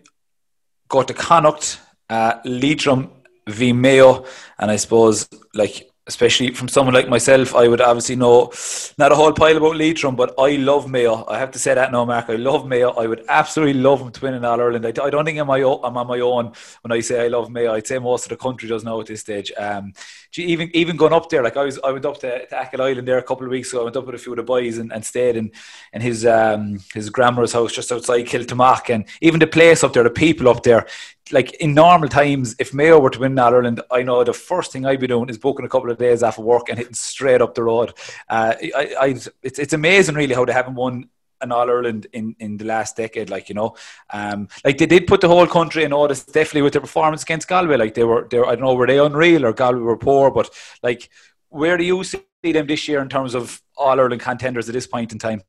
go 0.88 1.04
to 1.04 1.14
Connacht, 1.14 1.80
uh, 2.10 2.40
Leitrim 2.44 3.12
v 3.48 3.72
Mayo. 3.72 4.26
And 4.58 4.72
I 4.72 4.78
suppose, 4.78 5.30
like, 5.54 5.90
especially 6.08 6.52
from 6.54 6.68
someone 6.68 6.94
like 6.94 7.08
myself, 7.08 7.56
I 7.56 7.68
would 7.68 7.80
obviously 7.80 8.16
know 8.16 8.52
not 8.98 9.12
a 9.12 9.16
whole 9.16 9.32
pile 9.32 9.56
about 9.56 9.78
Leitrim, 9.78 10.16
but 10.16 10.34
I 10.38 10.58
love 10.58 10.90
Mayo. 10.90 11.26
I 11.28 11.38
have 11.40 11.52
to 11.52 11.60
say 11.60 11.74
that 11.74 11.92
now, 11.92 12.04
Mark. 12.04 12.30
I 12.30 12.36
love 12.36 12.68
Mayo. 12.68 12.92
I 12.92 13.08
would 13.08 13.24
absolutely 13.30 13.82
love 13.82 14.00
them 14.00 14.12
to 14.12 14.22
win 14.22 14.34
in 14.34 14.44
All 14.44 14.60
Ireland. 14.60 14.86
I, 14.86 14.90
I 15.04 15.10
don't 15.10 15.24
think 15.24 15.40
I'm, 15.40 15.48
my, 15.48 15.60
I'm 15.60 15.98
on 15.98 16.08
my 16.08 16.20
own 16.20 16.52
when 16.82 16.92
I 16.92 17.00
say 17.00 17.24
I 17.24 17.30
love 17.30 17.50
Mayo. 17.50 17.74
I'd 17.74 17.88
say 17.88 18.00
most 18.00 18.26
of 18.26 18.30
the 18.30 18.38
country 18.38 18.68
does 18.68 18.84
know 18.84 19.00
at 19.00 19.08
this 19.08 19.22
stage. 19.22 19.52
Um, 19.58 19.94
even 20.36 20.76
even 20.76 20.98
going 20.98 21.14
up 21.14 21.30
there, 21.30 21.44
like 21.44 21.58
I 21.58 21.64
was, 21.64 21.80
I 21.84 21.92
went 21.92 22.06
up 22.06 22.20
to, 22.20 22.48
to 22.48 22.62
Achill 22.62 22.82
Island 22.82 23.08
there 23.08 23.20
a 23.20 23.24
couple 23.24 23.46
of 23.46 23.52
weeks 23.52 23.72
ago. 23.72 23.82
I 23.82 23.84
went 23.86 23.96
up 23.96 24.06
with 24.06 24.16
a 24.16 24.18
few 24.18 24.34
of 24.34 24.38
the 24.38 24.44
boys 24.44 24.80
and, 24.80 24.92
and 24.92 25.06
stayed 25.06 25.36
in, 25.36 25.52
in 25.94 26.02
his 26.02 26.26
um, 26.26 26.80
his 26.94 27.10
grandmother's 27.10 27.54
house 27.54 27.72
just 27.72 27.92
outside 27.92 28.26
Kiltimagh. 28.26 28.94
And 28.94 29.06
even 29.22 29.40
the 29.40 29.48
place 29.48 29.84
up 29.84 29.94
there, 29.94 30.04
the 30.04 30.10
people 30.10 30.50
up 30.50 30.64
there, 30.64 30.88
like 31.32 31.54
in 31.56 31.74
normal 31.74 32.10
times, 32.10 32.56
if 32.60 32.74
Mayo 32.74 33.00
were 33.00 33.10
to 33.10 33.20
win 33.20 33.40
All 33.40 33.54
Ireland, 33.54 33.82
I 33.92 34.04
know 34.04 34.24
the 34.24 34.34
first 34.34 34.72
thing 34.72 34.86
I'd 34.86 35.00
be 35.00 35.08
doing 35.08 35.30
is 35.30 35.38
booking 35.38 35.66
a 35.66 35.70
couple 35.70 35.90
of 35.90 35.98
days 35.98 36.22
after 36.22 36.42
work 36.42 36.70
and 36.70 36.78
hitting 36.78 36.94
straight 36.94 37.42
up 37.42 37.56
the 37.56 37.64
road. 37.64 37.94
Uh, 38.30 38.54
I, 38.76 38.96
I, 39.00 39.08
it's, 39.42 39.60
it's 39.60 39.74
amazing, 39.74 40.16
really, 40.16 40.36
how 40.36 40.46
they 40.46 40.54
haven't 40.54 40.76
won 40.76 41.10
an 41.42 41.52
All 41.52 41.70
Ireland 41.70 42.08
in, 42.14 42.36
in 42.40 42.58
the 42.58 42.66
last 42.66 42.98
decade. 42.98 43.30
Like 43.30 43.50
you 43.50 43.56
know, 43.56 43.76
um, 44.12 44.48
like 44.66 44.78
they 44.78 44.86
did 44.86 45.08
put 45.08 45.22
the 45.22 45.28
whole 45.28 45.48
country 45.48 45.84
in 45.84 45.92
notice, 45.92 46.24
definitely 46.26 46.64
with 46.64 46.74
their 46.74 46.82
performance 46.82 47.24
against 47.24 47.48
Galway. 47.48 47.78
Like 47.78 47.94
they 47.94 48.04
were, 48.04 48.28
they 48.30 48.40
were, 48.40 48.48
I 48.48 48.56
don't 48.56 48.66
know, 48.66 48.74
were 48.74 48.88
they 48.88 49.00
unreal 49.00 49.46
or 49.46 49.54
Galway 49.54 49.80
were 49.80 49.98
poor? 49.98 50.32
But 50.32 50.50
like, 50.82 51.10
where 51.50 51.78
do 51.78 51.84
you 51.84 52.04
see 52.04 52.24
them 52.44 52.68
this 52.68 52.88
year 52.88 53.02
in 53.02 53.10
terms 53.10 53.36
of 53.36 53.62
All 53.78 54.00
Ireland 54.00 54.22
contenders 54.22 54.68
at 54.68 54.74
this 54.74 54.88
point 54.88 55.12
in 55.12 55.20
time? 55.20 55.42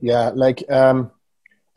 Yeah, 0.00 0.30
like 0.34 0.62
um, 0.70 1.10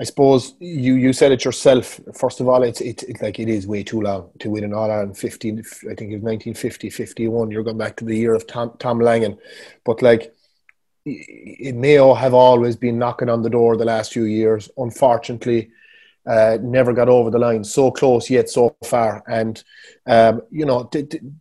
I 0.01 0.03
suppose 0.03 0.55
you, 0.59 0.95
you 0.95 1.13
said 1.13 1.31
it 1.31 1.45
yourself. 1.45 1.99
First 2.15 2.39
of 2.39 2.47
all, 2.47 2.63
it's, 2.63 2.81
it's, 2.81 3.03
it's 3.03 3.21
like 3.21 3.39
it 3.39 3.47
is 3.47 3.67
way 3.67 3.83
too 3.83 4.01
long 4.01 4.31
to 4.39 4.49
win 4.49 4.63
an 4.63 4.73
All 4.73 4.89
Ireland. 4.89 5.15
15, 5.15 5.59
I 5.59 5.93
think 5.93 6.11
it's 6.11 6.23
1950, 6.23 6.89
51. 6.89 7.51
You're 7.51 7.61
going 7.61 7.77
back 7.77 7.97
to 7.97 8.05
the 8.05 8.17
year 8.17 8.33
of 8.33 8.47
Tom, 8.47 8.75
Tom 8.79 8.99
Langan. 8.99 9.37
But 9.85 10.01
like, 10.01 10.33
it, 11.05 11.75
Mayo 11.75 12.15
have 12.15 12.33
always 12.33 12.75
been 12.75 12.97
knocking 12.97 13.29
on 13.29 13.43
the 13.43 13.49
door 13.51 13.77
the 13.77 13.85
last 13.85 14.11
few 14.11 14.23
years. 14.23 14.71
Unfortunately, 14.75 15.69
uh, 16.25 16.57
never 16.61 16.93
got 16.93 17.07
over 17.07 17.29
the 17.29 17.37
line. 17.37 17.63
So 17.63 17.91
close 17.91 18.27
yet 18.27 18.49
so 18.49 18.75
far. 18.83 19.23
And, 19.27 19.63
um, 20.07 20.41
you 20.49 20.65
know, 20.65 20.89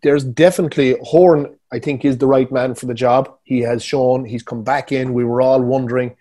there's 0.03 0.25
definitely 0.25 0.97
Horan. 1.03 1.57
I 1.73 1.79
think, 1.79 2.05
is 2.05 2.19
the 2.19 2.27
right 2.27 2.53
man 2.53 2.75
for 2.75 2.85
the 2.85 2.95
job. 2.95 3.39
He 3.43 3.61
has 3.61 3.83
shown, 3.83 4.27
he's 4.27 4.43
come 4.43 4.65
back 4.65 4.93
in. 4.93 5.15
We 5.15 5.25
were 5.25 5.41
all 5.41 5.63
wondering 5.63 6.15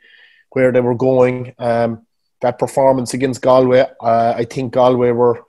where 0.52 0.72
they 0.72 0.80
were 0.80 0.96
going. 0.96 1.54
Um, 1.60 2.06
that 2.42 2.60
performance 2.60 3.14
against 3.14 3.42
Galway, 3.42 3.86
uh, 4.02 4.34
I 4.36 4.46
think 4.46 4.74
Galway 4.74 5.12
were, 5.12 5.46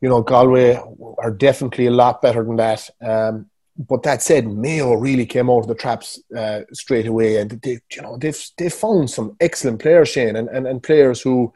you 0.00 0.08
know, 0.08 0.22
Galway 0.22 0.80
are 1.18 1.30
definitely 1.30 1.86
a 1.86 1.90
lot 1.90 2.22
better 2.22 2.44
than 2.44 2.56
that. 2.56 2.90
Um, 3.00 3.46
but 3.78 4.02
that 4.02 4.22
said, 4.22 4.46
Mayo 4.46 4.94
really 4.94 5.26
came 5.26 5.48
out 5.48 5.60
of 5.60 5.68
the 5.68 5.74
traps 5.74 6.20
uh, 6.36 6.60
straight 6.72 7.06
away, 7.06 7.38
and 7.38 7.50
they, 7.62 7.80
you 7.94 8.02
know, 8.02 8.18
they've 8.18 8.38
they 8.58 8.68
found 8.68 9.10
some 9.10 9.36
excellent 9.40 9.80
players, 9.80 10.10
Shane, 10.10 10.36
and, 10.36 10.48
and, 10.48 10.66
and 10.66 10.82
players 10.82 11.22
who, 11.22 11.52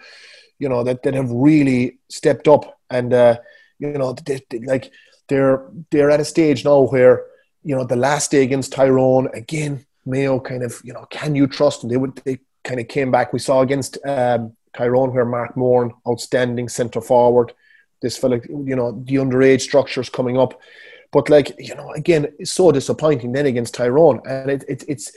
you 0.58 0.68
know, 0.68 0.82
that, 0.84 1.02
that 1.02 1.14
have 1.14 1.30
really 1.30 1.98
stepped 2.08 2.48
up 2.48 2.76
and 2.90 3.12
uh, 3.12 3.36
you 3.78 3.92
know, 3.92 4.12
they, 4.12 4.40
they, 4.50 4.60
like 4.60 4.92
they're 5.28 5.68
they're 5.90 6.10
at 6.10 6.20
a 6.20 6.24
stage 6.24 6.64
now 6.64 6.82
where 6.82 7.26
you 7.62 7.74
know 7.74 7.84
the 7.84 7.96
last 7.96 8.30
day 8.30 8.42
against 8.42 8.72
Tyrone 8.72 9.28
again, 9.34 9.86
Mayo 10.04 10.40
kind 10.40 10.62
of 10.62 10.80
you 10.84 10.92
know, 10.92 11.06
can 11.10 11.34
you 11.34 11.46
trust 11.46 11.80
them? 11.80 11.90
They 11.90 11.96
would 11.96 12.16
they 12.24 12.38
kind 12.66 12.80
of 12.80 12.88
came 12.88 13.10
back. 13.10 13.32
We 13.32 13.38
saw 13.38 13.62
against 13.62 13.98
um, 14.04 14.54
Tyrone 14.76 15.14
where 15.14 15.24
Mark 15.24 15.56
Moran, 15.56 15.92
outstanding 16.06 16.68
centre 16.68 17.00
forward. 17.00 17.52
This 18.02 18.18
fella, 18.18 18.40
you 18.48 18.76
know, 18.76 19.02
the 19.06 19.14
underage 19.14 19.62
structures 19.62 20.10
coming 20.10 20.36
up. 20.36 20.60
But 21.12 21.30
like, 21.30 21.54
you 21.58 21.74
know, 21.74 21.92
again, 21.92 22.26
it's 22.38 22.52
so 22.52 22.70
disappointing 22.72 23.32
then 23.32 23.46
against 23.46 23.74
Tyrone. 23.74 24.20
And 24.26 24.50
it, 24.50 24.64
it, 24.68 24.84
it's 24.86 25.12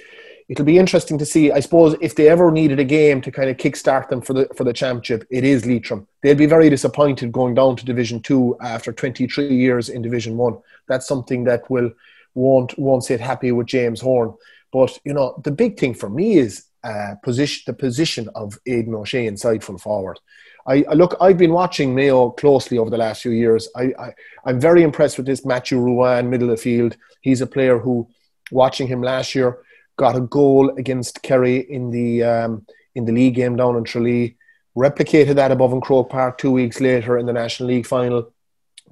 it'll 0.48 0.66
be 0.66 0.78
interesting 0.78 1.18
to 1.18 1.26
see. 1.26 1.52
I 1.52 1.60
suppose 1.60 1.96
if 2.00 2.16
they 2.16 2.30
ever 2.30 2.52
needed 2.52 2.80
a 2.80 2.86
game 2.86 3.20
to 3.22 3.32
kind 3.32 3.50
of 3.50 3.58
kickstart 3.58 4.08
them 4.08 4.22
for 4.22 4.34
the 4.34 4.48
for 4.56 4.64
the 4.64 4.72
championship, 4.72 5.28
it 5.30 5.44
is 5.44 5.66
Leitrim. 5.66 6.08
They'd 6.22 6.38
be 6.38 6.46
very 6.46 6.70
disappointed 6.70 7.34
going 7.34 7.56
down 7.56 7.76
to 7.76 7.86
Division 7.86 8.22
Two 8.22 8.56
after 8.62 8.94
23 8.94 9.48
years 9.54 9.90
in 9.90 10.02
Division 10.02 10.38
One. 10.38 10.58
That's 10.88 11.08
something 11.08 11.44
that 11.46 11.70
will 11.70 11.92
won't 12.34 12.78
won't 12.80 13.04
sit 13.04 13.20
happy 13.20 13.52
with 13.52 13.68
James 13.68 14.00
Horan. 14.00 14.36
But 14.72 14.98
you 15.04 15.14
know, 15.14 15.42
the 15.44 15.52
big 15.52 15.80
thing 15.80 15.94
for 15.94 16.10
me 16.10 16.38
is 16.38 16.66
uh, 16.84 17.16
position 17.24 17.64
the 17.68 17.74
position 17.74 18.30
of 18.36 18.58
Aidan 18.66 18.96
O'Shea 18.96 19.28
inside 19.28 19.64
full 19.64 19.78
forward. 19.78 20.20
I, 20.68 20.84
I, 20.90 20.94
look. 20.94 21.16
I've 21.20 21.38
been 21.38 21.54
watching 21.54 21.96
Mayo 21.96 22.32
closely 22.32 22.78
over 22.78 22.90
the 22.90 22.98
last 22.98 23.22
few 23.22 23.32
years. 23.32 23.70
I, 23.76 23.94
I 24.00 24.14
I'm 24.46 24.60
very 24.60 24.84
impressed 24.84 25.18
with 25.18 25.26
this 25.26 25.46
Matthew 25.46 25.80
Ruane, 25.80 26.30
middle 26.30 26.50
of 26.50 26.58
the 26.58 26.62
field. 26.62 26.96
He's 27.22 27.42
a 27.42 27.48
player 27.48 27.80
who, 27.80 28.08
watching 28.52 28.88
him 28.88 29.02
last 29.02 29.36
year, 29.36 29.60
got 29.98 30.16
a 30.16 30.22
goal 30.22 30.70
against 30.78 31.22
Kerry 31.24 31.58
in 31.58 31.92
the 31.92 32.24
um, 32.24 32.66
in 32.96 33.06
the 33.06 33.12
league 33.12 33.36
game 33.36 33.56
down 33.56 33.78
in 33.78 33.84
Tralee, 33.84 34.38
replicated 34.78 35.36
that 35.36 35.52
above 35.52 35.74
in 35.74 35.82
Croke 35.82 36.10
Park 36.10 36.38
two 36.38 36.52
weeks 36.52 36.80
later 36.80 37.18
in 37.18 37.26
the 37.26 37.34
National 37.34 37.70
League 37.70 37.88
final, 37.88 38.32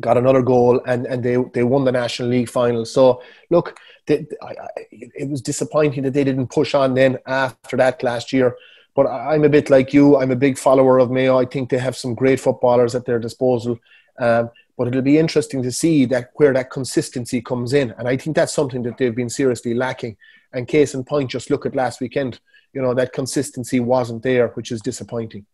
got 0.02 0.18
another 0.18 0.42
goal, 0.42 0.82
and, 0.86 1.06
and 1.06 1.24
they, 1.24 1.38
they 1.54 1.64
won 1.64 1.86
the 1.86 1.92
National 1.92 2.30
League 2.30 2.50
final. 2.50 2.86
So, 2.86 3.22
look, 3.50 3.78
they, 4.08 4.26
I, 4.42 4.48
I, 4.48 4.68
it 4.92 5.30
was 5.30 5.42
disappointing 5.42 6.04
that 6.04 6.14
they 6.14 6.24
didn't 6.24 6.48
push 6.48 6.74
on 6.74 6.96
then 6.96 7.20
after 7.26 7.78
that 7.78 8.02
last 8.02 8.34
year. 8.34 8.56
But 8.96 9.06
I'm 9.08 9.44
a 9.44 9.50
bit 9.50 9.70
like 9.70 9.94
you. 9.94 10.18
I'm 10.18 10.32
a 10.32 10.36
big 10.36 10.58
follower 10.58 10.98
of 10.98 11.12
Mayo. 11.12 11.38
I 11.38 11.46
think 11.46 11.70
they 11.70 11.78
have 11.78 11.96
some 11.96 12.16
great 12.16 12.40
footballers 12.40 12.96
at 12.96 13.06
their 13.06 13.20
disposal. 13.20 13.78
Um, 14.20 14.50
but 14.78 14.88
it'll 14.88 15.02
be 15.02 15.18
interesting 15.18 15.62
to 15.64 15.72
see 15.72 16.06
that 16.06 16.32
where 16.36 16.54
that 16.54 16.72
consistency 16.72 17.42
comes 17.42 17.74
in. 17.74 17.94
And 17.98 18.08
I 18.08 18.18
think 18.18 18.36
that's 18.36 18.54
something 18.54 18.84
that 18.84 18.98
they've 18.98 19.16
been 19.16 19.30
seriously 19.30 19.74
lacking. 19.74 20.18
And 20.54 20.68
case 20.68 20.94
in 20.94 21.04
point, 21.04 21.30
just 21.30 21.50
look 21.50 21.66
at 21.66 21.76
last 21.76 22.00
weekend. 22.00 22.40
You 22.74 22.82
know 22.82 22.94
that 22.94 23.14
consistency 23.14 23.80
wasn't 23.80 24.24
there, 24.24 24.50
which 24.50 24.72
is 24.72 24.82
disappointing. 24.82 25.46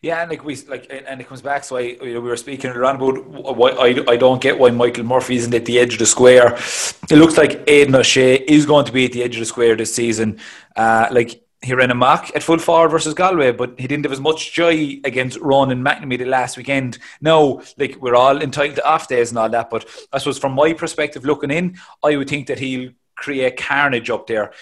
Yeah, 0.00 0.20
and 0.20 0.30
like 0.30 0.44
we 0.44 0.56
like, 0.68 0.86
and 0.90 1.20
it 1.20 1.26
comes 1.26 1.42
back. 1.42 1.64
So 1.64 1.76
I, 1.76 1.80
you 1.80 2.14
know, 2.14 2.20
we 2.20 2.28
were 2.28 2.36
speaking 2.36 2.70
around 2.70 2.96
about 2.96 3.56
why 3.56 3.70
I, 3.70 4.12
I 4.12 4.16
don't 4.16 4.40
get 4.40 4.58
why 4.58 4.70
Michael 4.70 5.04
Murphy 5.04 5.36
isn't 5.36 5.52
at 5.54 5.64
the 5.64 5.78
edge 5.78 5.94
of 5.94 5.98
the 5.98 6.06
square. 6.06 6.54
It 7.10 7.16
looks 7.16 7.36
like 7.36 7.68
Aidan 7.68 7.94
O'Shea 7.96 8.36
is 8.36 8.64
going 8.64 8.84
to 8.84 8.92
be 8.92 9.06
at 9.06 9.12
the 9.12 9.22
edge 9.22 9.34
of 9.34 9.40
the 9.40 9.46
square 9.46 9.74
this 9.74 9.94
season. 9.94 10.38
Uh, 10.76 11.08
like 11.10 11.42
he 11.62 11.74
ran 11.74 11.90
a 11.90 11.94
mock 11.94 12.30
at 12.36 12.42
full 12.44 12.58
forward 12.58 12.90
versus 12.90 13.14
Galway, 13.14 13.50
but 13.50 13.78
he 13.80 13.88
didn't 13.88 14.04
have 14.04 14.12
as 14.12 14.20
much 14.20 14.52
joy 14.52 15.00
against 15.04 15.40
Ronan 15.40 15.82
McNamee 15.82 16.18
the 16.18 16.24
last 16.24 16.56
weekend. 16.56 16.98
No, 17.20 17.62
like 17.76 17.96
we're 18.00 18.14
all 18.14 18.40
entitled 18.40 18.76
to 18.76 18.88
off 18.88 19.08
days 19.08 19.30
and 19.30 19.38
all 19.38 19.48
that, 19.48 19.68
but 19.68 19.88
I 20.12 20.18
suppose 20.18 20.38
from 20.38 20.52
my 20.52 20.72
perspective 20.72 21.24
looking 21.24 21.50
in, 21.50 21.76
I 22.04 22.16
would 22.16 22.28
think 22.28 22.46
that 22.46 22.60
he'll 22.60 22.92
create 23.16 23.56
carnage 23.56 24.10
up 24.10 24.28
there. 24.28 24.52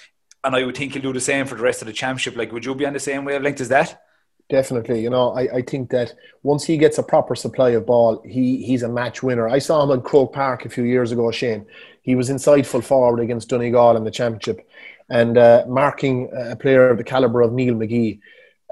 And 0.42 0.54
I 0.54 0.64
would 0.64 0.76
think 0.76 0.94
he'll 0.94 1.02
do 1.02 1.12
the 1.12 1.20
same 1.20 1.44
for 1.44 1.56
the 1.56 1.62
rest 1.62 1.82
of 1.82 1.86
the 1.86 1.92
championship. 1.92 2.36
Like, 2.36 2.52
would 2.52 2.64
you 2.64 2.74
be 2.74 2.86
on 2.86 2.92
the 2.92 3.00
same 3.00 3.24
wavelength 3.24 3.60
as 3.60 3.68
that? 3.68 4.00
Definitely. 4.48 5.02
You 5.02 5.10
know, 5.10 5.30
I, 5.30 5.56
I 5.56 5.62
think 5.62 5.90
that 5.90 6.14
once 6.44 6.64
he 6.64 6.76
gets 6.76 6.98
a 6.98 7.02
proper 7.02 7.34
supply 7.34 7.70
of 7.70 7.86
ball, 7.86 8.22
he, 8.24 8.64
he's 8.64 8.84
a 8.84 8.88
match 8.88 9.22
winner. 9.22 9.48
I 9.48 9.58
saw 9.58 9.82
him 9.82 9.90
in 9.90 10.02
Croke 10.02 10.32
Park 10.32 10.64
a 10.64 10.68
few 10.68 10.84
years 10.84 11.10
ago, 11.10 11.30
Shane. 11.32 11.66
He 12.02 12.14
was 12.14 12.30
inside 12.30 12.64
full 12.66 12.80
forward 12.80 13.20
against 13.20 13.48
Donegal 13.48 13.96
in 13.96 14.04
the 14.04 14.10
championship 14.10 14.68
and 15.08 15.36
uh, 15.36 15.64
marking 15.68 16.30
a 16.32 16.54
player 16.54 16.88
of 16.88 16.98
the 16.98 17.04
calibre 17.04 17.44
of 17.44 17.52
Neil 17.52 17.74
McGee. 17.74 18.20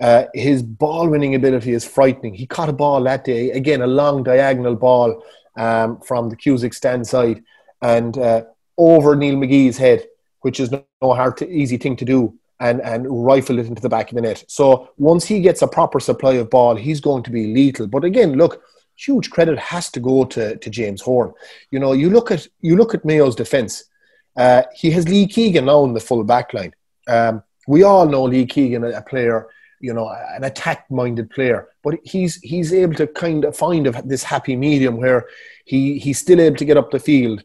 Uh, 0.01 0.25
his 0.33 0.63
ball 0.63 1.09
winning 1.09 1.35
ability 1.35 1.73
is 1.73 1.85
frightening. 1.85 2.35
He 2.35 2.47
caught 2.47 2.69
a 2.69 2.73
ball 2.73 3.03
that 3.05 3.25
day, 3.25 3.51
again, 3.51 3.83
a 3.83 3.87
long 3.87 4.23
diagonal 4.23 4.77
ball 4.77 5.25
um, 5.57 6.01
from 6.01 6.31
the 6.31 6.37
Cusack 6.37 6.75
stand 6.75 7.07
side. 7.07 7.43
And 7.83 8.17
uh, 8.17 8.45
over 8.79 9.17
Neil 9.17 9.35
McGee's 9.35 9.77
head, 9.77 10.07
which 10.43 10.61
is 10.61 10.71
no 10.71 10.85
hard 11.03 11.37
to, 11.39 11.51
easy 11.51 11.79
thing 11.79 11.97
to 11.97 12.05
do, 12.05 12.39
and, 12.65 12.81
and 12.81 13.07
rifle 13.09 13.59
it 13.59 13.67
into 13.67 13.83
the 13.83 13.89
back 13.89 14.09
of 14.11 14.15
the 14.17 14.23
net. 14.23 14.43
So 14.49 14.91
once 14.97 15.25
he 15.25 15.41
gets 15.41 15.63
a 15.63 15.69
proper 15.69 16.01
supply 16.01 16.35
of 16.35 16.49
ball, 16.49 16.75
he's 16.75 17.01
going 17.01 17.23
to 17.25 17.31
be 17.31 17.53
lethal. 17.53 17.87
But 17.87 18.05
again, 18.05 18.33
look, 18.35 18.63
huge 18.97 19.31
credit 19.31 19.59
has 19.59 19.91
to 19.91 20.01
go 20.01 20.25
to, 20.25 20.57
to 20.57 20.71
James 20.71 21.03
Horan. 21.03 21.35
You 21.71 21.79
know, 21.79 21.93
you 21.93 22.09
look 22.09 22.31
at 22.31 22.49
you 22.61 22.77
look 22.77 22.95
at 22.95 23.05
Mayo's 23.05 23.37
defence. 23.37 23.85
Uh, 24.37 24.63
he 24.75 24.91
has 24.93 25.09
Lee 25.09 25.27
Keegan 25.27 25.67
now 25.67 25.85
in 25.85 25.95
the 25.95 26.01
full 26.01 26.25
back 26.25 26.55
line. 26.55 26.75
Um, 27.07 27.43
we 27.69 27.83
all 27.83 28.07
know 28.07 28.25
Lee 28.25 28.47
Keegan, 28.47 28.85
a, 28.85 29.03
player, 29.03 29.47
you 29.81 29.95
know, 29.95 30.09
an 30.09 30.45
attack-minded 30.45 31.31
player, 31.31 31.69
but 31.83 31.95
he's 32.03 32.37
he's 32.37 32.73
able 32.73 32.95
to 32.95 33.07
kind 33.07 33.45
of 33.45 33.57
find 33.57 33.87
this 34.05 34.23
happy 34.23 34.57
medium 34.57 34.97
where 34.97 35.27
he 35.67 35.99
he's 35.99 36.19
still 36.19 36.41
able 36.41 36.57
to 36.57 36.65
get 36.65 36.77
up 36.77 36.91
the 36.91 36.99
field 36.99 37.45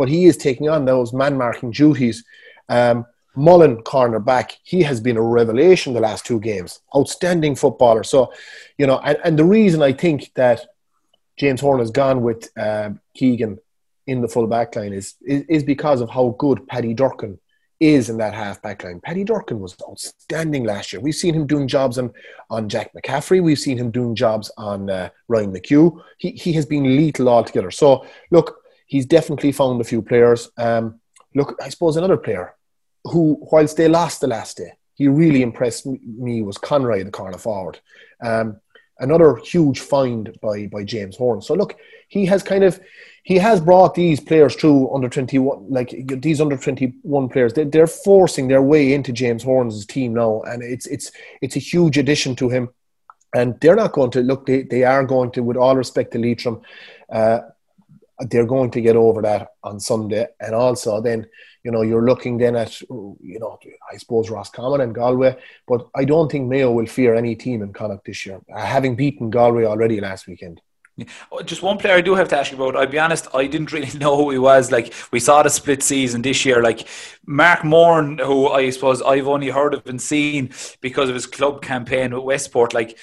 but 0.00 0.08
he 0.08 0.24
is 0.24 0.38
taking 0.38 0.66
on 0.66 0.86
those 0.86 1.12
man 1.12 1.36
marking 1.36 1.70
duties. 1.70 2.24
Um, 2.70 3.04
Mullin, 3.36 3.82
corner 3.82 4.18
back, 4.18 4.58
he 4.62 4.82
has 4.82 5.00
been 5.00 5.16
a 5.16 5.22
revelation 5.22 5.92
the 5.92 6.00
last 6.00 6.26
two 6.26 6.40
games. 6.40 6.80
Outstanding 6.96 7.54
footballer. 7.54 8.02
So, 8.02 8.32
you 8.78 8.86
know, 8.86 8.98
and, 8.98 9.18
and 9.24 9.38
the 9.38 9.44
reason 9.44 9.82
I 9.82 9.92
think 9.92 10.32
that 10.34 10.66
James 11.38 11.60
Horan 11.60 11.80
has 11.80 11.90
gone 11.90 12.22
with 12.22 12.50
uh, 12.58 12.90
Keegan 13.14 13.58
in 14.06 14.20
the 14.20 14.28
full 14.28 14.46
back 14.46 14.74
line 14.76 14.92
is, 14.92 15.14
is, 15.22 15.44
is 15.48 15.62
because 15.62 16.00
of 16.00 16.10
how 16.10 16.34
good 16.38 16.66
Paddy 16.66 16.94
Durcan 16.94 17.38
is 17.78 18.10
in 18.10 18.18
that 18.18 18.34
half 18.34 18.60
back 18.60 18.84
line. 18.84 19.00
Paddy 19.00 19.24
Durcan 19.24 19.58
was 19.58 19.74
outstanding 19.88 20.64
last 20.64 20.92
year. 20.92 21.00
We've 21.00 21.14
seen 21.14 21.34
him 21.34 21.46
doing 21.46 21.66
jobs 21.66 21.96
on, 21.96 22.12
on 22.50 22.68
Jack 22.68 22.92
McCaffrey. 22.92 23.42
We've 23.42 23.58
seen 23.58 23.78
him 23.78 23.90
doing 23.90 24.14
jobs 24.14 24.50
on 24.58 24.90
uh, 24.90 25.08
Ryan 25.28 25.52
McHugh. 25.52 25.98
He, 26.18 26.32
he 26.32 26.52
has 26.54 26.66
been 26.66 26.96
lethal 26.96 27.28
altogether. 27.28 27.70
So, 27.70 28.04
look, 28.30 28.62
he's 28.86 29.06
definitely 29.06 29.52
found 29.52 29.80
a 29.80 29.84
few 29.84 30.02
players. 30.02 30.50
Um, 30.58 31.00
look, 31.34 31.56
I 31.62 31.70
suppose 31.70 31.96
another 31.96 32.18
player 32.18 32.54
who, 33.04 33.38
whilst 33.52 33.76
they 33.76 33.88
lost 33.88 34.20
the 34.20 34.26
last 34.26 34.56
day, 34.56 34.72
he 34.94 35.08
really 35.08 35.42
impressed 35.42 35.86
me 35.86 36.42
was 36.42 36.58
Conroy, 36.58 37.04
the 37.04 37.10
corner 37.10 37.38
forward. 37.38 37.80
Um, 38.22 38.60
another 38.98 39.36
huge 39.36 39.80
find 39.80 40.38
by 40.42 40.66
by 40.66 40.84
James 40.84 41.16
Horan. 41.16 41.42
So 41.42 41.54
look, 41.54 41.76
he 42.08 42.26
has 42.26 42.42
kind 42.42 42.64
of 42.64 42.80
he 43.22 43.36
has 43.36 43.60
brought 43.60 43.94
these 43.94 44.20
players 44.20 44.54
through 44.56 44.94
under 44.94 45.08
twenty 45.08 45.38
one, 45.38 45.70
like 45.70 45.94
these 46.20 46.40
under 46.40 46.56
twenty 46.56 46.94
one 47.02 47.28
players. 47.28 47.52
They, 47.54 47.64
they're 47.64 47.86
forcing 47.86 48.48
their 48.48 48.62
way 48.62 48.92
into 48.92 49.12
James 49.12 49.42
Horan's 49.42 49.86
team 49.86 50.14
now, 50.14 50.42
and 50.42 50.62
it's 50.62 50.86
it's 50.86 51.10
it's 51.40 51.56
a 51.56 51.60
huge 51.60 51.96
addition 51.98 52.36
to 52.36 52.48
him. 52.48 52.68
And 53.32 53.54
they're 53.60 53.76
not 53.76 53.92
going 53.92 54.10
to 54.10 54.22
look. 54.22 54.46
They, 54.46 54.62
they 54.64 54.82
are 54.82 55.04
going 55.04 55.30
to, 55.32 55.42
with 55.44 55.56
all 55.56 55.76
respect 55.76 56.10
to 56.12 56.18
Leitrim, 56.18 56.62
uh, 57.12 57.38
they're 58.28 58.44
going 58.44 58.72
to 58.72 58.80
get 58.80 58.96
over 58.96 59.22
that 59.22 59.52
on 59.62 59.78
Sunday. 59.78 60.26
And 60.40 60.52
also, 60.52 61.00
then 61.00 61.28
you 61.64 61.70
know 61.70 61.82
you're 61.82 62.04
looking 62.04 62.38
then 62.38 62.56
at 62.56 62.80
you 62.80 63.38
know 63.38 63.58
I 63.90 63.96
suppose 63.96 64.30
Roscommon 64.30 64.80
and 64.80 64.94
Galway, 64.94 65.36
but 65.66 65.88
I 65.94 66.04
don't 66.04 66.30
think 66.30 66.48
Mayo 66.48 66.72
will 66.72 66.86
fear 66.86 67.14
any 67.14 67.34
team 67.34 67.62
in 67.62 67.72
Connacht 67.72 68.04
this 68.04 68.24
year, 68.26 68.40
uh, 68.54 68.64
having 68.64 68.96
beaten 68.96 69.30
Galway 69.30 69.64
already 69.64 70.00
last 70.00 70.26
weekend. 70.26 70.60
Oh, 71.32 71.40
just 71.40 71.62
one 71.62 71.78
player 71.78 71.94
I 71.94 72.02
do 72.02 72.14
have 72.14 72.28
to 72.28 72.38
ask 72.38 72.52
you 72.52 72.58
about. 72.62 72.76
I'll 72.76 72.86
be 72.86 72.98
honest, 72.98 73.26
I 73.34 73.46
didn't 73.46 73.72
really 73.72 73.96
know 73.98 74.16
who 74.16 74.30
he 74.30 74.38
was. 74.38 74.70
Like 74.70 74.92
we 75.12 75.20
saw 75.20 75.42
the 75.42 75.50
split 75.50 75.82
season 75.82 76.22
this 76.22 76.44
year. 76.44 76.62
Like 76.62 76.86
Mark 77.26 77.64
Moran, 77.64 78.18
who 78.18 78.48
I 78.48 78.70
suppose 78.70 79.02
I've 79.02 79.28
only 79.28 79.48
heard 79.48 79.74
of 79.74 79.86
and 79.86 80.00
seen 80.00 80.50
because 80.80 81.08
of 81.08 81.14
his 81.14 81.26
club 81.26 81.62
campaign 81.62 82.14
with 82.14 82.24
Westport. 82.24 82.74
Like 82.74 82.98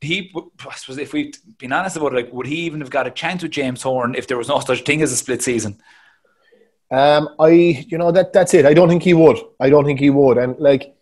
he, 0.00 0.32
I 0.66 0.74
suppose, 0.74 0.98
if 0.98 1.12
we've 1.12 1.34
been 1.58 1.72
honest 1.72 1.96
about 1.96 2.12
it, 2.12 2.16
like, 2.16 2.32
would 2.32 2.46
he 2.46 2.60
even 2.62 2.80
have 2.80 2.90
got 2.90 3.06
a 3.06 3.10
chance 3.10 3.42
with 3.42 3.52
James 3.52 3.82
Horan 3.82 4.14
if 4.14 4.26
there 4.26 4.38
was 4.38 4.48
no 4.48 4.60
such 4.60 4.84
thing 4.84 5.02
as 5.02 5.12
a 5.12 5.16
split 5.16 5.42
season? 5.42 5.80
Um, 6.90 7.28
I, 7.38 7.48
you 7.48 7.98
know, 7.98 8.10
that 8.10 8.32
that's 8.32 8.52
it. 8.54 8.66
I 8.66 8.74
don't 8.74 8.88
think 8.88 9.02
he 9.02 9.14
would. 9.14 9.38
I 9.60 9.70
don't 9.70 9.84
think 9.84 10.00
he 10.00 10.10
would. 10.10 10.38
And 10.38 10.58
like, 10.58 10.94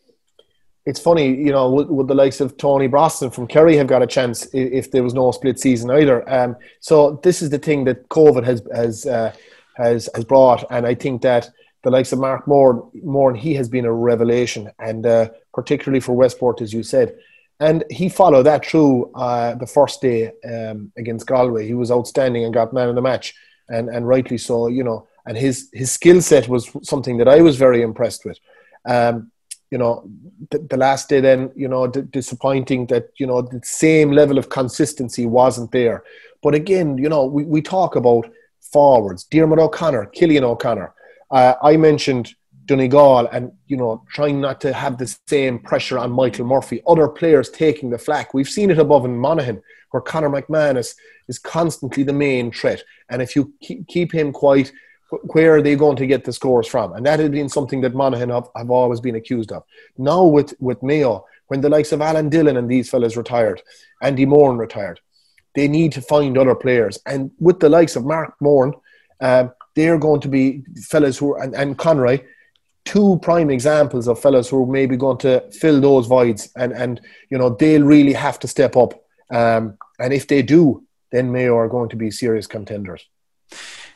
it's 0.85 1.01
funny, 1.01 1.29
you 1.29 1.51
know, 1.51 1.71
would, 1.71 1.89
would 1.89 2.09
the 2.09 2.15
likes 2.15 2.41
of 2.41 2.57
Tony 2.57 2.87
Brosnan 2.87 3.31
from 3.31 3.47
Kerry 3.47 3.77
have 3.77 3.87
got 3.87 4.03
a 4.03 4.07
chance 4.07 4.47
if, 4.55 4.73
if 4.73 4.91
there 4.91 5.03
was 5.03 5.15
no 5.15 5.31
split 5.33 5.59
season 5.59 5.91
either? 5.91 6.29
Um, 6.31 6.57
so 6.81 7.21
this 7.23 7.43
is 7.43 7.51
the 7.51 7.59
thing 7.59 7.85
that 7.85 8.09
COVID 8.09 8.45
has 8.45 8.63
has 8.75 9.07
uh, 9.07 9.35
has 9.77 10.09
has 10.15 10.25
brought, 10.25 10.65
and 10.71 10.87
I 10.87 10.95
think 10.95 11.23
that 11.23 11.51
the 11.85 11.91
likes 11.91 12.13
of 12.13 12.19
Mark 12.19 12.47
Moran, 12.47 12.83
Moran, 13.03 13.35
he 13.35 13.55
has 13.55 13.69
been 13.69 13.85
a 13.85 13.93
revelation, 13.93 14.71
and 14.79 15.07
uh, 15.07 15.29
particularly 15.55 16.01
for 16.01 16.15
Westport, 16.15 16.61
as 16.61 16.73
you 16.73 16.83
said. 16.83 17.17
And 17.61 17.85
he 17.91 18.09
followed 18.09 18.45
that 18.45 18.65
through 18.65 19.11
uh, 19.15 19.55
the 19.55 19.67
first 19.67 20.01
day 20.01 20.33
um, 20.45 20.93
against 20.97 21.27
Galway. 21.27 21.67
He 21.67 21.75
was 21.75 21.91
outstanding 21.91 22.45
and 22.45 22.55
got 22.55 22.73
man 22.73 22.89
of 22.89 22.95
the 22.95 23.03
match, 23.03 23.35
and, 23.69 23.89
and 23.89 24.07
rightly 24.07 24.39
so, 24.39 24.69
you 24.69 24.85
know. 24.85 25.08
And 25.29 25.37
his, 25.37 25.69
his 25.75 25.93
skill 25.93 26.23
set 26.23 26.49
was 26.49 26.75
something 26.83 27.19
that 27.19 27.29
I 27.29 27.43
was 27.43 27.57
very 27.57 27.83
impressed 27.83 28.25
with. 28.25 28.39
Um, 28.89 29.31
you 29.71 29.77
know, 29.77 30.09
the, 30.51 30.59
the, 30.59 30.79
last 30.79 31.11
day 31.11 31.21
then, 31.21 31.53
you 31.55 31.69
know, 31.69 31.87
d- 31.87 32.01
disappointing 32.01 32.87
that, 32.87 33.11
you 33.19 33.27
know, 33.27 33.43
the 33.43 33.61
same 33.63 34.11
level 34.11 34.39
of 34.39 34.49
consistency 34.49 35.27
wasn't 35.27 35.71
there. 35.71 36.03
But 36.43 36.55
again, 36.55 36.97
you 36.97 37.11
know, 37.11 37.27
we, 37.27 37.45
we 37.45 37.61
talk 37.61 37.95
about 37.95 38.31
forwards, 38.73 39.25
Diarmuid 39.25 39.61
O'Connor, 39.61 40.11
Cillian 40.17 40.45
O'Connor. 40.45 40.95
Uh, 41.31 41.55
I 41.63 41.77
mentioned 41.77 42.35
Donegal 42.65 43.27
and, 43.27 43.53
you 43.67 43.77
know, 43.77 44.03
trying 44.11 44.41
not 44.41 44.63
to 44.63 44.73
have 44.73 44.97
the 44.97 45.15
same 45.27 45.59
pressure 45.59 45.99
on 45.99 46.11
Michael 46.11 46.47
Murphy, 46.47 46.83
other 46.87 47.07
players 47.07 47.51
taking 47.51 47.91
the 47.91 47.99
flack. 47.99 48.33
We've 48.33 48.49
seen 48.49 48.71
it 48.71 48.79
above 48.79 49.05
in 49.05 49.19
Monaghan, 49.19 49.61
where 49.91 50.01
Conor 50.01 50.31
McManus 50.31 50.95
is 51.29 51.39
constantly 51.39 52.03
the 52.03 52.13
main 52.15 52.51
threat. 52.51 52.83
And 53.11 53.21
if 53.21 53.37
you 53.37 53.53
keep 53.61 54.13
him 54.13 54.33
quiet, 54.33 54.73
where 55.11 55.55
are 55.55 55.63
they 55.63 55.75
going 55.75 55.97
to 55.97 56.07
get 56.07 56.25
the 56.25 56.33
scores 56.33 56.67
from? 56.67 56.93
And 56.93 57.07
that 57.07 57.19
had 57.19 57.33
been 57.33 57.49
something 57.49 57.81
that 57.81 57.95
Monaghan 57.95 58.31
have, 58.31 58.49
have 58.55 58.71
always 58.71 59.01
been 59.01 59.15
accused 59.15 59.53
of. 59.53 59.63
Now 59.97 60.25
with, 60.25 60.55
with 60.61 60.83
Mayo, 60.83 61.25
when 61.47 61.61
the 61.61 61.71
likes 61.71 61.93
of 61.93 62.03
Alan 62.03 62.29
Dillon 62.29 62.57
and 62.57 62.71
these 62.71 62.91
fellas 62.91 63.17
retired, 63.17 63.63
Andy 64.03 64.27
Moran 64.27 64.59
retired, 64.59 65.01
they 65.55 65.67
need 65.67 65.93
to 65.93 66.03
find 66.03 66.37
other 66.37 66.55
players. 66.55 66.99
And 67.07 67.31
with 67.39 67.59
the 67.59 67.71
likes 67.71 67.97
of 67.97 68.05
Mark 68.05 68.35
Moran, 68.41 68.75
um, 69.21 69.53
they're 69.75 69.99
going 69.99 70.21
to 70.21 70.29
be 70.29 70.65
fellas 70.89 71.19
who 71.19 71.35
are, 71.35 71.43
and, 71.43 71.55
and 71.55 71.79
Conroy, 71.79 72.21
two 72.85 73.19
prime 73.23 73.51
examples 73.51 74.09
of 74.09 74.21
fellas 74.21 74.49
who 74.49 74.63
are 74.63 74.67
maybe 74.67 74.97
going 74.97 75.19
to 75.19 75.43
fill 75.53 75.81
those 75.81 76.07
voids. 76.07 76.51
And, 76.57 76.73
and 76.73 77.01
you 77.31 77.39
know, 77.39 77.51
they'll 77.51 77.83
really 77.83 78.13
have 78.13 78.39
to 78.41 78.49
step 78.49 78.77
up. 78.77 78.95
Um, 79.31 79.79
and 79.99 80.13
if 80.13 80.27
they 80.27 80.43
do, 80.43 80.85
then 81.13 81.33
Mayo 81.33 81.57
are 81.57 81.69
going 81.69 81.89
to 81.91 81.97
be 81.97 82.11
serious 82.11 82.47
contenders. 82.47 83.07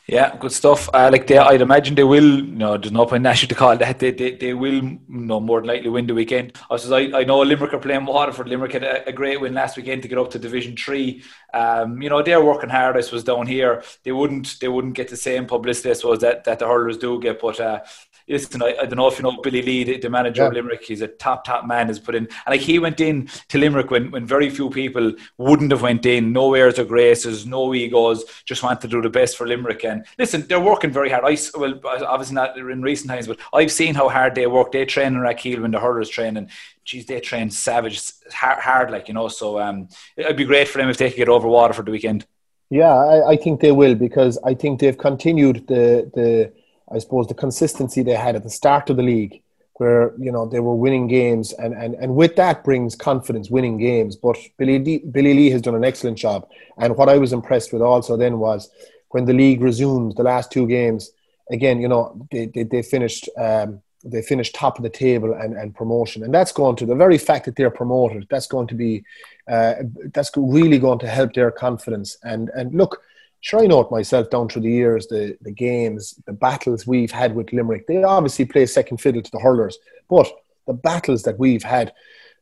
Yeah, 0.05 0.35
good 0.35 0.51
stuff. 0.51 0.89
Uh, 0.93 1.09
like 1.09 1.27
they, 1.27 1.37
I'd 1.37 1.61
imagine 1.61 1.95
they 1.95 2.03
will. 2.03 2.39
You 2.39 2.55
know, 2.55 2.77
there's 2.77 2.91
no 2.91 3.05
point 3.05 3.25
actually 3.25 3.47
to 3.47 3.55
call 3.55 3.77
that. 3.77 3.99
They, 3.99 4.11
they, 4.11 4.35
they 4.35 4.53
will, 4.53 4.83
you 4.83 4.99
know, 5.07 5.39
more 5.39 5.61
than 5.61 5.69
likely 5.69 5.89
win 5.89 6.07
the 6.07 6.13
weekend. 6.13 6.57
I 6.69 6.75
says 6.75 6.91
I, 6.91 7.03
I 7.19 7.23
know 7.23 7.39
Limerick 7.39 7.73
are 7.73 7.79
playing 7.79 8.05
Waterford. 8.05 8.49
Limerick 8.49 8.73
had 8.73 8.83
a, 8.83 9.07
a 9.07 9.13
great 9.13 9.39
win 9.39 9.53
last 9.53 9.77
weekend 9.77 10.01
to 10.01 10.09
get 10.09 10.17
up 10.17 10.29
to 10.31 10.39
Division 10.39 10.75
Three. 10.75 11.23
Um, 11.53 12.01
you 12.01 12.09
know, 12.09 12.21
they're 12.21 12.43
working 12.43 12.69
hard. 12.69 12.97
I 12.97 13.01
suppose 13.01 13.23
down 13.23 13.47
here 13.47 13.81
they 14.03 14.11
wouldn't 14.11 14.59
they 14.59 14.67
wouldn't 14.67 14.95
get 14.95 15.07
the 15.07 15.15
same 15.15 15.45
publicity. 15.45 15.91
I 15.91 15.93
suppose 15.93 16.19
that, 16.19 16.43
that 16.43 16.59
the 16.59 16.67
hurlers 16.67 16.97
do 16.97 17.21
get, 17.21 17.39
but 17.39 17.61
uh, 17.61 17.79
listen, 18.27 18.61
I, 18.61 18.75
I, 18.81 18.85
don't 18.85 18.97
know 18.97 19.07
if 19.07 19.17
you 19.17 19.23
know 19.23 19.41
Billy 19.41 19.61
Lee, 19.61 19.97
the, 19.97 20.09
manager 20.09 20.43
yeah. 20.43 20.47
of 20.47 20.53
Limerick. 20.53 20.83
He's 20.83 21.01
a 21.01 21.07
top, 21.07 21.43
top 21.43 21.65
man. 21.65 21.87
Has 21.87 21.99
put 21.99 22.15
in, 22.15 22.25
and 22.25 22.47
like 22.47 22.61
he 22.61 22.79
went 22.79 22.99
in 22.99 23.29
to 23.49 23.57
Limerick 23.57 23.91
when, 23.91 24.11
when 24.11 24.25
very 24.25 24.49
few 24.49 24.69
people 24.69 25.13
wouldn't 25.37 25.71
have 25.71 25.81
went 25.81 26.05
in. 26.05 26.31
No 26.31 26.53
airs 26.53 26.79
or 26.79 26.85
graces, 26.85 27.45
no 27.45 27.73
egos. 27.73 28.23
Just 28.45 28.63
want 28.63 28.81
to 28.81 28.87
do 28.87 29.01
the 29.01 29.09
best 29.09 29.37
for 29.37 29.47
Limerick. 29.47 29.83
And 29.85 30.05
listen, 30.17 30.45
they're 30.47 30.59
working 30.59 30.91
very 30.91 31.09
hard. 31.09 31.23
I 31.25 31.37
well, 31.57 31.79
obviously 31.83 32.35
not 32.35 32.57
in 32.57 32.81
recent 32.81 33.09
times, 33.09 33.27
but 33.27 33.39
I've 33.53 33.71
seen 33.71 33.95
how 33.95 34.09
hard 34.09 34.35
they 34.35 34.47
work. 34.47 34.71
They 34.71 34.85
train 34.85 35.07
in 35.07 35.19
Rathkeale 35.19 35.61
when 35.61 35.71
the 35.71 35.79
hurlers 35.79 36.09
train, 36.09 36.37
and 36.37 36.49
geez, 36.85 37.05
they 37.05 37.19
train 37.19 37.49
savage 37.49 38.01
hard, 38.31 38.59
hard 38.59 38.91
like 38.91 39.07
you 39.07 39.13
know. 39.13 39.27
So 39.27 39.59
um, 39.59 39.89
it'd 40.17 40.37
be 40.37 40.45
great 40.45 40.67
for 40.67 40.77
them 40.77 40.89
if 40.89 40.97
they 40.97 41.09
could 41.09 41.17
get 41.17 41.29
over 41.29 41.47
Waterford 41.47 41.85
the 41.85 41.91
weekend. 41.91 42.25
Yeah, 42.69 42.93
I, 42.93 43.31
I 43.31 43.35
think 43.37 43.59
they 43.59 43.71
will 43.71 43.95
because 43.95 44.39
I 44.43 44.53
think 44.53 44.79
they've 44.79 44.97
continued 44.97 45.67
the 45.67 46.09
the 46.13 46.53
I 46.93 46.99
suppose, 46.99 47.27
the 47.27 47.33
consistency 47.33 48.03
they 48.03 48.13
had 48.13 48.35
at 48.35 48.43
the 48.43 48.49
start 48.49 48.89
of 48.89 48.97
the 48.97 49.03
league, 49.03 49.41
where 49.75 50.13
you 50.17 50.31
know 50.31 50.45
they 50.45 50.59
were 50.59 50.75
winning 50.75 51.07
games, 51.07 51.53
and 51.53 51.73
and, 51.73 51.95
and 51.95 52.15
with 52.15 52.35
that 52.35 52.63
brings 52.63 52.95
confidence, 52.95 53.49
winning 53.49 53.77
games. 53.77 54.15
But 54.15 54.37
Billy 54.57 54.79
D, 54.79 54.99
Billy 54.99 55.33
Lee 55.33 55.49
has 55.49 55.61
done 55.61 55.75
an 55.75 55.83
excellent 55.83 56.17
job, 56.17 56.47
and 56.77 56.95
what 56.97 57.09
I 57.09 57.17
was 57.17 57.33
impressed 57.33 57.73
with 57.73 57.81
also 57.81 58.17
then 58.17 58.39
was 58.39 58.69
when 59.09 59.25
the 59.25 59.33
league 59.33 59.61
resumed 59.61 60.15
the 60.15 60.23
last 60.23 60.51
two 60.51 60.67
games. 60.67 61.11
Again, 61.49 61.81
you 61.81 61.87
know 61.87 62.27
they 62.31 62.45
they, 62.47 62.63
they 62.63 62.81
finished. 62.81 63.29
Um, 63.37 63.81
they 64.05 64.21
finished 64.21 64.53
top 64.53 64.77
of 64.77 64.83
the 64.83 64.89
table 64.89 65.33
and, 65.33 65.55
and 65.55 65.73
promotion. 65.73 66.23
And 66.23 66.33
that's 66.33 66.51
going 66.51 66.75
to 66.75 66.85
the 66.85 66.95
very 66.95 67.17
fact 67.17 67.45
that 67.45 67.55
they're 67.55 67.69
promoted, 67.69 68.27
that's 68.29 68.47
going 68.47 68.67
to 68.67 68.75
be, 68.75 69.03
uh, 69.47 69.75
that's 70.13 70.29
really 70.35 70.77
going 70.77 70.99
to 70.99 71.07
help 71.07 71.33
their 71.33 71.51
confidence. 71.51 72.17
And, 72.23 72.49
and 72.49 72.75
look, 72.75 73.01
sure 73.43 73.59
I 73.59 73.67
know 73.67 73.81
it 73.81 73.91
myself 73.91 74.29
down 74.29 74.47
through 74.47 74.61
the 74.61 74.71
years, 74.71 75.07
the, 75.07 75.37
the 75.41 75.51
games, 75.51 76.15
the 76.25 76.31
battles 76.31 76.87
we've 76.87 77.11
had 77.11 77.35
with 77.35 77.51
Limerick. 77.51 77.87
They 77.87 78.01
obviously 78.01 78.45
play 78.45 78.65
second 78.65 78.97
fiddle 78.97 79.21
to 79.21 79.31
the 79.31 79.39
hurlers, 79.39 79.77
but 80.09 80.31
the 80.65 80.73
battles 80.73 81.23
that 81.23 81.37
we've 81.37 81.61
had, 81.61 81.93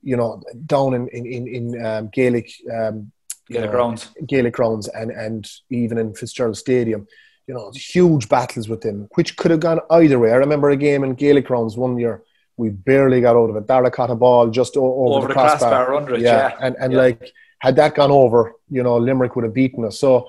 you 0.04 0.16
know, 0.16 0.44
down 0.68 0.94
in 0.94 1.08
in, 1.10 1.48
in 1.48 1.86
um, 1.86 2.10
Gaelic 2.14 2.52
um, 2.72 3.12
Gaelic 3.48 3.72
grounds, 3.72 4.12
Gaelic 4.28 4.54
grounds, 4.54 4.88
and 4.90 5.10
and 5.10 5.50
even 5.72 5.98
in 5.98 6.14
Fitzgerald 6.14 6.56
Stadium, 6.56 7.08
you 7.48 7.56
know, 7.56 7.72
huge 7.74 8.30
battles 8.30 8.70
with 8.70 8.82
them, 8.82 9.08
which 9.16 9.36
could 9.38 9.50
have 9.50 9.60
gone 9.60 9.80
either 9.90 10.20
way. 10.20 10.32
I 10.32 10.36
remember 10.36 10.70
a 10.70 10.78
game 10.78 11.04
in 11.04 11.16
Gaelic 11.16 11.46
grounds 11.46 11.76
one 11.78 11.98
year. 11.98 12.22
We 12.58 12.70
barely 12.70 13.22
got 13.22 13.36
out 13.36 13.50
of 13.50 13.56
it. 13.56 13.66
Dara 13.66 13.90
caught 13.90 14.12
a 14.12 14.16
ball 14.16 14.50
just 14.52 14.78
over, 14.78 15.16
over 15.16 15.28
the, 15.30 15.34
crossbar, 15.34 15.70
crossbar 15.72 15.96
under 15.96 16.14
it, 16.14 16.22
yeah. 16.22 16.50
yeah. 16.50 16.58
and 16.62 16.76
and 16.80 16.94
yeah. 16.94 17.00
like 17.00 17.34
had 17.58 17.76
that 17.78 17.96
gone 17.96 18.12
over, 18.12 18.54
you 18.70 18.84
know, 18.84 18.98
Limerick 18.98 19.36
would 19.36 19.46
have 19.46 19.54
beaten 19.54 19.84
us. 19.86 19.98
So 19.98 20.28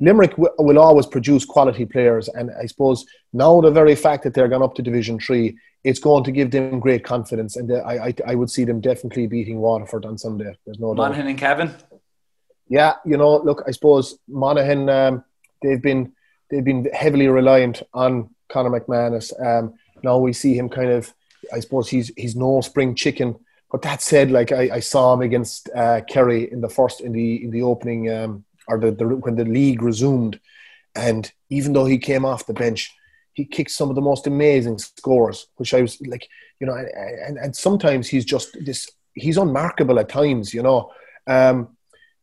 Limerick 0.00 0.32
w- 0.32 0.54
will 0.58 0.78
always 0.78 1.06
produce 1.06 1.44
quality 1.44 1.86
players, 1.86 2.28
and 2.28 2.50
I 2.60 2.66
suppose 2.66 3.06
now 3.32 3.60
the 3.60 3.70
very 3.70 3.94
fact 3.94 4.24
that 4.24 4.34
they're 4.34 4.48
gone 4.48 4.62
up 4.62 4.74
to 4.74 4.82
Division 4.82 5.20
Three, 5.20 5.56
it's 5.84 6.00
going 6.00 6.24
to 6.24 6.32
give 6.32 6.50
them 6.50 6.80
great 6.80 7.04
confidence, 7.04 7.56
and 7.56 7.70
I, 7.72 8.06
I, 8.06 8.14
I 8.26 8.34
would 8.34 8.50
see 8.50 8.64
them 8.64 8.80
definitely 8.80 9.26
beating 9.26 9.60
Waterford 9.60 10.04
on 10.04 10.18
Sunday. 10.18 10.56
There's 10.64 10.78
no 10.78 10.94
doubt. 10.94 11.02
Monaghan 11.02 11.26
and 11.28 11.38
Cavan. 11.38 11.74
Yeah, 12.68 12.94
you 13.04 13.16
know, 13.16 13.36
look, 13.38 13.62
I 13.66 13.70
suppose 13.70 14.18
Monaghan 14.26 14.88
um, 14.88 15.24
they've 15.62 15.82
been 15.82 16.12
they've 16.50 16.64
been 16.64 16.86
heavily 16.92 17.28
reliant 17.28 17.82
on 17.92 18.30
Conor 18.48 18.70
McManus. 18.70 19.32
Um, 19.40 19.74
now 20.02 20.18
we 20.18 20.32
see 20.32 20.56
him 20.56 20.68
kind 20.68 20.90
of, 20.90 21.12
I 21.52 21.60
suppose 21.60 21.88
he's 21.88 22.10
he's 22.16 22.34
no 22.34 22.60
spring 22.62 22.94
chicken. 22.94 23.36
But 23.70 23.82
that 23.82 24.02
said, 24.02 24.30
like 24.30 24.52
I, 24.52 24.70
I 24.74 24.80
saw 24.80 25.14
him 25.14 25.20
against 25.20 25.68
uh, 25.74 26.00
Kerry 26.08 26.50
in 26.50 26.60
the 26.60 26.68
first 26.68 27.00
in 27.00 27.12
the 27.12 27.44
in 27.44 27.50
the 27.50 27.62
opening 27.62 28.10
um, 28.10 28.44
or 28.68 28.78
the, 28.78 28.90
the, 28.92 29.06
when 29.06 29.36
the 29.36 29.44
league 29.44 29.82
resumed, 29.82 30.40
and 30.94 31.30
even 31.50 31.72
though 31.72 31.86
he 31.86 31.98
came 31.98 32.24
off 32.24 32.46
the 32.46 32.52
bench, 32.52 32.92
he 33.32 33.44
kicked 33.44 33.72
some 33.72 33.90
of 33.90 33.96
the 33.96 34.00
most 34.00 34.26
amazing 34.26 34.78
scores, 34.78 35.48
which 35.56 35.74
I 35.74 35.82
was 35.82 36.00
like, 36.02 36.28
you 36.60 36.66
know, 36.66 36.74
and, 36.74 37.36
and 37.36 37.54
sometimes 37.54 38.08
he's 38.08 38.24
just 38.24 38.56
this, 38.64 38.88
he's 39.14 39.36
unmarkable 39.36 39.98
at 39.98 40.08
times, 40.08 40.54
you 40.54 40.62
know. 40.62 40.92
Um, 41.26 41.76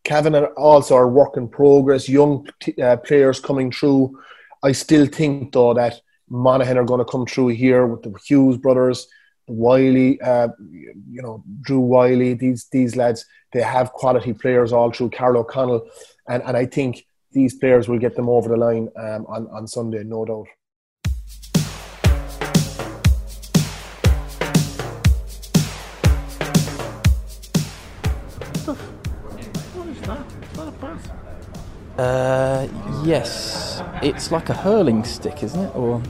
Cavan 0.04 0.36
also 0.36 0.96
are 0.96 1.08
work 1.08 1.38
in 1.38 1.48
progress, 1.48 2.10
young 2.10 2.48
t- 2.60 2.82
uh, 2.82 2.98
players 2.98 3.39
coming 3.39 3.72
through. 3.72 4.20
I 4.64 4.72
still 4.72 5.06
think, 5.06 5.52
though, 5.52 5.74
that 5.74 6.02
Monaghan 6.30 6.78
are 6.78 6.86
going 6.86 7.00
to 7.00 7.12
come 7.12 7.26
through 7.26 7.50
here 7.50 7.86
with 7.86 8.04
the 8.04 8.18
Hughes 8.26 8.58
brothers, 8.58 9.08
Wylie, 9.48 10.20
uh, 10.22 10.48
you 10.72 11.22
know, 11.22 11.44
Drew 11.62 11.80
Wylie, 11.80 12.36
these, 12.36 12.68
these 12.72 12.96
lads, 12.96 13.26
they 13.52 13.62
have 13.62 13.92
quality 13.92 14.34
players 14.34 14.72
all 14.72 14.92
through. 14.92 15.10
Karl 15.10 15.38
O'Connell 15.38 15.88
and, 16.32 16.41
and 16.43 16.55
I 16.55 16.65
think 16.65 17.05
these 17.34 17.55
players 17.55 17.89
will 17.89 17.99
get 17.99 18.15
them 18.15 18.29
over 18.29 18.47
the 18.47 18.57
line 18.57 18.88
um, 18.97 19.25
on, 19.27 19.47
on 19.47 19.67
Sunday, 19.67 20.03
no 20.03 20.25
doubt. 20.25 20.47
Uh, 31.97 32.67
yes, 33.03 33.84
it's 34.01 34.32
like 34.32 34.49
a 34.49 34.53
hurling 34.53 35.03
stick, 35.03 35.43
isn't 35.43 35.59
it? 35.59 35.75
Or 35.75 36.01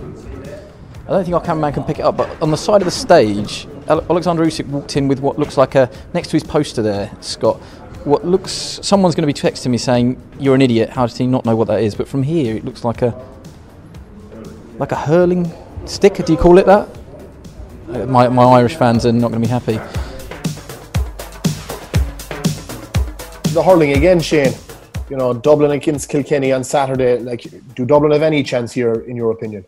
I 1.07 1.13
don't 1.13 1.23
think 1.23 1.33
our 1.33 1.41
cameraman 1.41 1.73
can 1.73 1.83
pick 1.83 1.99
it 1.99 2.03
up. 2.03 2.15
But 2.15 2.41
on 2.41 2.51
the 2.51 2.57
side 2.57 2.81
of 2.81 2.85
the 2.85 2.91
stage, 2.91 3.67
Alexander 3.87 4.45
Usyk 4.45 4.67
walked 4.67 4.95
in 4.95 5.07
with 5.07 5.19
what 5.19 5.39
looks 5.39 5.57
like 5.57 5.75
a 5.75 5.89
next 6.13 6.29
to 6.29 6.33
his 6.33 6.43
poster 6.43 6.83
there, 6.83 7.11
Scott 7.19 7.59
what 8.05 8.25
looks 8.25 8.51
someone's 8.81 9.15
going 9.15 9.27
to 9.27 9.33
be 9.33 9.47
texting 9.47 9.69
me 9.69 9.77
saying 9.77 10.21
you're 10.39 10.55
an 10.55 10.61
idiot. 10.61 10.89
How 10.89 11.05
does 11.05 11.17
he 11.17 11.27
not 11.27 11.45
know 11.45 11.55
what 11.55 11.67
that 11.67 11.81
is? 11.81 11.95
But 11.95 12.07
from 12.07 12.23
here 12.23 12.55
it 12.55 12.65
looks 12.65 12.83
like 12.83 13.01
a 13.01 13.13
like 14.79 14.91
a 14.91 14.95
hurling 14.95 15.51
stick 15.85 16.15
do 16.25 16.31
you 16.31 16.37
call 16.37 16.57
it 16.57 16.65
that? 16.65 16.87
My, 18.07 18.29
my 18.29 18.43
irish 18.43 18.75
fans 18.75 19.05
are 19.05 19.11
not 19.11 19.31
going 19.31 19.41
to 19.41 19.47
be 19.47 19.51
happy. 19.51 19.73
The 23.53 23.61
hurling 23.61 23.97
again 23.97 24.19
shane. 24.19 24.53
You 25.09 25.17
know 25.17 25.33
dublin 25.33 25.71
against 25.71 26.09
kilkenny 26.09 26.51
on 26.51 26.63
saturday. 26.63 27.19
Like 27.19 27.45
do 27.75 27.85
dublin 27.85 28.11
have 28.11 28.21
any 28.21 28.43
chance 28.43 28.71
here 28.71 28.93
in 28.93 29.15
your 29.15 29.31
opinion? 29.31 29.65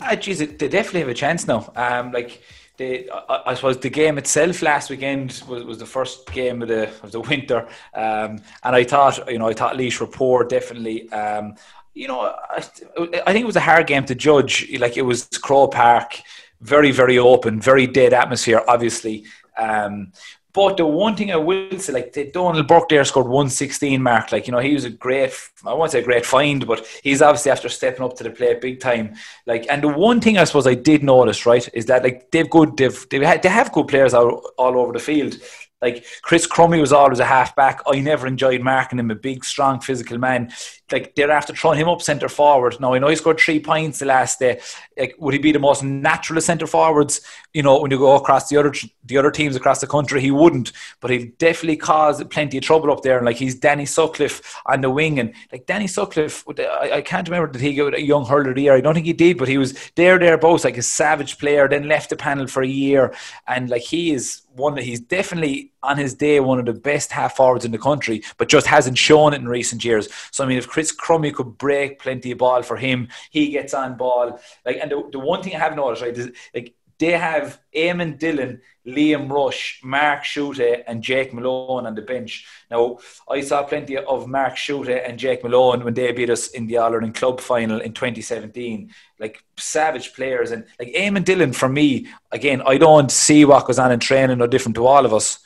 Uh, 0.00 0.14
geez, 0.16 0.38
they 0.38 0.68
definitely 0.68 1.00
have 1.00 1.08
a 1.08 1.14
chance 1.14 1.46
now. 1.46 1.72
Um, 1.74 2.12
like 2.12 2.42
I, 2.78 3.42
I, 3.46 3.54
suppose 3.54 3.78
the 3.78 3.90
game 3.90 4.18
itself 4.18 4.62
last 4.62 4.90
weekend 4.90 5.42
was, 5.48 5.64
was 5.64 5.78
the 5.78 5.86
first 5.86 6.30
game 6.32 6.62
of 6.62 6.68
the 6.68 6.88
of 7.02 7.12
the 7.12 7.20
winter, 7.20 7.66
um, 7.94 8.38
and 8.62 8.76
I 8.76 8.84
thought 8.84 9.30
you 9.30 9.38
know 9.38 9.48
I 9.48 9.54
thought 9.54 9.76
Laois 9.76 10.00
Rapport 10.00 10.44
definitely. 10.44 11.10
Um, 11.10 11.54
you 11.94 12.08
know, 12.08 12.20
I, 12.20 12.58
I 12.58 13.32
think 13.32 13.42
it 13.42 13.46
was 13.46 13.56
a 13.56 13.60
hard 13.60 13.86
game 13.86 14.04
to 14.04 14.14
judge. 14.14 14.70
Like 14.78 14.98
it 14.98 15.02
was 15.02 15.26
Croke 15.42 15.72
Park, 15.72 16.20
very 16.60 16.90
very 16.90 17.18
open, 17.18 17.60
very 17.60 17.86
dead 17.86 18.12
atmosphere, 18.12 18.62
obviously. 18.68 19.24
Um, 19.56 20.12
but 20.56 20.78
the 20.78 20.86
one 20.86 21.14
thing 21.14 21.30
I 21.30 21.36
will 21.36 21.78
say, 21.78 21.92
like 21.92 22.32
Donal 22.32 22.62
Burke 22.62 22.88
there 22.88 23.04
scored 23.04 23.26
116 23.26 24.02
mark. 24.02 24.32
Like, 24.32 24.46
you 24.46 24.52
know, 24.52 24.58
he 24.58 24.72
was 24.72 24.86
a 24.86 24.90
great, 24.90 25.30
I 25.66 25.74
won't 25.74 25.92
say 25.92 25.98
a 25.98 26.02
great 26.02 26.24
find, 26.24 26.66
but 26.66 26.86
he's 27.02 27.20
obviously 27.20 27.52
after 27.52 27.68
stepping 27.68 28.02
up 28.02 28.16
to 28.16 28.24
the 28.24 28.30
plate 28.30 28.62
big 28.62 28.80
time. 28.80 29.16
Like, 29.44 29.66
and 29.68 29.82
the 29.82 29.88
one 29.88 30.18
thing 30.18 30.38
I 30.38 30.44
suppose 30.44 30.66
I 30.66 30.72
did 30.74 31.04
notice, 31.04 31.44
right, 31.44 31.68
is 31.74 31.84
that 31.86 32.02
like 32.02 32.30
they've 32.30 32.48
good, 32.48 32.74
they've, 32.78 33.06
they 33.10 33.22
have, 33.22 33.42
they 33.42 33.50
have 33.50 33.70
good 33.70 33.86
players 33.88 34.14
all, 34.14 34.50
all 34.56 34.78
over 34.78 34.94
the 34.94 34.98
field. 34.98 35.36
Like 35.82 36.06
Chris 36.22 36.46
Crummey 36.46 36.80
was 36.80 36.92
always 36.92 37.20
a 37.20 37.26
halfback. 37.26 37.82
I 37.86 38.00
never 38.00 38.26
enjoyed 38.26 38.62
marking 38.62 38.98
him, 38.98 39.10
a 39.10 39.14
big, 39.14 39.44
strong, 39.44 39.80
physical 39.80 40.16
man. 40.16 40.52
Like 40.92 41.14
they're 41.16 41.30
after 41.30 41.52
throwing 41.52 41.80
him 41.80 41.88
up 41.88 42.00
centre 42.00 42.28
forward. 42.28 42.78
Now 42.80 42.94
I 42.94 42.98
know 42.98 43.08
he 43.08 43.16
scored 43.16 43.40
three 43.40 43.58
points 43.58 43.98
the 43.98 44.06
last 44.06 44.38
day. 44.38 44.60
Like 44.96 45.16
would 45.18 45.34
he 45.34 45.40
be 45.40 45.52
the 45.52 45.58
most 45.58 45.82
natural 45.82 46.40
centre 46.40 46.66
forwards? 46.66 47.20
You 47.52 47.62
know, 47.62 47.80
when 47.80 47.90
you 47.90 47.98
go 47.98 48.14
across 48.14 48.48
the 48.48 48.56
other 48.56 48.72
the 49.04 49.16
other 49.16 49.30
teams 49.30 49.56
across 49.56 49.80
the 49.80 49.86
country, 49.86 50.20
he 50.20 50.30
wouldn't. 50.30 50.72
But 51.00 51.10
he'll 51.10 51.28
definitely 51.38 51.76
cause 51.76 52.22
plenty 52.24 52.58
of 52.58 52.64
trouble 52.64 52.92
up 52.92 53.02
there. 53.02 53.16
And 53.16 53.26
like 53.26 53.36
he's 53.36 53.56
Danny 53.56 53.86
Sutcliffe 53.86 54.60
on 54.66 54.80
the 54.80 54.90
wing, 54.90 55.18
and 55.18 55.34
like 55.50 55.66
Danny 55.66 55.86
Sutcliffe, 55.86 56.44
I, 56.58 56.90
I 56.94 57.02
can't 57.02 57.28
remember 57.28 57.50
did 57.50 57.62
he 57.62 57.74
get 57.74 57.94
a 57.94 58.02
young 58.02 58.24
hurler 58.24 58.50
of 58.50 58.56
the 58.56 58.62
year. 58.62 58.74
I 58.74 58.80
don't 58.80 58.94
think 58.94 59.06
he 59.06 59.12
did, 59.12 59.38
but 59.38 59.48
he 59.48 59.58
was 59.58 59.76
there, 59.96 60.18
there, 60.18 60.38
both 60.38 60.64
like 60.64 60.76
a 60.76 60.82
savage 60.82 61.38
player. 61.38 61.68
Then 61.68 61.88
left 61.88 62.10
the 62.10 62.16
panel 62.16 62.46
for 62.46 62.62
a 62.62 62.68
year, 62.68 63.14
and 63.48 63.68
like 63.68 63.82
he 63.82 64.12
is 64.12 64.42
one 64.52 64.74
that 64.74 64.84
he's 64.84 65.00
definitely 65.00 65.72
on 65.82 65.96
his 65.96 66.14
day 66.14 66.40
one 66.40 66.58
of 66.58 66.66
the 66.66 66.72
best 66.72 67.12
half 67.12 67.36
forwards 67.36 67.64
in 67.64 67.72
the 67.72 67.78
country, 67.78 68.22
but 68.38 68.48
just 68.48 68.66
hasn't 68.66 68.98
shown 68.98 69.32
it 69.32 69.40
in 69.40 69.48
recent 69.48 69.84
years. 69.84 70.08
So 70.30 70.44
I 70.44 70.46
mean, 70.46 70.58
if 70.58 70.68
Chris 70.68 70.94
Crummey 70.94 71.32
could 71.32 71.58
break 71.58 71.98
plenty 72.00 72.32
of 72.32 72.38
ball 72.38 72.62
for 72.62 72.76
him, 72.76 73.08
he 73.30 73.50
gets 73.50 73.74
on 73.74 73.96
ball. 73.96 74.40
Like, 74.64 74.78
and 74.80 74.90
the, 74.90 75.08
the 75.12 75.18
one 75.18 75.42
thing 75.42 75.54
I 75.54 75.58
have 75.58 75.76
noticed, 75.76 76.02
right, 76.02 76.16
is 76.16 76.30
like 76.54 76.74
they 76.98 77.12
have 77.12 77.60
Eamon 77.74 78.18
Dillon, 78.18 78.60
Liam 78.86 79.30
Rush, 79.30 79.80
Mark 79.84 80.24
Schutte, 80.24 80.82
and 80.86 81.02
Jake 81.02 81.34
Malone 81.34 81.86
on 81.86 81.94
the 81.94 82.02
bench. 82.02 82.46
Now, 82.70 82.98
I 83.28 83.42
saw 83.42 83.64
plenty 83.64 83.98
of 83.98 84.26
Mark 84.26 84.54
Schutte 84.54 85.06
and 85.06 85.18
Jake 85.18 85.42
Malone 85.42 85.84
when 85.84 85.92
they 85.92 86.12
beat 86.12 86.30
us 86.30 86.48
in 86.48 86.66
the 86.66 86.78
All 86.78 86.92
Ireland 86.92 87.14
Club 87.14 87.40
final 87.40 87.80
in 87.80 87.92
2017. 87.92 88.90
Like 89.18 89.42
savage 89.58 90.14
players. 90.14 90.52
And 90.52 90.64
like 90.78 90.94
Eamon 90.94 91.24
Dillon, 91.24 91.52
for 91.52 91.68
me, 91.68 92.06
again, 92.32 92.62
I 92.64 92.78
don't 92.78 93.10
see 93.10 93.44
what 93.44 93.66
goes 93.66 93.78
on 93.78 93.92
in 93.92 94.00
training 94.00 94.38
no 94.38 94.46
different 94.46 94.76
to 94.76 94.86
all 94.86 95.04
of 95.04 95.12
us. 95.12 95.40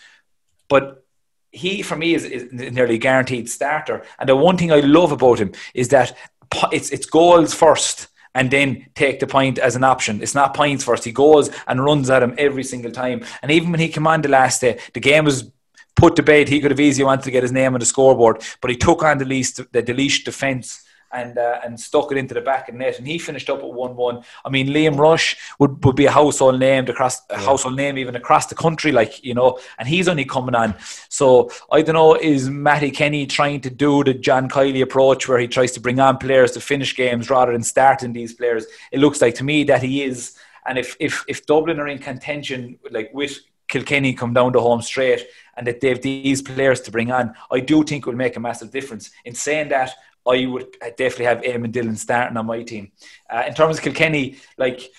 But 0.70 1.04
he, 1.52 1.82
for 1.82 1.96
me, 1.96 2.14
is, 2.14 2.24
is 2.24 2.50
nearly 2.50 2.96
guaranteed 2.96 3.50
starter. 3.50 4.02
And 4.18 4.28
the 4.28 4.36
one 4.36 4.56
thing 4.56 4.72
I 4.72 4.80
love 4.80 5.12
about 5.12 5.38
him 5.38 5.52
is 5.74 5.88
that 5.88 6.16
it's, 6.72 6.90
it's 6.90 7.04
goals 7.04 7.52
first 7.52 8.08
and 8.34 8.50
then 8.50 8.86
take 8.94 9.18
the 9.18 9.26
point 9.26 9.58
as 9.58 9.76
an 9.76 9.84
option. 9.84 10.22
It's 10.22 10.34
not 10.34 10.54
points 10.54 10.84
first. 10.84 11.04
He 11.04 11.12
goes 11.12 11.50
and 11.66 11.84
runs 11.84 12.08
at 12.08 12.22
him 12.22 12.34
every 12.38 12.62
single 12.62 12.92
time. 12.92 13.24
And 13.42 13.50
even 13.50 13.72
when 13.72 13.80
he 13.80 13.88
came 13.88 14.06
on 14.06 14.22
the 14.22 14.28
last 14.28 14.60
day, 14.60 14.78
the 14.94 15.00
game 15.00 15.24
was 15.24 15.50
put 15.96 16.14
to 16.16 16.22
bed. 16.22 16.48
He 16.48 16.60
could 16.60 16.70
have 16.70 16.80
easily 16.80 17.04
wanted 17.04 17.24
to 17.24 17.30
get 17.32 17.42
his 17.42 17.52
name 17.52 17.74
on 17.74 17.80
the 17.80 17.86
scoreboard, 17.86 18.42
but 18.60 18.70
he 18.70 18.76
took 18.76 19.02
on 19.02 19.18
the 19.18 19.24
least 19.24 19.56
the, 19.72 19.82
the 19.82 20.22
defence 20.24 20.84
and 21.12 21.38
uh, 21.38 21.60
and 21.64 21.78
stuck 21.78 22.12
it 22.12 22.18
into 22.18 22.34
the 22.34 22.40
back 22.40 22.68
of 22.68 22.74
net. 22.74 22.98
And 22.98 23.06
he 23.06 23.18
finished 23.18 23.50
up 23.50 23.60
at 23.60 23.72
one 23.72 23.96
one. 23.96 24.22
I 24.44 24.48
mean, 24.48 24.68
Liam 24.68 24.98
Rush 24.98 25.36
would, 25.58 25.84
would 25.84 25.96
be 25.96 26.06
a 26.06 26.10
household 26.10 26.58
name 26.60 26.86
across 26.88 27.22
a 27.30 27.38
household 27.38 27.76
name 27.76 27.98
even 27.98 28.16
across 28.16 28.46
the 28.46 28.54
country, 28.54 28.92
like 28.92 29.24
you 29.24 29.34
know. 29.34 29.58
And 29.78 29.88
he's 29.88 30.08
only 30.08 30.24
coming 30.24 30.54
on. 30.54 30.74
So 31.08 31.50
I 31.70 31.82
don't 31.82 31.94
know. 31.94 32.14
Is 32.14 32.48
Mattie 32.48 32.90
Kenny 32.90 33.26
trying 33.26 33.60
to 33.62 33.70
do 33.70 34.04
the 34.04 34.14
John 34.14 34.48
Kiely 34.48 34.82
approach 34.82 35.28
where 35.28 35.38
he 35.38 35.48
tries 35.48 35.72
to 35.72 35.80
bring 35.80 36.00
on 36.00 36.18
players 36.18 36.52
to 36.52 36.60
finish 36.60 36.96
games 36.96 37.30
rather 37.30 37.52
than 37.52 37.62
starting 37.62 38.12
these 38.12 38.34
players? 38.34 38.66
It 38.92 39.00
looks 39.00 39.20
like 39.20 39.34
to 39.36 39.44
me 39.44 39.64
that 39.64 39.82
he 39.82 40.02
is. 40.02 40.36
And 40.66 40.78
if 40.78 40.96
if 41.00 41.24
if 41.26 41.46
Dublin 41.46 41.80
are 41.80 41.88
in 41.88 41.98
contention, 41.98 42.78
like 42.90 43.10
with 43.12 43.38
Kilkenny 43.70 44.12
come 44.12 44.34
down 44.34 44.52
the 44.52 44.60
home 44.60 44.82
straight 44.82 45.26
and 45.56 45.66
that 45.66 45.80
they 45.80 45.88
have 45.88 46.02
these 46.02 46.42
players 46.42 46.80
to 46.82 46.90
bring 46.90 47.10
on, 47.10 47.34
I 47.50 47.60
do 47.60 47.82
think 47.82 48.04
will 48.04 48.14
make 48.14 48.36
a 48.36 48.40
massive 48.40 48.70
difference. 48.70 49.10
In 49.24 49.34
saying 49.34 49.68
that, 49.70 49.92
I 50.30 50.46
would 50.46 50.76
definitely 50.96 51.26
have 51.26 51.42
Eamon 51.42 51.72
Dillon 51.72 51.96
starting 51.96 52.36
on 52.36 52.46
my 52.46 52.62
team. 52.62 52.92
Uh, 53.28 53.44
in 53.46 53.54
terms 53.54 53.78
of 53.78 53.84
Kilkenny, 53.84 54.36
like 54.56 54.90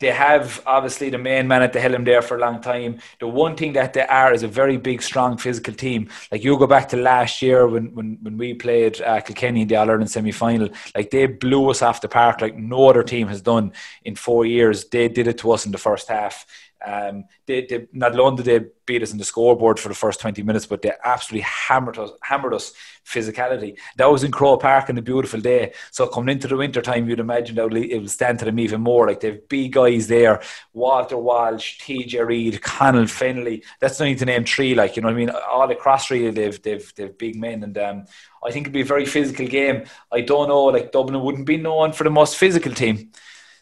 they 0.00 0.12
have 0.12 0.62
obviously 0.64 1.10
the 1.10 1.18
main 1.18 1.48
man 1.48 1.62
at 1.62 1.72
the 1.72 1.80
helm 1.80 2.04
there 2.04 2.22
for 2.22 2.36
a 2.36 2.40
long 2.40 2.60
time. 2.60 3.00
The 3.20 3.26
one 3.26 3.56
thing 3.56 3.72
that 3.72 3.92
they 3.92 4.06
are 4.06 4.32
is 4.32 4.42
a 4.42 4.48
very 4.48 4.76
big, 4.76 5.02
strong 5.02 5.36
physical 5.36 5.74
team. 5.74 6.08
Like 6.30 6.44
you 6.44 6.56
go 6.56 6.66
back 6.66 6.88
to 6.90 6.96
last 6.96 7.42
year 7.42 7.66
when 7.66 7.94
when, 7.94 8.18
when 8.22 8.38
we 8.38 8.54
played 8.54 9.00
uh, 9.00 9.20
Kilkenny 9.20 9.62
in 9.62 9.68
the 9.68 9.76
All 9.76 9.90
Ireland 9.90 10.10
semi 10.10 10.32
final, 10.32 10.68
like 10.94 11.10
they 11.10 11.26
blew 11.26 11.68
us 11.70 11.82
off 11.82 12.00
the 12.00 12.08
park 12.08 12.40
like 12.40 12.56
no 12.56 12.88
other 12.88 13.02
team 13.02 13.28
has 13.28 13.42
done 13.42 13.72
in 14.04 14.14
four 14.14 14.46
years. 14.46 14.84
They 14.88 15.08
did 15.08 15.26
it 15.26 15.38
to 15.38 15.52
us 15.52 15.66
in 15.66 15.72
the 15.72 15.78
first 15.78 16.08
half. 16.08 16.46
Um, 16.84 17.24
they, 17.46 17.66
they, 17.66 17.88
not 17.92 18.18
only 18.18 18.42
did 18.42 18.62
they 18.62 18.68
beat 18.86 19.02
us 19.02 19.12
in 19.12 19.18
the 19.18 19.24
scoreboard 19.24 19.78
for 19.78 19.88
the 19.88 19.94
first 19.94 20.20
20 20.20 20.42
minutes, 20.42 20.66
but 20.66 20.82
they 20.82 20.92
absolutely 21.04 21.42
hammered 21.42 21.98
us, 21.98 22.10
hammered 22.22 22.54
us 22.54 22.72
physicality. 23.04 23.76
That 23.96 24.10
was 24.10 24.22
in 24.22 24.30
Croke 24.30 24.62
Park 24.62 24.88
on 24.88 24.98
a 24.98 25.02
beautiful 25.02 25.40
day. 25.40 25.72
So 25.90 26.06
coming 26.06 26.34
into 26.34 26.48
the 26.48 26.56
winter 26.56 26.80
time, 26.80 27.08
you'd 27.08 27.20
imagine 27.20 27.56
that 27.56 27.72
it 27.74 27.98
would 27.98 28.10
stand 28.10 28.38
to 28.40 28.44
them 28.44 28.58
even 28.58 28.80
more. 28.80 29.06
Like 29.06 29.20
they've 29.20 29.46
big 29.48 29.72
guys 29.72 30.06
there, 30.06 30.40
Walter 30.72 31.18
Walsh, 31.18 31.80
TJ 31.80 32.26
Reid, 32.26 32.62
Conor 32.62 33.04
Fennelly. 33.04 33.64
That's 33.80 34.00
need 34.00 34.18
to 34.18 34.24
name 34.24 34.44
three. 34.44 34.74
Like 34.74 34.96
you 34.96 35.02
know, 35.02 35.08
I 35.08 35.14
mean, 35.14 35.30
all 35.30 35.70
across 35.70 36.10
really, 36.10 36.30
they've 36.30 36.62
they've 36.62 36.92
they've 36.94 37.18
big 37.18 37.36
men, 37.36 37.62
and 37.62 37.76
um, 37.78 38.04
I 38.44 38.50
think 38.50 38.64
it'd 38.64 38.72
be 38.72 38.82
a 38.82 38.84
very 38.84 39.06
physical 39.06 39.46
game. 39.46 39.84
I 40.12 40.20
don't 40.20 40.48
know, 40.48 40.64
like 40.64 40.92
Dublin 40.92 41.22
wouldn't 41.22 41.46
be 41.46 41.56
known 41.56 41.92
for 41.92 42.04
the 42.04 42.10
most 42.10 42.36
physical 42.36 42.72
team. 42.72 43.10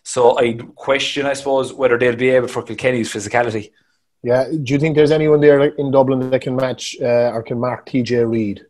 So 0.06 0.38
I 0.38 0.52
question, 0.76 1.26
I 1.26 1.32
suppose, 1.32 1.72
whether 1.72 1.98
they'll 1.98 2.14
be 2.14 2.28
able 2.28 2.46
for 2.46 2.62
Kilkenny's 2.62 3.12
physicality. 3.12 3.72
Yeah. 4.22 4.44
Do 4.44 4.72
you 4.72 4.78
think 4.78 4.94
there's 4.94 5.10
anyone 5.10 5.40
there 5.40 5.60
in 5.64 5.90
Dublin 5.90 6.30
that 6.30 6.42
can 6.42 6.54
match 6.54 6.96
uh, 7.02 7.34
or 7.34 7.42
can 7.42 7.58
mark 7.58 7.86
TJ 7.86 8.30
Reid? 8.30 8.64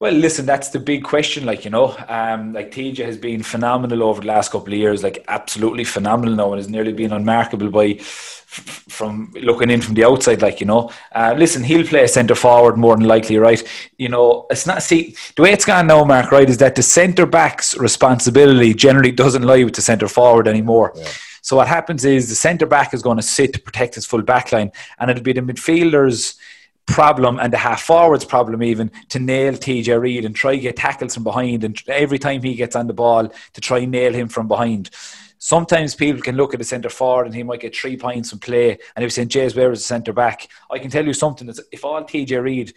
Well, 0.00 0.14
listen, 0.14 0.46
that's 0.46 0.70
the 0.70 0.78
big 0.78 1.04
question. 1.04 1.44
Like 1.44 1.66
you 1.66 1.70
know, 1.70 1.94
um, 2.08 2.54
like 2.54 2.70
TJ 2.70 3.04
has 3.04 3.18
been 3.18 3.42
phenomenal 3.42 4.02
over 4.02 4.22
the 4.22 4.28
last 4.28 4.50
couple 4.50 4.72
of 4.72 4.78
years, 4.78 5.02
like 5.02 5.22
absolutely 5.28 5.84
phenomenal 5.84 6.34
now, 6.34 6.52
and 6.52 6.58
has 6.58 6.70
nearly 6.70 6.94
been 6.94 7.12
unmarkable 7.12 7.68
by 7.68 7.96
f- 7.98 8.82
from 8.88 9.30
looking 9.34 9.68
in 9.68 9.82
from 9.82 9.92
the 9.92 10.06
outside. 10.06 10.40
Like 10.40 10.58
you 10.58 10.64
know, 10.64 10.90
uh, 11.14 11.34
listen, 11.36 11.62
he'll 11.62 11.86
play 11.86 12.04
a 12.04 12.08
centre 12.08 12.34
forward 12.34 12.78
more 12.78 12.96
than 12.96 13.06
likely, 13.06 13.36
right? 13.36 13.62
You 13.98 14.08
know, 14.08 14.46
it's 14.48 14.66
not 14.66 14.82
see 14.82 15.16
the 15.36 15.42
way 15.42 15.52
it's 15.52 15.66
gone 15.66 15.86
now, 15.86 16.02
Mark. 16.04 16.32
Right, 16.32 16.48
is 16.48 16.56
that 16.58 16.76
the 16.76 16.82
centre 16.82 17.26
back's 17.26 17.76
responsibility 17.76 18.72
generally 18.72 19.12
doesn't 19.12 19.42
lie 19.42 19.64
with 19.64 19.74
the 19.74 19.82
centre 19.82 20.08
forward 20.08 20.48
anymore. 20.48 20.94
Yeah. 20.96 21.08
So 21.42 21.56
what 21.56 21.68
happens 21.68 22.06
is 22.06 22.30
the 22.30 22.34
centre 22.34 22.66
back 22.66 22.94
is 22.94 23.02
going 23.02 23.18
to 23.18 23.22
sit 23.22 23.52
to 23.52 23.60
protect 23.60 23.96
his 23.96 24.06
full 24.06 24.22
back 24.22 24.50
line, 24.50 24.72
and 24.98 25.10
it'll 25.10 25.22
be 25.22 25.34
the 25.34 25.42
midfielders 25.42 26.38
problem 26.86 27.38
and 27.38 27.52
the 27.52 27.58
half 27.58 27.82
forwards 27.82 28.24
problem 28.24 28.62
even 28.62 28.90
to 29.08 29.18
nail 29.18 29.52
TJ 29.52 30.00
Reid 30.00 30.24
and 30.24 30.34
try 30.34 30.56
get 30.56 30.76
tackles 30.76 31.14
from 31.14 31.24
behind 31.24 31.64
and 31.64 31.80
every 31.88 32.18
time 32.18 32.42
he 32.42 32.54
gets 32.54 32.76
on 32.76 32.86
the 32.86 32.92
ball 32.92 33.28
to 33.28 33.60
try 33.60 33.84
nail 33.84 34.12
him 34.12 34.28
from 34.28 34.48
behind. 34.48 34.90
Sometimes 35.38 35.94
people 35.94 36.20
can 36.20 36.36
look 36.36 36.52
at 36.52 36.58
the 36.58 36.64
centre 36.64 36.90
forward 36.90 37.26
and 37.26 37.34
he 37.34 37.42
might 37.42 37.60
get 37.60 37.74
three 37.74 37.96
points 37.96 38.28
from 38.28 38.40
play. 38.40 38.76
And 38.94 39.04
if 39.04 39.12
St. 39.12 39.30
James 39.30 39.54
Ware 39.54 39.72
is 39.72 39.80
a 39.80 39.84
centre 39.84 40.12
back, 40.12 40.48
I 40.70 40.78
can 40.78 40.90
tell 40.90 41.06
you 41.06 41.14
something 41.14 41.46
that 41.46 41.58
if 41.72 41.84
all 41.84 42.04
TJ 42.04 42.42
Reid 42.42 42.74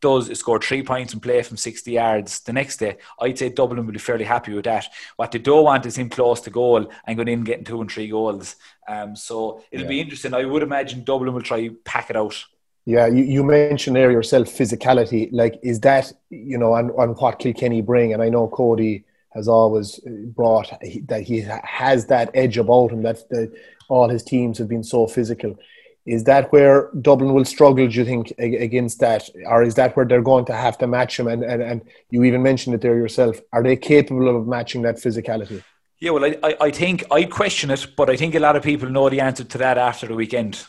does 0.00 0.28
is 0.28 0.38
score 0.38 0.60
three 0.60 0.82
points 0.82 1.12
and 1.12 1.22
play 1.22 1.42
from 1.42 1.56
60 1.56 1.90
yards 1.90 2.40
the 2.40 2.52
next 2.52 2.76
day, 2.76 2.98
I'd 3.20 3.38
say 3.38 3.48
Dublin 3.48 3.84
will 3.84 3.92
be 3.92 3.98
fairly 3.98 4.24
happy 4.24 4.52
with 4.52 4.66
that. 4.66 4.86
What 5.16 5.32
they 5.32 5.38
don't 5.38 5.64
want 5.64 5.86
is 5.86 5.98
him 5.98 6.08
close 6.08 6.40
to 6.42 6.50
goal 6.50 6.90
and 7.06 7.16
going 7.16 7.28
in 7.28 7.44
getting 7.44 7.64
two 7.64 7.80
and 7.80 7.90
three 7.90 8.08
goals. 8.08 8.56
Um, 8.86 9.16
so 9.16 9.64
it'll 9.70 9.84
yeah. 9.84 9.88
be 9.88 10.00
interesting. 10.00 10.34
I 10.34 10.44
would 10.44 10.62
imagine 10.62 11.02
Dublin 11.02 11.34
will 11.34 11.42
try 11.42 11.70
pack 11.84 12.10
it 12.10 12.16
out. 12.16 12.44
Yeah, 12.86 13.08
you, 13.08 13.24
you 13.24 13.42
mentioned 13.42 13.96
there 13.96 14.12
yourself 14.12 14.46
physicality. 14.46 15.28
Like, 15.32 15.58
is 15.62 15.80
that 15.80 16.12
you 16.30 16.56
know, 16.56 16.72
on, 16.74 16.90
on 16.90 17.10
what 17.10 17.40
Kilkenny 17.40 17.82
bring? 17.82 18.12
And 18.12 18.22
I 18.22 18.28
know 18.28 18.46
Cody 18.46 19.04
has 19.34 19.48
always 19.48 19.98
uh, 20.06 20.10
brought 20.26 20.70
that 21.08 21.22
he 21.22 21.40
has 21.64 22.06
that 22.06 22.30
edge 22.32 22.56
about 22.56 22.92
him. 22.92 23.02
That 23.02 23.28
the, 23.28 23.52
all 23.88 24.08
his 24.08 24.22
teams 24.22 24.56
have 24.58 24.68
been 24.68 24.84
so 24.84 25.08
physical. 25.08 25.58
Is 26.06 26.22
that 26.24 26.52
where 26.52 26.90
Dublin 27.02 27.34
will 27.34 27.44
struggle? 27.44 27.88
Do 27.88 27.92
you 27.92 28.04
think 28.04 28.32
against 28.38 29.00
that, 29.00 29.28
or 29.46 29.64
is 29.64 29.74
that 29.74 29.96
where 29.96 30.06
they're 30.06 30.22
going 30.22 30.44
to 30.44 30.54
have 30.54 30.78
to 30.78 30.86
match 30.86 31.18
him? 31.18 31.26
And 31.26 31.42
and, 31.42 31.60
and 31.60 31.82
you 32.10 32.22
even 32.22 32.40
mentioned 32.40 32.76
it 32.76 32.82
there 32.82 32.96
yourself. 32.96 33.40
Are 33.52 33.64
they 33.64 33.74
capable 33.74 34.28
of 34.28 34.46
matching 34.46 34.82
that 34.82 34.96
physicality? 34.96 35.64
Yeah, 35.98 36.10
well, 36.12 36.24
I, 36.24 36.56
I 36.60 36.70
think 36.70 37.02
I 37.10 37.24
question 37.24 37.70
it, 37.70 37.88
but 37.96 38.08
I 38.10 38.16
think 38.16 38.36
a 38.36 38.38
lot 38.38 38.54
of 38.54 38.62
people 38.62 38.88
know 38.90 39.08
the 39.08 39.20
answer 39.20 39.42
to 39.42 39.58
that 39.58 39.76
after 39.76 40.06
the 40.06 40.14
weekend 40.14 40.64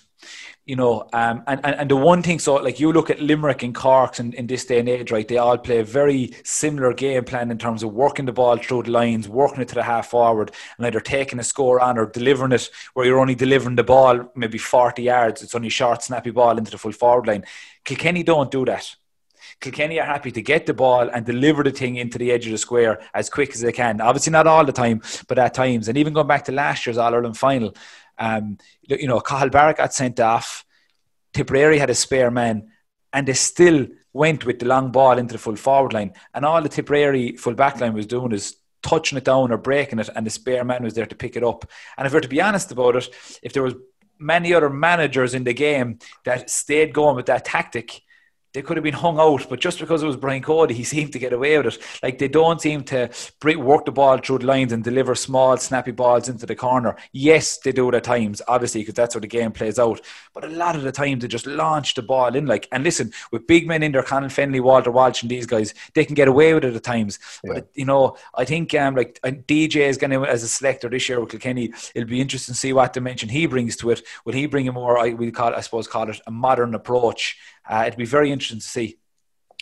you 0.67 0.75
know, 0.75 1.07
um, 1.13 1.43
and, 1.47 1.61
and, 1.63 1.75
and 1.75 1.89
the 1.89 1.95
one 1.95 2.21
thing, 2.21 2.39
so 2.39 2.55
like 2.55 2.77
you 2.77 2.91
look 2.91 3.09
at 3.09 3.21
Limerick 3.21 3.63
and 3.63 3.73
Cork 3.73 4.19
in, 4.19 4.33
in 4.33 4.47
this 4.47 4.65
day 4.65 4.79
and 4.79 4.89
age, 4.89 5.11
right, 5.11 5.25
they 5.25 5.37
all 5.37 5.57
play 5.57 5.79
a 5.79 5.83
very 5.83 6.33
similar 6.43 6.93
game 6.93 7.23
plan 7.23 7.49
in 7.49 7.57
terms 7.57 7.83
of 7.83 7.93
working 7.93 8.25
the 8.25 8.33
ball 8.33 8.57
through 8.57 8.83
the 8.83 8.91
lines, 8.91 9.29
working 9.29 9.61
it 9.61 9.69
to 9.69 9.75
the 9.75 9.83
half 9.83 10.09
forward, 10.09 10.51
and 10.77 10.85
either 10.85 10.99
taking 10.99 11.39
a 11.39 11.43
score 11.43 11.79
on 11.79 11.97
or 11.97 12.05
delivering 12.05 12.51
it 12.51 12.69
where 12.93 13.05
you're 13.05 13.19
only 13.19 13.33
delivering 13.33 13.77
the 13.77 13.83
ball 13.83 14.29
maybe 14.35 14.57
40 14.57 15.01
yards. 15.01 15.41
It's 15.41 15.55
only 15.55 15.69
short, 15.69 16.03
snappy 16.03 16.31
ball 16.31 16.57
into 16.57 16.71
the 16.71 16.77
full 16.77 16.91
forward 16.91 17.27
line. 17.27 17.45
Kilkenny 17.85 18.23
don't 18.23 18.51
do 18.51 18.65
that. 18.65 18.93
Kilkenny 19.61 20.01
are 20.01 20.05
happy 20.05 20.31
to 20.31 20.41
get 20.41 20.65
the 20.65 20.73
ball 20.73 21.09
and 21.09 21.25
deliver 21.25 21.63
the 21.63 21.71
thing 21.71 21.95
into 21.95 22.17
the 22.17 22.31
edge 22.31 22.45
of 22.45 22.51
the 22.51 22.57
square 22.57 23.01
as 23.13 23.29
quick 23.29 23.51
as 23.53 23.61
they 23.61 23.71
can. 23.71 24.01
Obviously, 24.01 24.31
not 24.31 24.47
all 24.47 24.65
the 24.65 24.73
time, 24.73 25.01
but 25.29 25.39
at 25.39 25.53
times. 25.53 25.87
And 25.87 25.97
even 25.97 26.13
going 26.13 26.27
back 26.27 26.43
to 26.45 26.51
last 26.51 26.85
year's 26.85 26.97
All 26.97 27.13
Ireland 27.13 27.37
final, 27.37 27.73
um, 28.17 28.57
you 28.81 29.07
know, 29.07 29.19
Cathal 29.19 29.49
Barrett 29.49 29.77
got 29.77 29.93
sent 29.93 30.19
off. 30.19 30.65
Tipperary 31.33 31.77
had 31.77 31.89
a 31.89 31.95
spare 31.95 32.31
man, 32.31 32.71
and 33.13 33.27
they 33.27 33.33
still 33.33 33.87
went 34.13 34.45
with 34.45 34.59
the 34.59 34.65
long 34.65 34.91
ball 34.91 35.17
into 35.17 35.33
the 35.33 35.39
full 35.39 35.55
forward 35.55 35.93
line. 35.93 36.13
And 36.33 36.45
all 36.45 36.61
the 36.61 36.69
Tipperary 36.69 37.35
full 37.35 37.53
back 37.53 37.79
line 37.79 37.93
was 37.93 38.07
doing 38.07 38.31
is 38.31 38.55
touching 38.81 39.17
it 39.17 39.25
down 39.25 39.51
or 39.51 39.57
breaking 39.57 39.99
it, 39.99 40.09
and 40.15 40.25
the 40.25 40.31
spare 40.31 40.63
man 40.63 40.83
was 40.83 40.93
there 40.93 41.05
to 41.05 41.15
pick 41.15 41.35
it 41.35 41.43
up. 41.43 41.65
And 41.97 42.07
if 42.07 42.13
we're 42.13 42.21
to 42.21 42.27
be 42.27 42.41
honest 42.41 42.71
about 42.71 42.95
it, 42.95 43.09
if 43.43 43.53
there 43.53 43.63
was 43.63 43.75
many 44.19 44.53
other 44.53 44.69
managers 44.69 45.33
in 45.33 45.43
the 45.43 45.53
game 45.53 45.99
that 46.25 46.49
stayed 46.49 46.93
going 46.93 47.15
with 47.15 47.27
that 47.27 47.45
tactic 47.45 48.01
they 48.53 48.61
could 48.61 48.77
have 48.77 48.83
been 48.83 48.93
hung 48.93 49.19
out, 49.19 49.47
but 49.49 49.59
just 49.59 49.79
because 49.79 50.03
it 50.03 50.07
was 50.07 50.15
Brian 50.15 50.41
Cody, 50.41 50.73
he 50.73 50.83
seemed 50.95 51.13
to 51.13 51.19
get 51.19 51.33
away 51.33 51.57
with 51.57 51.75
it. 51.75 51.79
Like 52.01 52.17
they 52.17 52.27
don't 52.27 52.61
seem 52.61 52.83
to 52.85 53.09
work 53.43 53.85
the 53.85 53.91
ball 53.91 54.17
through 54.17 54.39
the 54.39 54.45
lines 54.45 54.73
and 54.73 54.83
deliver 54.83 55.15
small, 55.15 55.57
snappy 55.57 55.91
balls 55.91 56.29
into 56.29 56.45
the 56.45 56.55
corner. 56.55 56.95
Yes, 57.11 57.57
they 57.59 57.71
do 57.71 57.89
it 57.89 57.95
at 57.95 58.03
times, 58.03 58.41
obviously, 58.47 58.81
because 58.81 58.95
that's 58.95 59.13
how 59.13 59.19
the 59.19 59.27
game 59.27 59.51
plays 59.51 59.79
out. 59.79 60.01
But 60.33 60.45
a 60.45 60.49
lot 60.49 60.75
of 60.75 60.83
the 60.83 60.91
time, 60.91 61.19
they 61.19 61.27
just 61.27 61.47
launch 61.47 61.93
the 61.93 62.01
ball 62.01 62.35
in. 62.35 62.45
Like, 62.45 62.67
and 62.71 62.83
listen, 62.83 63.11
with 63.31 63.47
big 63.47 63.67
men 63.67 63.83
in 63.83 63.91
there, 63.91 64.03
Conor 64.03 64.29
Fennelly, 64.29 64.61
Walter 64.61 64.91
Walsh, 64.91 65.21
and 65.21 65.31
these 65.31 65.45
guys, 65.45 65.73
they 65.93 66.05
can 66.05 66.15
get 66.15 66.27
away 66.27 66.53
with 66.53 66.65
it 66.65 66.75
at 66.75 66.83
times. 66.83 67.19
Yeah. 67.43 67.53
But 67.53 67.69
you 67.73 67.85
know, 67.85 68.17
I 68.35 68.45
think 68.45 68.73
um, 68.73 68.95
like 68.95 69.19
DJ 69.21 69.87
is 69.87 69.97
going 69.97 70.11
to 70.11 70.25
as 70.25 70.43
a 70.43 70.47
selector 70.47 70.89
this 70.89 71.07
year 71.09 71.19
with 71.19 71.29
Kilkenny. 71.29 71.73
It'll 71.95 72.09
be 72.09 72.21
interesting 72.21 72.53
to 72.53 72.59
see 72.59 72.73
what 72.73 72.93
dimension 72.93 73.29
he 73.29 73.45
brings 73.45 73.75
to 73.77 73.91
it. 73.91 74.01
Will 74.25 74.33
he 74.33 74.45
bring 74.45 74.67
a 74.67 74.71
more, 74.71 74.97
I 74.97 75.13
will 75.13 75.31
call, 75.31 75.53
it, 75.53 75.57
I 75.57 75.61
suppose, 75.61 75.87
call 75.87 76.09
it 76.09 76.19
a 76.27 76.31
modern 76.31 76.75
approach? 76.75 77.37
Uh, 77.69 77.83
it'd 77.87 77.97
be 77.97 78.05
very 78.05 78.31
interesting 78.31 78.59
to 78.59 78.65
see. 78.65 78.97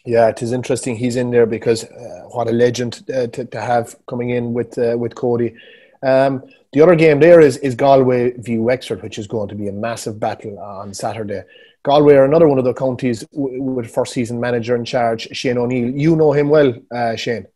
Yeah, 0.06 0.30
it 0.30 0.42
is 0.42 0.52
interesting. 0.52 0.96
He's 0.96 1.16
in 1.16 1.32
there 1.32 1.48
because 1.48 1.84
uh, 1.84 2.26
what 2.30 2.48
a 2.48 2.52
legend 2.52 3.04
uh, 3.10 3.28
to, 3.28 3.46
to 3.46 3.62
have 3.62 3.96
coming 4.08 4.30
in 4.30 4.54
with 4.54 4.78
uh, 4.78 4.96
with 4.98 5.16
Cody. 5.16 5.56
Um, 6.04 6.44
the 6.74 6.82
other 6.82 6.96
game 6.96 7.20
there 7.20 7.40
is 7.40 7.58
is 7.58 7.74
Galway 7.74 8.34
v 8.38 8.60
Wexford, 8.60 9.02
which 9.02 9.18
is 9.18 9.26
going 9.26 9.50
to 9.50 9.56
be 9.56 9.68
a 9.68 9.72
massive 9.72 10.20
battle 10.20 10.60
on 10.60 10.94
Saturday. 10.94 11.44
Galway 11.84 12.16
are 12.16 12.26
another 12.26 12.48
one 12.48 12.60
of 12.60 12.66
the 12.66 12.74
counties 12.74 13.22
w- 13.32 13.62
with 13.62 13.92
first 13.92 14.14
season 14.14 14.40
manager 14.40 14.76
in 14.76 14.86
charge, 14.86 15.28
Shane 15.32 15.58
O'Neill. 15.58 15.90
You 15.90 16.16
know 16.16 16.34
him 16.34 16.50
well, 16.50 16.74
uh, 16.92 17.16
Shane. 17.16 17.48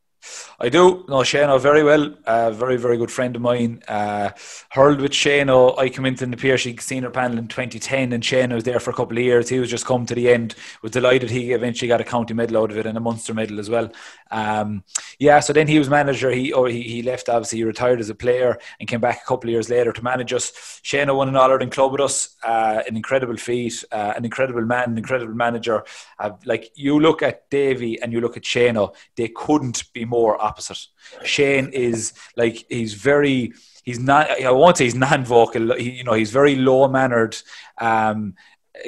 I 0.60 0.70
do 0.70 1.06
know 1.08 1.20
Shano 1.20 1.60
very 1.60 1.84
well. 1.84 2.14
A 2.26 2.52
very, 2.52 2.78
very 2.78 2.98
good 2.98 3.12
friend 3.12 3.36
of 3.36 3.42
mine. 3.42 3.82
Uh, 3.88 4.32
hurled 4.70 5.00
with 5.00 5.12
Shano. 5.12 5.78
I 5.80 5.90
came 5.90 6.06
into 6.06 6.26
the 6.26 6.36
Piarsaigh 6.36 6.82
senior 6.82 7.10
panel 7.10 7.38
in 7.38 7.48
2010, 7.48 8.12
and 8.12 8.22
Shano 8.22 8.56
was 8.56 8.66
there 8.66 8.80
for 8.80 8.90
a 8.90 8.94
couple 8.94 9.18
of 9.18 9.24
years. 9.24 9.48
He 9.48 9.60
was 9.60 9.70
just 9.70 9.86
come 9.86 10.06
to 10.06 10.16
the 10.16 10.30
end. 10.30 10.56
Was 10.82 10.92
delighted 10.92 11.30
he 11.30 11.54
eventually 11.54 11.88
got 11.88 12.02
a 12.02 12.04
county 12.04 12.34
medal 12.34 12.58
out 12.58 12.72
of 12.72 12.78
it 12.78 12.86
and 12.86 12.98
a 12.98 13.02
Munster 13.02 13.34
medal 13.34 13.60
as 13.60 13.70
well. 13.70 13.90
Um, 14.32 14.84
yeah, 15.18 15.40
so 15.40 15.54
then 15.54 15.68
he 15.68 15.80
was 15.80 15.90
manager. 15.90 16.30
He 16.30 16.52
or 16.52 16.68
he, 16.68 16.82
he 16.82 17.02
left. 17.04 17.30
Obviously, 17.30 17.60
he 17.60 17.64
retired 17.64 18.00
as 18.02 18.10
a 18.10 18.16
player 18.16 18.60
and 18.80 18.90
came 18.90 19.00
back 19.02 19.22
a 19.24 19.26
couple 19.26 19.50
of 19.50 19.54
years 19.54 19.70
later 19.70 19.94
to 19.94 20.04
manage 20.04 20.34
us. 20.34 20.52
Shano 20.84 21.16
won 21.16 21.30
an 21.30 21.38
All 21.38 21.50
Ireland 21.50 21.72
club 21.72 21.94
with 21.94 22.02
us. 22.02 22.36
Uh, 22.44 22.84
an 22.88 22.98
incredible 22.98 23.38
feat. 23.38 23.84
Uh, 23.92 24.14
an 24.18 24.26
incredible 24.26 24.66
man. 24.66 24.92
An 24.92 24.98
incredible 24.98 25.34
manager. 25.34 25.84
Uh, 26.20 26.32
like 26.46 26.72
you 26.76 27.00
look 27.00 27.24
at 27.24 27.50
Davy 27.50 28.02
and 28.02 28.12
you 28.12 28.20
look 28.20 28.36
at 28.36 28.44
Shano, 28.44 28.94
they 29.16 29.30
couldn't 29.30 29.92
be 29.94 30.06
more 30.10 30.42
opposite. 30.42 30.80
Shane 31.24 31.70
is 31.72 32.14
like 32.36 32.66
he's 32.70 32.94
very 32.96 33.54
he's 33.84 34.00
not 34.00 34.30
I 34.30 34.52
won't 34.52 34.78
say 34.78 34.86
he's 34.86 34.96
non-vocal. 34.96 35.76
He, 35.76 35.92
you 35.92 36.04
know, 36.04 36.14
he's 36.14 36.32
very 36.32 36.56
low-mannered. 36.56 37.38
Um, 37.78 38.36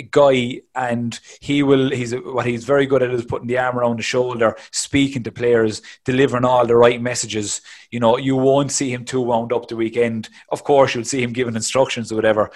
guy 0.09 0.61
and 0.75 1.19
he 1.39 1.63
will 1.63 1.89
he's 1.89 2.13
what 2.13 2.45
he's 2.45 2.63
very 2.63 2.85
good 2.85 3.03
at 3.03 3.11
is 3.11 3.25
putting 3.25 3.47
the 3.47 3.57
arm 3.57 3.77
around 3.77 3.99
the 3.99 4.03
shoulder 4.03 4.55
speaking 4.71 5.23
to 5.23 5.31
players 5.31 5.81
delivering 6.05 6.45
all 6.45 6.65
the 6.65 6.75
right 6.75 7.01
messages 7.01 7.61
you 7.89 7.99
know 7.99 8.17
you 8.17 8.35
won't 8.35 8.71
see 8.71 8.91
him 8.91 9.03
too 9.03 9.21
wound 9.21 9.51
up 9.51 9.67
the 9.67 9.75
weekend 9.75 10.29
of 10.49 10.63
course 10.63 10.95
you'll 10.95 11.03
see 11.03 11.21
him 11.21 11.33
giving 11.33 11.55
instructions 11.55 12.11
or 12.11 12.15
whatever 12.15 12.51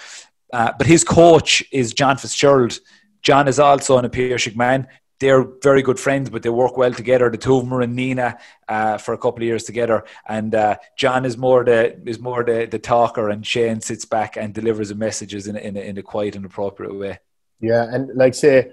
uh, 0.52 0.72
but 0.78 0.86
his 0.86 1.04
coach 1.04 1.64
is 1.72 1.92
john 1.92 2.16
fitzgerald 2.16 2.78
john 3.22 3.48
is 3.48 3.58
also 3.58 3.98
an 3.98 4.08
Apiarsaigh 4.08 4.56
man 4.56 4.86
they're 5.18 5.44
very 5.62 5.82
good 5.82 5.98
friends, 5.98 6.30
but 6.30 6.42
they 6.42 6.48
work 6.48 6.76
well 6.76 6.92
together. 6.92 7.30
The 7.30 7.38
two 7.38 7.56
of 7.56 7.64
them 7.64 7.74
are 7.74 7.82
in 7.82 7.94
Nina 7.94 8.38
uh, 8.68 8.98
for 8.98 9.14
a 9.14 9.18
couple 9.18 9.38
of 9.38 9.46
years 9.46 9.64
together, 9.64 10.04
and 10.28 10.54
uh, 10.54 10.76
John 10.96 11.24
is 11.24 11.36
more 11.36 11.64
the 11.64 11.98
is 12.08 12.18
more 12.18 12.44
the, 12.44 12.66
the 12.70 12.78
talker, 12.78 13.28
and 13.28 13.46
Shane 13.46 13.80
sits 13.80 14.04
back 14.04 14.36
and 14.36 14.52
delivers 14.52 14.90
the 14.90 14.94
messages 14.94 15.46
in 15.46 15.56
a, 15.56 15.60
in 15.60 15.76
in 15.76 15.98
a 15.98 16.02
quiet 16.02 16.36
and 16.36 16.44
appropriate 16.44 16.94
way. 16.94 17.18
Yeah, 17.60 17.84
and 17.92 18.14
like 18.14 18.34
say, 18.34 18.72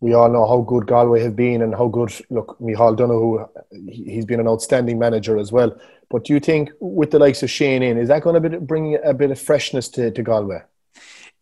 we 0.00 0.14
all 0.14 0.30
know 0.30 0.46
how 0.46 0.60
good 0.60 0.86
Galway 0.86 1.22
have 1.22 1.36
been, 1.36 1.62
and 1.62 1.74
how 1.74 1.88
good 1.88 2.12
look 2.30 2.58
Micheál 2.60 2.96
Donoghue. 2.96 3.46
He's 3.88 4.24
been 4.24 4.40
an 4.40 4.48
outstanding 4.48 4.98
manager 4.98 5.38
as 5.38 5.50
well. 5.50 5.76
But 6.08 6.24
do 6.24 6.32
you 6.32 6.40
think 6.40 6.70
with 6.80 7.10
the 7.10 7.18
likes 7.18 7.42
of 7.42 7.50
Shane 7.50 7.82
in, 7.82 7.96
is 7.96 8.08
that 8.08 8.22
going 8.22 8.40
to 8.40 8.48
be 8.48 8.56
bring 8.58 8.98
a 9.02 9.14
bit 9.14 9.30
of 9.30 9.40
freshness 9.40 9.88
to, 9.90 10.10
to 10.10 10.22
Galway? 10.22 10.62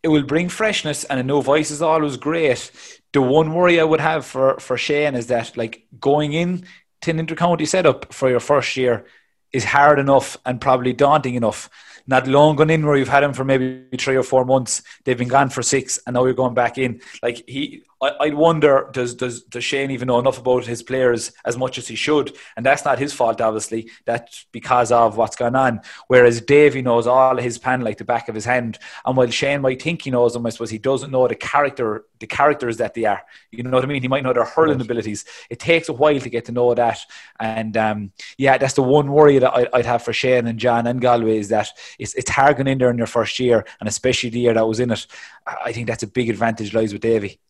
it 0.03 0.09
will 0.09 0.23
bring 0.23 0.49
freshness 0.49 1.05
and 1.05 1.19
a 1.19 1.23
new 1.23 1.43
voice 1.43 1.71
is 1.71 1.83
always 1.83 2.17
great. 2.17 2.71
The 3.13 3.23
one 3.23 3.55
worry 3.55 3.81
I 3.81 3.85
would 3.85 4.01
have 4.01 4.27
for, 4.27 4.59
for 4.59 4.77
Shane 4.77 5.15
is 5.15 5.29
that 5.29 5.57
like 5.57 5.87
going 5.99 6.33
in 6.33 6.67
to 7.03 7.11
an 7.11 7.27
intercounty 7.27 7.67
setup 7.67 8.13
for 8.13 8.29
your 8.29 8.41
first 8.41 8.77
year 8.77 9.07
is 9.53 9.65
hard 9.65 9.99
enough 9.99 10.37
and 10.45 10.61
probably 10.61 10.93
daunting 10.93 11.35
enough. 11.35 11.71
Not 12.07 12.27
long 12.27 12.57
gone 12.57 12.71
in 12.71 12.87
where 12.87 12.97
you've 12.97 13.09
had 13.09 13.23
him 13.23 13.33
for 13.33 13.45
maybe 13.45 13.85
three 13.99 14.17
or 14.17 14.23
four 14.23 14.45
months, 14.45 14.83
they've 15.05 15.19
been 15.19 15.29
gone 15.29 15.51
for 15.51 15.63
six, 15.63 15.99
and 16.07 16.15
now 16.15 16.25
you're 16.25 16.35
going 16.35 16.55
back 16.55 16.79
in. 16.79 17.01
Like 17.23 17.45
he, 17.47 17.83
I, 18.01 18.09
I 18.21 18.29
wonder 18.31 18.89
does 18.93 19.15
does 19.15 19.43
does 19.43 19.65
Shane 19.65 19.91
even 19.91 20.07
know 20.07 20.19
enough 20.19 20.39
about 20.39 20.65
his 20.65 20.83
players 20.83 21.33
as 21.45 21.57
much 21.57 21.79
as 21.79 21.89
he 21.89 21.97
should? 21.97 22.37
And 22.57 22.65
that's 22.65 22.85
not 22.85 22.99
his 22.99 23.13
fault, 23.13 23.41
obviously. 23.41 23.91
That's 24.05 24.47
because 24.53 24.93
of 24.93 25.17
what's 25.17 25.37
going 25.37 25.57
on. 25.57 25.81
Whereas 26.07 26.41
Davy 26.41 26.83
knows 26.83 27.07
all 27.07 27.37
of 27.37 27.45
his 27.45 27.59
pan 27.59 27.81
like 27.81 27.99
the 27.99 28.05
back 28.05 28.29
of 28.29 28.35
his 28.35 28.45
hand. 28.45 28.79
And 29.05 29.17
while 29.17 29.31
Shane 29.31 29.63
might 29.63 29.83
think 29.83 30.03
he 30.03 30.11
knows 30.11 30.33
them, 30.33 30.47
I 30.47 30.51
suppose 30.51 30.71
he 30.71 30.79
doesn't 30.79 31.11
know 31.11 31.27
the 31.27 31.35
character, 31.35 32.05
the 32.21 32.27
characters 32.27 32.77
that 32.77 32.95
they 32.95 33.05
are. 33.05 33.23
You 33.51 33.65
know 33.65 33.71
what 33.71 33.85
I 33.85 33.89
mean? 33.89 34.03
He 34.03 34.09
might 34.09 34.23
know 34.23 34.33
their 34.33 34.45
hurling 34.45 34.81
abilities. 34.81 35.25
It 35.51 35.59
takes 35.59 35.89
a 35.89 35.93
while 35.93 36.21
to 36.21 36.31
get 36.31 36.45
to 36.47 36.53
know 36.53 36.73
that. 36.75 37.01
And 37.41 37.77
um, 37.77 38.13
yeah, 38.37 38.59
that's 38.59 38.75
the 38.75 38.83
one 38.83 39.11
worry 39.11 39.39
that 39.39 39.53
I, 39.53 39.67
would 39.73 39.87
have 39.87 40.03
for 40.03 40.13
Shane 40.13 40.47
and 40.47 40.59
John 40.59 40.87
and 40.87 41.01
Galway 41.01 41.39
is 41.39 41.49
that 41.49 41.69
it's 41.99 42.15
it's 42.15 42.31
hard 42.31 42.57
going 42.57 42.69
in 42.69 42.79
there 42.79 42.91
in 42.91 42.99
your 42.99 43.07
first 43.07 43.39
year, 43.39 43.65
and 43.81 43.89
especially 43.89 44.31
the 44.31 44.41
year 44.41 44.55
that 44.55 44.67
was 44.67 44.81
in 44.81 44.91
it. 44.91 45.07
I 45.47 45.73
think 45.73 45.87
that's 45.89 46.03
a 46.03 46.07
big 46.07 46.31
advantage 46.31 46.75
lies 46.75 46.93
with 46.93 47.03
Davy. 47.03 47.41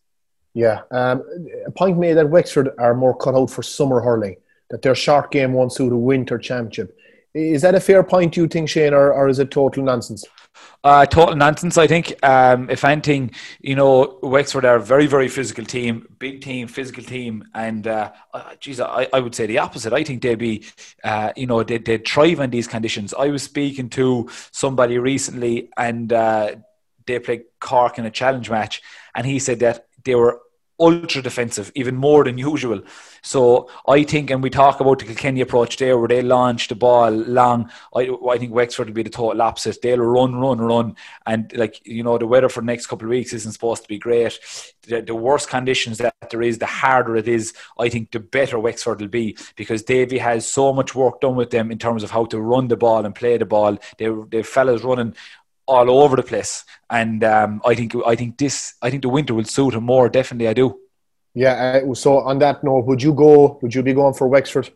Yeah, 0.53 0.81
um, 0.91 1.23
a 1.65 1.71
point 1.71 1.97
made 1.97 2.13
that 2.13 2.29
Wexford 2.29 2.69
are 2.77 2.95
more 2.95 3.15
cut 3.15 3.35
out 3.35 3.51
for 3.51 3.63
summer 3.63 4.01
hurling, 4.01 4.37
that 4.69 4.81
their 4.81 4.95
short 4.95 5.31
game 5.31 5.53
won't 5.53 5.73
suit 5.73 5.93
a 5.93 5.97
winter 5.97 6.37
championship. 6.37 6.97
Is 7.33 7.61
that 7.61 7.75
a 7.75 7.79
fair 7.79 8.03
point, 8.03 8.35
you 8.35 8.47
think, 8.47 8.69
Shane, 8.69 8.93
or, 8.93 9.13
or 9.13 9.29
is 9.29 9.37
it 9.37 9.51
total 9.51 9.83
nonsense? 9.83 10.25
Uh, 10.83 11.05
total 11.05 11.35
nonsense, 11.35 11.77
I 11.77 11.85
think. 11.85 12.13
Um, 12.23 12.69
if 12.69 12.83
anything, 12.83 13.31
you 13.59 13.75
know, 13.75 14.17
Wexford 14.23 14.65
are 14.65 14.77
a 14.77 14.81
very, 14.81 15.05
very 15.05 15.27
physical 15.27 15.63
team, 15.63 16.07
big 16.17 16.41
team, 16.41 16.67
physical 16.67 17.03
team. 17.03 17.43
And, 17.53 17.85
uh, 17.85 18.11
geez, 18.59 18.79
I, 18.79 19.07
I 19.13 19.19
would 19.19 19.35
say 19.35 19.45
the 19.45 19.59
opposite. 19.59 19.93
I 19.93 20.03
think 20.03 20.23
they'd 20.23 20.39
be, 20.39 20.65
uh, 21.03 21.31
you 21.35 21.45
know, 21.45 21.61
they'd, 21.63 21.85
they'd 21.85 22.07
thrive 22.07 22.39
in 22.39 22.49
these 22.49 22.67
conditions. 22.67 23.13
I 23.13 23.27
was 23.27 23.43
speaking 23.43 23.89
to 23.91 24.29
somebody 24.51 24.97
recently 24.97 25.69
and 25.77 26.11
uh, 26.11 26.55
they 27.05 27.19
played 27.19 27.43
Cork 27.59 27.99
in 27.99 28.05
a 28.05 28.11
challenge 28.11 28.49
match. 28.49 28.81
And 29.13 29.27
he 29.27 29.37
said 29.37 29.59
that 29.59 29.85
they 30.03 30.15
were 30.15 30.41
ultra 30.79 31.21
defensive, 31.21 31.71
even 31.75 31.95
more 31.95 32.23
than 32.23 32.37
usual. 32.37 32.81
So 33.21 33.69
I 33.87 34.03
think, 34.03 34.29
and 34.29 34.41
we 34.41 34.49
talk 34.49 34.79
about 34.79 34.99
the 34.99 35.05
Kilkenny 35.05 35.41
approach 35.41 35.75
there, 35.77 35.97
where 35.97 36.07
they 36.07 36.21
launch 36.21 36.69
the 36.69 36.75
ball 36.75 37.11
long. 37.11 37.69
I, 37.93 38.09
I 38.29 38.37
think 38.37 38.53
Wexford 38.53 38.87
will 38.87 38.93
be 38.93 39.03
the 39.03 39.09
total 39.09 39.41
opposite. 39.41 39.81
They'll 39.81 39.97
run, 39.97 40.35
run, 40.35 40.59
run, 40.59 40.95
and 41.25 41.51
like 41.55 41.85
you 41.85 42.03
know, 42.03 42.17
the 42.17 42.27
weather 42.27 42.49
for 42.49 42.61
the 42.61 42.67
next 42.67 42.87
couple 42.87 43.07
of 43.07 43.09
weeks 43.09 43.33
isn't 43.33 43.51
supposed 43.51 43.83
to 43.83 43.89
be 43.89 43.99
great. 43.99 44.39
The, 44.83 45.01
the 45.01 45.15
worse 45.15 45.45
conditions 45.45 45.97
that 45.97 46.15
there 46.31 46.41
is, 46.41 46.59
the 46.59 46.65
harder 46.65 47.17
it 47.17 47.27
is. 47.27 47.53
I 47.77 47.89
think 47.89 48.11
the 48.11 48.19
better 48.21 48.57
Wexford 48.57 49.01
will 49.01 49.07
be 49.09 49.37
because 49.55 49.83
Davy 49.83 50.17
has 50.19 50.47
so 50.47 50.71
much 50.71 50.95
work 50.95 51.19
done 51.19 51.35
with 51.35 51.49
them 51.49 51.71
in 51.71 51.77
terms 51.77 52.03
of 52.03 52.11
how 52.11 52.25
to 52.25 52.39
run 52.39 52.69
the 52.69 52.77
ball 52.77 53.05
and 53.05 53.13
play 53.13 53.37
the 53.37 53.45
ball. 53.45 53.77
They, 53.97 54.09
they 54.29 54.43
fellas 54.43 54.83
running 54.83 55.15
all 55.69 56.03
over 56.03 56.15
the 56.15 56.23
place. 56.23 56.65
And 56.89 57.23
um, 57.23 57.61
I 57.65 57.75
think 57.75 57.93
I 58.05 58.15
think 58.15 58.37
this 58.37 58.73
I 58.81 58.89
think 58.89 59.03
the 59.03 59.09
winter 59.09 59.33
will 59.33 59.45
suit 59.45 59.73
him 59.75 59.83
more. 59.83 60.09
Definitely, 60.09 60.47
I 60.47 60.53
do. 60.53 60.79
Yeah. 61.33 61.81
Uh, 61.85 61.93
so 61.93 62.19
on 62.19 62.39
that 62.39 62.63
note, 62.63 62.85
would 62.85 63.01
you 63.01 63.13
go? 63.13 63.59
Would 63.61 63.73
you 63.75 63.83
be 63.83 63.93
going 63.93 64.13
for 64.13 64.27
Wexford? 64.27 64.69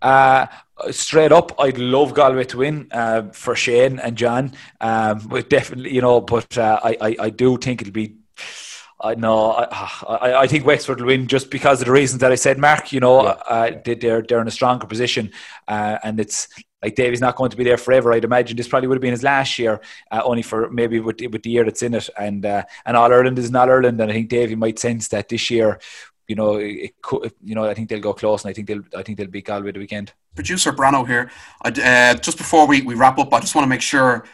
Uh, 0.00 0.46
straight 0.90 1.32
up, 1.32 1.52
I'd 1.60 1.78
love 1.78 2.12
Galway 2.14 2.44
to 2.44 2.58
win 2.58 2.88
uh, 2.90 3.30
for 3.32 3.54
Shane 3.54 3.98
and 4.00 4.16
John. 4.16 4.52
Um, 4.80 5.26
but 5.28 5.48
definitely, 5.48 5.94
you 5.94 6.00
know, 6.00 6.20
but 6.20 6.58
uh, 6.58 6.80
I, 6.82 6.96
I, 7.00 7.16
I 7.20 7.30
do 7.30 7.56
think 7.56 7.82
it'll 7.82 7.92
be. 7.92 8.16
I 9.00 9.14
know. 9.16 9.50
I, 9.52 9.64
I, 10.08 10.40
I, 10.42 10.46
think 10.46 10.64
Wexford 10.64 11.00
will 11.00 11.08
win 11.08 11.26
just 11.26 11.50
because 11.50 11.80
of 11.80 11.86
the 11.86 11.92
reasons 11.92 12.20
that 12.20 12.30
I 12.30 12.36
said, 12.36 12.58
Mark. 12.58 12.92
You 12.92 13.00
know, 13.00 13.24
yeah. 13.24 13.30
uh, 13.30 13.70
they're 13.84 14.22
they're 14.22 14.40
in 14.40 14.48
a 14.48 14.52
stronger 14.52 14.86
position, 14.86 15.32
uh, 15.66 15.98
and 16.04 16.20
it's 16.20 16.48
like 16.82 16.94
Davy's 16.94 17.20
not 17.20 17.36
going 17.36 17.50
to 17.50 17.56
be 17.56 17.64
there 17.64 17.76
forever. 17.76 18.12
I'd 18.12 18.24
imagine 18.24 18.56
this 18.56 18.68
probably 18.68 18.88
would 18.88 18.96
have 18.96 19.02
been 19.02 19.12
his 19.12 19.22
last 19.22 19.58
year, 19.58 19.80
uh, 20.10 20.22
only 20.24 20.42
for 20.42 20.70
maybe 20.70 21.00
with, 21.00 21.20
with 21.30 21.42
the 21.42 21.50
year 21.50 21.64
that's 21.64 21.82
in 21.82 21.94
it. 21.94 22.08
And 22.18 22.44
uh, 22.44 22.64
and 22.84 22.96
All 22.96 23.12
Ireland 23.12 23.38
is 23.38 23.50
not 23.50 23.68
Ireland, 23.68 24.00
and 24.00 24.10
I 24.10 24.14
think 24.14 24.28
Davy 24.28 24.54
might 24.54 24.78
sense 24.78 25.08
that 25.08 25.28
this 25.28 25.50
year. 25.50 25.78
You 26.28 26.36
know, 26.36 26.54
it 26.54 26.94
could, 27.02 27.32
you 27.42 27.54
know, 27.54 27.64
I 27.64 27.74
think 27.74 27.88
they'll 27.88 28.00
go 28.00 28.14
close, 28.14 28.44
and 28.44 28.50
I 28.50 28.54
think 28.54 28.68
they'll, 28.68 28.84
I 28.96 29.02
think 29.02 29.18
they'll 29.18 29.26
beat 29.26 29.44
Galway 29.44 29.72
the 29.72 29.80
weekend. 29.80 30.12
Producer 30.34 30.72
Brano 30.72 31.06
here. 31.06 31.30
Uh, 31.62 32.14
just 32.14 32.38
before 32.38 32.66
we, 32.66 32.80
we 32.80 32.94
wrap 32.94 33.18
up, 33.18 33.34
I 33.34 33.40
just 33.40 33.54
want 33.54 33.64
to 33.64 33.68
make 33.68 33.82
sure 33.82 34.24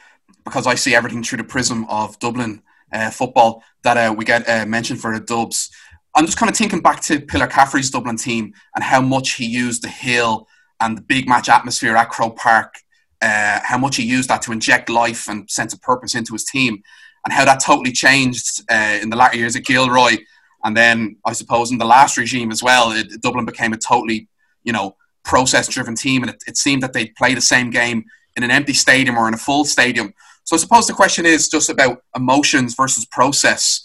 because 0.44 0.66
I 0.66 0.74
see 0.76 0.94
everything 0.94 1.22
through 1.24 1.38
the 1.38 1.44
prism 1.44 1.86
of 1.88 2.18
Dublin 2.18 2.62
uh, 2.92 3.10
football 3.10 3.64
that 3.82 3.96
uh, 3.96 4.14
we 4.14 4.24
get 4.24 4.48
uh, 4.48 4.66
mentioned 4.66 5.00
for 5.00 5.12
the 5.18 5.24
Dubs. 5.24 5.70
I'm 6.14 6.26
just 6.26 6.38
kind 6.38 6.50
of 6.50 6.56
thinking 6.56 6.80
back 6.80 7.00
to 7.02 7.20
Pillar 7.20 7.46
Caffrey's 7.46 7.90
Dublin 7.90 8.16
team 8.16 8.54
and 8.74 8.84
how 8.84 9.00
much 9.00 9.32
he 9.32 9.46
used 9.46 9.82
the 9.82 9.88
hill 9.88 10.46
and 10.80 10.96
the 10.96 11.02
big 11.02 11.28
match 11.28 11.48
atmosphere 11.48 11.96
at 11.96 12.10
Croke 12.10 12.36
Park, 12.36 12.74
uh, 13.20 13.60
how 13.62 13.78
much 13.78 13.96
he 13.96 14.04
used 14.04 14.28
that 14.28 14.42
to 14.42 14.52
inject 14.52 14.88
life 14.88 15.28
and 15.28 15.50
sense 15.50 15.72
of 15.72 15.82
purpose 15.82 16.14
into 16.14 16.32
his 16.32 16.44
team. 16.44 16.82
and 17.24 17.34
how 17.34 17.44
that 17.44 17.60
totally 17.60 17.92
changed 17.92 18.62
uh, 18.70 18.98
in 19.02 19.10
the 19.10 19.16
latter 19.16 19.36
years 19.36 19.56
of 19.56 19.64
Gilroy. 19.64 20.16
And 20.64 20.76
then 20.76 21.16
I 21.24 21.32
suppose 21.32 21.70
in 21.70 21.78
the 21.78 21.84
last 21.84 22.16
regime 22.16 22.50
as 22.50 22.62
well, 22.62 22.92
it, 22.92 23.20
Dublin 23.20 23.44
became 23.44 23.72
a 23.72 23.76
totally, 23.76 24.28
you 24.62 24.72
know, 24.72 24.96
process 25.24 25.68
driven 25.68 25.94
team. 25.94 26.22
And 26.22 26.30
it, 26.30 26.42
it 26.46 26.56
seemed 26.56 26.82
that 26.82 26.92
they'd 26.92 27.14
play 27.16 27.34
the 27.34 27.40
same 27.40 27.70
game 27.70 28.04
in 28.36 28.44
an 28.44 28.50
empty 28.50 28.72
stadium 28.72 29.18
or 29.18 29.28
in 29.28 29.34
a 29.34 29.38
full 29.38 29.64
stadium. 29.64 30.14
So 30.44 30.56
I 30.56 30.58
suppose 30.58 30.86
the 30.86 30.94
question 30.94 31.26
is 31.26 31.48
just 31.48 31.68
about 31.68 32.02
emotions 32.16 32.74
versus 32.74 33.04
process. 33.04 33.84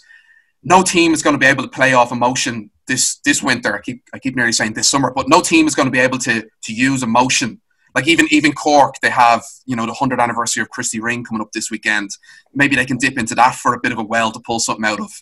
No 0.62 0.82
team 0.82 1.12
is 1.12 1.22
going 1.22 1.34
to 1.34 1.38
be 1.38 1.46
able 1.46 1.64
to 1.64 1.68
play 1.68 1.92
off 1.92 2.12
emotion 2.12 2.70
this 2.86 3.18
this 3.24 3.42
winter. 3.42 3.74
I 3.74 3.80
keep 3.80 4.02
I 4.12 4.18
keep 4.18 4.36
nearly 4.36 4.52
saying 4.52 4.74
this 4.74 4.90
summer, 4.90 5.12
but 5.14 5.28
no 5.28 5.40
team 5.40 5.66
is 5.66 5.74
going 5.74 5.86
to 5.86 5.92
be 5.92 6.00
able 6.00 6.18
to 6.18 6.46
to 6.62 6.72
use 6.72 7.02
emotion 7.02 7.60
like 7.94 8.08
even 8.08 8.26
even 8.30 8.52
Cork, 8.52 8.96
they 9.00 9.10
have 9.10 9.44
you 9.66 9.76
know 9.76 9.86
the 9.86 9.94
hundredth 9.94 10.20
anniversary 10.20 10.62
of 10.62 10.70
Christy 10.70 11.00
Ring 11.00 11.24
coming 11.24 11.40
up 11.40 11.52
this 11.52 11.70
weekend. 11.70 12.10
Maybe 12.52 12.76
they 12.76 12.84
can 12.84 12.98
dip 12.98 13.16
into 13.18 13.34
that 13.36 13.54
for 13.54 13.74
a 13.74 13.80
bit 13.80 13.92
of 13.92 13.98
a 13.98 14.02
well 14.02 14.32
to 14.32 14.40
pull 14.40 14.58
something 14.58 14.84
out 14.84 15.00
of. 15.00 15.12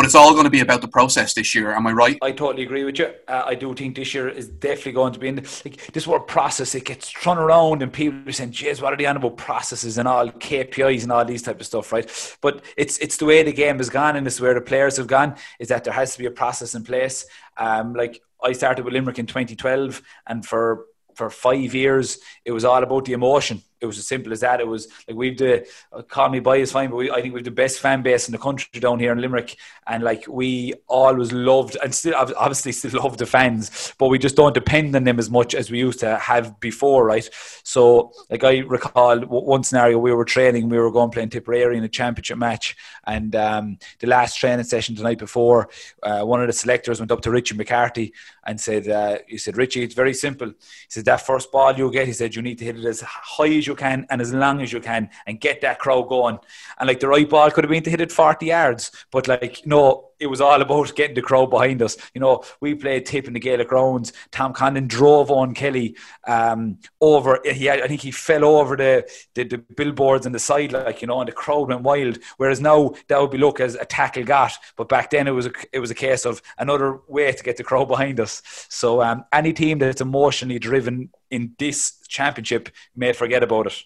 But 0.00 0.06
it's 0.06 0.14
all 0.14 0.32
going 0.32 0.44
to 0.44 0.50
be 0.50 0.60
about 0.60 0.80
the 0.80 0.88
process 0.88 1.34
this 1.34 1.54
year. 1.54 1.74
Am 1.74 1.86
I 1.86 1.92
right? 1.92 2.18
I 2.22 2.32
totally 2.32 2.62
agree 2.62 2.84
with 2.84 2.98
you. 2.98 3.12
Uh, 3.28 3.42
I 3.44 3.54
do 3.54 3.74
think 3.74 3.96
this 3.96 4.14
year 4.14 4.30
is 4.30 4.48
definitely 4.48 4.92
going 4.92 5.12
to 5.12 5.18
be 5.18 5.28
in 5.28 5.34
the, 5.34 5.62
like 5.62 5.92
this 5.92 6.06
word 6.06 6.20
process. 6.20 6.74
It 6.74 6.86
gets 6.86 7.10
thrown 7.10 7.36
around, 7.36 7.82
and 7.82 7.92
people 7.92 8.26
are 8.26 8.32
saying, 8.32 8.52
"Jeez, 8.52 8.80
what 8.80 8.94
are 8.94 8.96
the 8.96 9.04
animal 9.04 9.30
processes 9.30 9.98
and 9.98 10.08
all 10.08 10.30
KPIs 10.30 11.02
and 11.02 11.12
all 11.12 11.26
these 11.26 11.42
type 11.42 11.60
of 11.60 11.66
stuff?" 11.66 11.92
Right? 11.92 12.10
But 12.40 12.64
it's 12.78 12.96
it's 12.96 13.18
the 13.18 13.26
way 13.26 13.42
the 13.42 13.52
game 13.52 13.76
has 13.76 13.90
gone, 13.90 14.16
and 14.16 14.26
it's 14.26 14.40
where 14.40 14.54
the 14.54 14.62
players 14.62 14.96
have 14.96 15.06
gone. 15.06 15.36
Is 15.58 15.68
that 15.68 15.84
there 15.84 15.92
has 15.92 16.14
to 16.14 16.18
be 16.18 16.24
a 16.24 16.30
process 16.30 16.74
in 16.74 16.82
place. 16.82 17.26
Um, 17.58 17.92
like 17.92 18.22
I 18.42 18.52
started 18.52 18.86
with 18.86 18.94
Limerick 18.94 19.18
in 19.18 19.26
2012, 19.26 20.00
and 20.26 20.46
for 20.46 20.86
for 21.14 21.28
five 21.28 21.74
years, 21.74 22.20
it 22.46 22.52
was 22.52 22.64
all 22.64 22.82
about 22.82 23.04
the 23.04 23.12
emotion 23.12 23.62
it 23.80 23.86
was 23.86 23.98
as 23.98 24.06
simple 24.06 24.32
as 24.32 24.40
that. 24.40 24.60
It 24.60 24.66
was 24.66 24.88
like 25.08 25.16
we've 25.16 25.36
the 25.36 25.66
uh, 25.92 26.02
call 26.02 26.28
me 26.28 26.40
biased 26.40 26.72
fine, 26.72 26.90
but 26.90 26.96
we, 26.96 27.10
I 27.10 27.20
think 27.20 27.34
we've 27.34 27.44
the 27.44 27.50
best 27.50 27.80
fan 27.80 28.02
base 28.02 28.28
in 28.28 28.32
the 28.32 28.38
country 28.38 28.80
down 28.80 28.98
here 28.98 29.12
in 29.12 29.20
Limerick, 29.20 29.56
and 29.86 30.02
like 30.02 30.24
we 30.28 30.74
always 30.88 31.32
loved 31.32 31.76
and 31.82 31.94
still 31.94 32.14
obviously 32.14 32.72
still 32.72 32.90
love 33.02 33.16
the 33.16 33.26
fans, 33.26 33.94
but 33.98 34.08
we 34.08 34.18
just 34.18 34.36
don't 34.36 34.54
depend 34.54 34.94
on 34.94 35.04
them 35.04 35.18
as 35.18 35.30
much 35.30 35.54
as 35.54 35.70
we 35.70 35.78
used 35.78 36.00
to 36.00 36.16
have 36.18 36.60
before, 36.60 37.04
right? 37.04 37.28
So 37.62 38.12
like 38.28 38.44
I 38.44 38.58
recall 38.58 39.20
one 39.20 39.62
scenario 39.62 39.98
we 39.98 40.12
were 40.12 40.24
training, 40.24 40.68
we 40.68 40.78
were 40.78 40.90
going 40.90 41.10
playing 41.10 41.30
Tipperary 41.30 41.76
in 41.76 41.84
a 41.84 41.88
championship 41.88 42.38
match, 42.38 42.76
and 43.06 43.34
um, 43.34 43.78
the 43.98 44.06
last 44.06 44.36
training 44.36 44.64
session 44.64 44.94
the 44.94 45.02
night 45.02 45.18
before, 45.18 45.68
uh, 46.02 46.22
one 46.22 46.40
of 46.40 46.46
the 46.46 46.52
selectors 46.52 47.00
went 47.00 47.10
up 47.10 47.20
to 47.22 47.30
Richie 47.30 47.56
McCarthy 47.56 48.12
and 48.44 48.60
said, 48.60 48.88
uh, 48.88 49.18
"He 49.26 49.38
said 49.38 49.56
Richie, 49.56 49.82
it's 49.82 49.94
very 49.94 50.14
simple. 50.14 50.48
He 50.48 50.54
said 50.88 51.04
that 51.06 51.26
first 51.26 51.50
ball 51.52 51.76
you 51.76 51.90
get, 51.90 52.06
he 52.06 52.12
said 52.12 52.34
you 52.34 52.42
need 52.42 52.58
to 52.58 52.64
hit 52.64 52.78
it 52.78 52.84
as 52.84 53.00
high 53.00 53.54
as 53.54 53.66
you 53.66 53.74
can 53.74 54.06
and 54.10 54.20
as 54.20 54.32
long 54.32 54.60
as 54.60 54.72
you 54.72 54.80
can 54.80 55.10
and 55.26 55.40
get 55.40 55.60
that 55.62 55.78
crowd 55.78 56.08
going. 56.08 56.38
And 56.78 56.88
like 56.88 57.00
the 57.00 57.08
right 57.08 57.28
ball 57.28 57.50
could 57.50 57.64
have 57.64 57.70
been 57.70 57.82
to 57.82 57.90
hit 57.90 58.00
it 58.00 58.12
40 58.12 58.46
yards, 58.46 58.92
but 59.10 59.28
like, 59.28 59.62
no, 59.66 60.09
it 60.20 60.26
was 60.26 60.40
all 60.40 60.60
about 60.60 60.94
getting 60.94 61.14
the 61.14 61.22
crowd 61.22 61.50
behind 61.50 61.82
us. 61.82 61.96
You 62.14 62.20
know, 62.20 62.44
we 62.60 62.74
played 62.74 63.06
tip 63.06 63.26
in 63.26 63.32
the 63.32 63.40
Gaelic 63.40 63.68
grounds. 63.68 64.12
Tom 64.30 64.52
Condon 64.52 64.86
drove 64.86 65.30
on 65.30 65.54
Kelly 65.54 65.96
um, 66.28 66.78
over. 67.00 67.40
He, 67.44 67.70
I 67.70 67.88
think 67.88 68.02
he 68.02 68.10
fell 68.10 68.44
over 68.44 68.76
the, 68.76 69.10
the, 69.34 69.44
the 69.44 69.58
billboards 69.58 70.26
on 70.26 70.32
the 70.32 70.38
side, 70.38 70.72
like 70.72 71.00
you 71.00 71.08
know, 71.08 71.20
and 71.20 71.28
the 71.28 71.32
crowd 71.32 71.68
went 71.68 71.82
wild. 71.82 72.18
Whereas 72.36 72.60
now 72.60 72.92
that 73.08 73.20
would 73.20 73.30
be 73.30 73.38
look 73.38 73.60
as 73.60 73.74
a 73.74 73.84
tackle 73.84 74.24
got, 74.24 74.52
but 74.76 74.88
back 74.88 75.10
then 75.10 75.26
it 75.26 75.32
was 75.32 75.46
a, 75.46 75.52
it 75.72 75.78
was 75.78 75.90
a 75.90 75.94
case 75.94 76.26
of 76.26 76.42
another 76.58 77.00
way 77.08 77.32
to 77.32 77.42
get 77.42 77.56
the 77.56 77.64
crowd 77.64 77.88
behind 77.88 78.20
us. 78.20 78.42
So 78.68 79.02
um, 79.02 79.24
any 79.32 79.52
team 79.52 79.78
that's 79.78 80.02
emotionally 80.02 80.58
driven 80.58 81.10
in 81.30 81.54
this 81.58 81.94
championship 82.08 82.68
may 82.94 83.12
forget 83.12 83.42
about 83.42 83.68
it. 83.68 83.82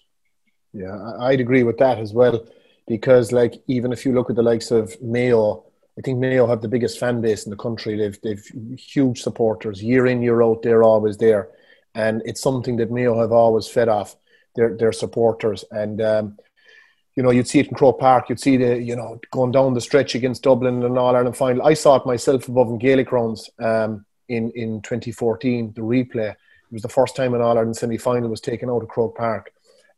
Yeah, 0.73 1.13
I'd 1.19 1.39
agree 1.39 1.63
with 1.63 1.77
that 1.77 1.99
as 1.99 2.11
well, 2.11 2.45
because 2.87 3.31
like 3.31 3.53
even 3.67 3.93
if 3.93 4.05
you 4.05 4.13
look 4.13 4.29
at 4.29 4.35
the 4.35 4.43
likes 4.43 4.71
of 4.71 5.01
Mayo, 5.01 5.63
I 5.97 6.01
think 6.01 6.19
Mayo 6.19 6.45
have 6.47 6.61
the 6.61 6.67
biggest 6.67 6.99
fan 6.99 7.21
base 7.21 7.45
in 7.45 7.51
the 7.51 7.55
country. 7.57 7.95
They've 7.95 8.19
they've 8.21 8.45
huge 8.77 9.21
supporters 9.21 9.81
year 9.81 10.07
in 10.07 10.21
year 10.21 10.41
out. 10.41 10.61
They're 10.61 10.83
always 10.83 11.17
there, 11.17 11.49
and 11.93 12.21
it's 12.25 12.41
something 12.41 12.77
that 12.77 12.91
Mayo 12.91 13.19
have 13.19 13.31
always 13.31 13.67
fed 13.67 13.87
off 13.87 14.15
their 14.55 14.75
their 14.75 14.91
supporters. 14.91 15.63
And 15.71 16.01
um, 16.01 16.37
you 17.15 17.23
know, 17.23 17.31
you'd 17.31 17.47
see 17.47 17.59
it 17.59 17.69
in 17.69 17.75
Croke 17.75 17.99
Park. 17.99 18.27
You'd 18.27 18.41
see 18.41 18.57
the 18.57 18.81
you 18.81 18.95
know 18.95 19.19
going 19.31 19.51
down 19.51 19.73
the 19.73 19.81
stretch 19.81 20.15
against 20.15 20.43
Dublin 20.43 20.83
and 20.83 20.97
All 20.97 21.15
Ireland 21.15 21.37
final. 21.37 21.65
I 21.65 21.73
saw 21.73 21.95
it 21.95 22.05
myself 22.05 22.47
above 22.49 22.67
in 22.69 22.77
Gaelic 22.77 23.07
grounds 23.07 23.49
um, 23.59 24.05
in 24.27 24.51
in 24.51 24.81
2014. 24.81 25.73
The 25.73 25.81
replay. 25.81 26.31
It 26.31 26.73
was 26.73 26.81
the 26.81 26.89
first 26.89 27.15
time 27.15 27.33
an 27.33 27.41
All 27.41 27.57
Ireland 27.57 27.77
semi 27.77 27.97
final 27.97 28.29
was 28.29 28.41
taken 28.41 28.69
out 28.69 28.83
of 28.83 28.89
Croke 28.89 29.15
Park, 29.15 29.51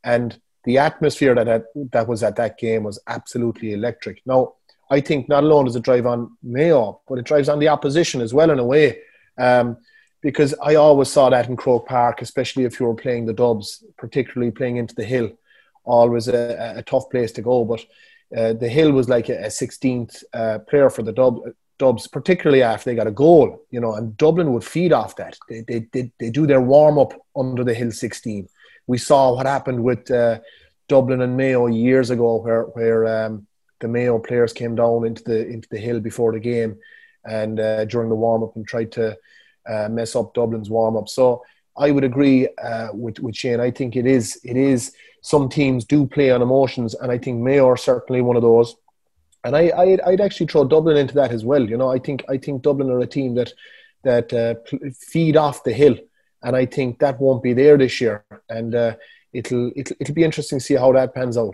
and 0.04 0.40
the 0.64 0.78
atmosphere 0.78 1.34
that 1.34 1.48
had, 1.48 1.64
that 1.94 2.08
was 2.10 2.22
at 2.24 2.36
that 2.36 2.58
game 2.58 2.84
was 2.84 3.00
absolutely 3.08 3.72
electric. 3.72 4.22
Now, 4.26 4.56
I 4.90 5.02
think 5.02 5.28
not 5.28 5.44
alone 5.44 5.66
does 5.66 5.76
it 5.76 5.84
drive 5.84 6.06
on 6.06 6.38
Mayo, 6.42 7.02
but 7.08 7.20
it 7.20 7.26
drives 7.26 7.50
on 7.50 7.60
the 7.60 7.68
opposition 7.68 8.22
as 8.22 8.34
well 8.34 8.52
in 8.52 8.60
a 8.60 8.64
way. 8.64 9.00
Um, 9.38 9.78
because 10.22 10.56
I 10.64 10.76
always 10.76 11.10
saw 11.10 11.30
that 11.30 11.48
in 11.48 11.56
Croke 11.56 11.88
Park, 11.88 12.22
especially 12.22 12.64
if 12.64 12.80
you 12.80 12.88
were 12.88 12.96
playing 12.96 13.26
the 13.26 13.34
Dubs, 13.34 13.84
particularly 13.98 14.52
playing 14.52 14.78
into 14.78 14.96
the 14.96 15.06
Hill, 15.06 15.32
always 15.84 16.28
a, 16.28 16.74
a 16.78 16.82
tough 16.84 17.10
place 17.10 17.32
to 17.34 17.42
go. 17.42 17.64
But 17.66 17.82
uh, 18.36 18.54
the 18.54 18.68
Hill 18.68 18.92
was 18.92 19.10
like 19.10 19.30
a, 19.30 19.46
a 19.46 19.48
16th 19.48 20.24
uh, 20.34 20.60
player 20.60 20.90
for 20.90 21.04
the 21.04 21.14
Dub, 21.14 21.42
Dubs, 21.78 22.08
particularly 22.08 22.64
after 22.64 22.90
they 22.90 22.96
got 22.96 23.08
a 23.08 23.12
goal, 23.12 23.64
you 23.70 23.80
know, 23.80 23.94
and 23.94 24.18
Dublin 24.18 24.52
would 24.54 24.64
feed 24.64 24.92
off 24.92 25.16
that. 25.18 25.38
They, 25.48 25.62
they, 25.62 25.88
they, 25.94 26.12
they 26.20 26.30
do 26.32 26.48
their 26.48 26.62
warm 26.62 26.98
up 26.98 27.14
under 27.36 27.64
the 27.64 27.76
Hill 27.76 27.92
16 27.92 28.50
we 28.88 28.98
saw 28.98 29.36
what 29.36 29.46
happened 29.46 29.84
with 29.84 30.10
uh, 30.10 30.40
Dublin 30.88 31.22
and 31.22 31.38
Mayo 31.38 31.68
years 31.68 32.10
ago, 32.10 32.38
where 32.38 32.64
where 32.64 33.26
um, 33.26 33.46
the 33.80 33.88
Mayo 33.88 34.20
players 34.20 34.54
came 34.54 34.76
down 34.76 35.06
into 35.06 35.24
the 35.24 35.48
into 35.48 35.68
the 35.70 35.78
hill 35.78 36.00
before 36.00 36.32
the 36.32 36.40
game, 36.40 36.78
and 37.26 37.60
uh, 37.60 37.86
during 37.86 38.10
the 38.10 38.16
warm 38.16 38.44
up 38.44 38.56
and 38.56 38.68
tried 38.68 38.92
to 38.94 39.18
uh, 39.70 39.90
mess 39.90 40.16
up 40.16 40.34
Dublin's 40.34 40.70
warm 40.70 40.98
up. 40.98 41.10
So 41.10 41.44
I 41.78 41.92
would 41.92 42.04
agree 42.04 42.48
uh, 42.62 42.90
with 42.94 43.20
with 43.20 43.36
Shane. 43.36 43.60
I 43.60 43.72
think 43.72 43.96
it 43.96 44.06
is 44.06 44.40
it 44.44 44.58
is 44.58 44.94
some 45.22 45.50
teams 45.50 45.86
do 45.86 46.06
play 46.06 46.32
on 46.32 46.42
emotions, 46.42 46.96
and 46.96 47.12
I 47.12 47.18
think 47.18 47.42
Mayo 47.42 47.68
are 47.68 47.78
certainly 47.78 48.22
one 48.22 48.36
of 48.36 48.42
those. 48.42 48.76
And 49.44 49.56
I, 49.56 49.72
I'd, 49.78 50.02
I'd 50.02 50.22
actually 50.22 50.48
throw 50.48 50.66
Dublin 50.66 50.98
into 50.98 51.14
that 51.14 51.32
as 51.32 51.46
well. 51.46 51.64
You 51.70 51.78
know, 51.78 51.90
I 51.90 52.00
think 52.00 52.24
I 52.30 52.38
think 52.38 52.64
Dublin 52.64 52.90
are 52.90 53.00
a 53.00 53.08
team 53.08 53.36
that 53.36 53.54
that 54.04 54.34
uh, 54.34 54.56
feed 54.94 55.38
off 55.38 55.64
the 55.64 55.74
hill 55.74 55.98
and 56.44 56.56
I 56.56 56.66
think 56.66 57.00
that 57.00 57.20
won't 57.20 57.44
be 57.44 57.54
there 57.54 57.78
this 57.78 58.00
year. 58.00 58.24
And 58.50 58.76
uh, 58.76 58.96
it'll, 59.34 59.72
it'll 59.76 59.96
it'll 60.00 60.16
be 60.16 60.24
interesting 60.24 60.60
to 60.60 60.66
see 60.66 60.76
how 60.76 60.92
that 60.94 61.14
pans 61.14 61.38
out. 61.38 61.54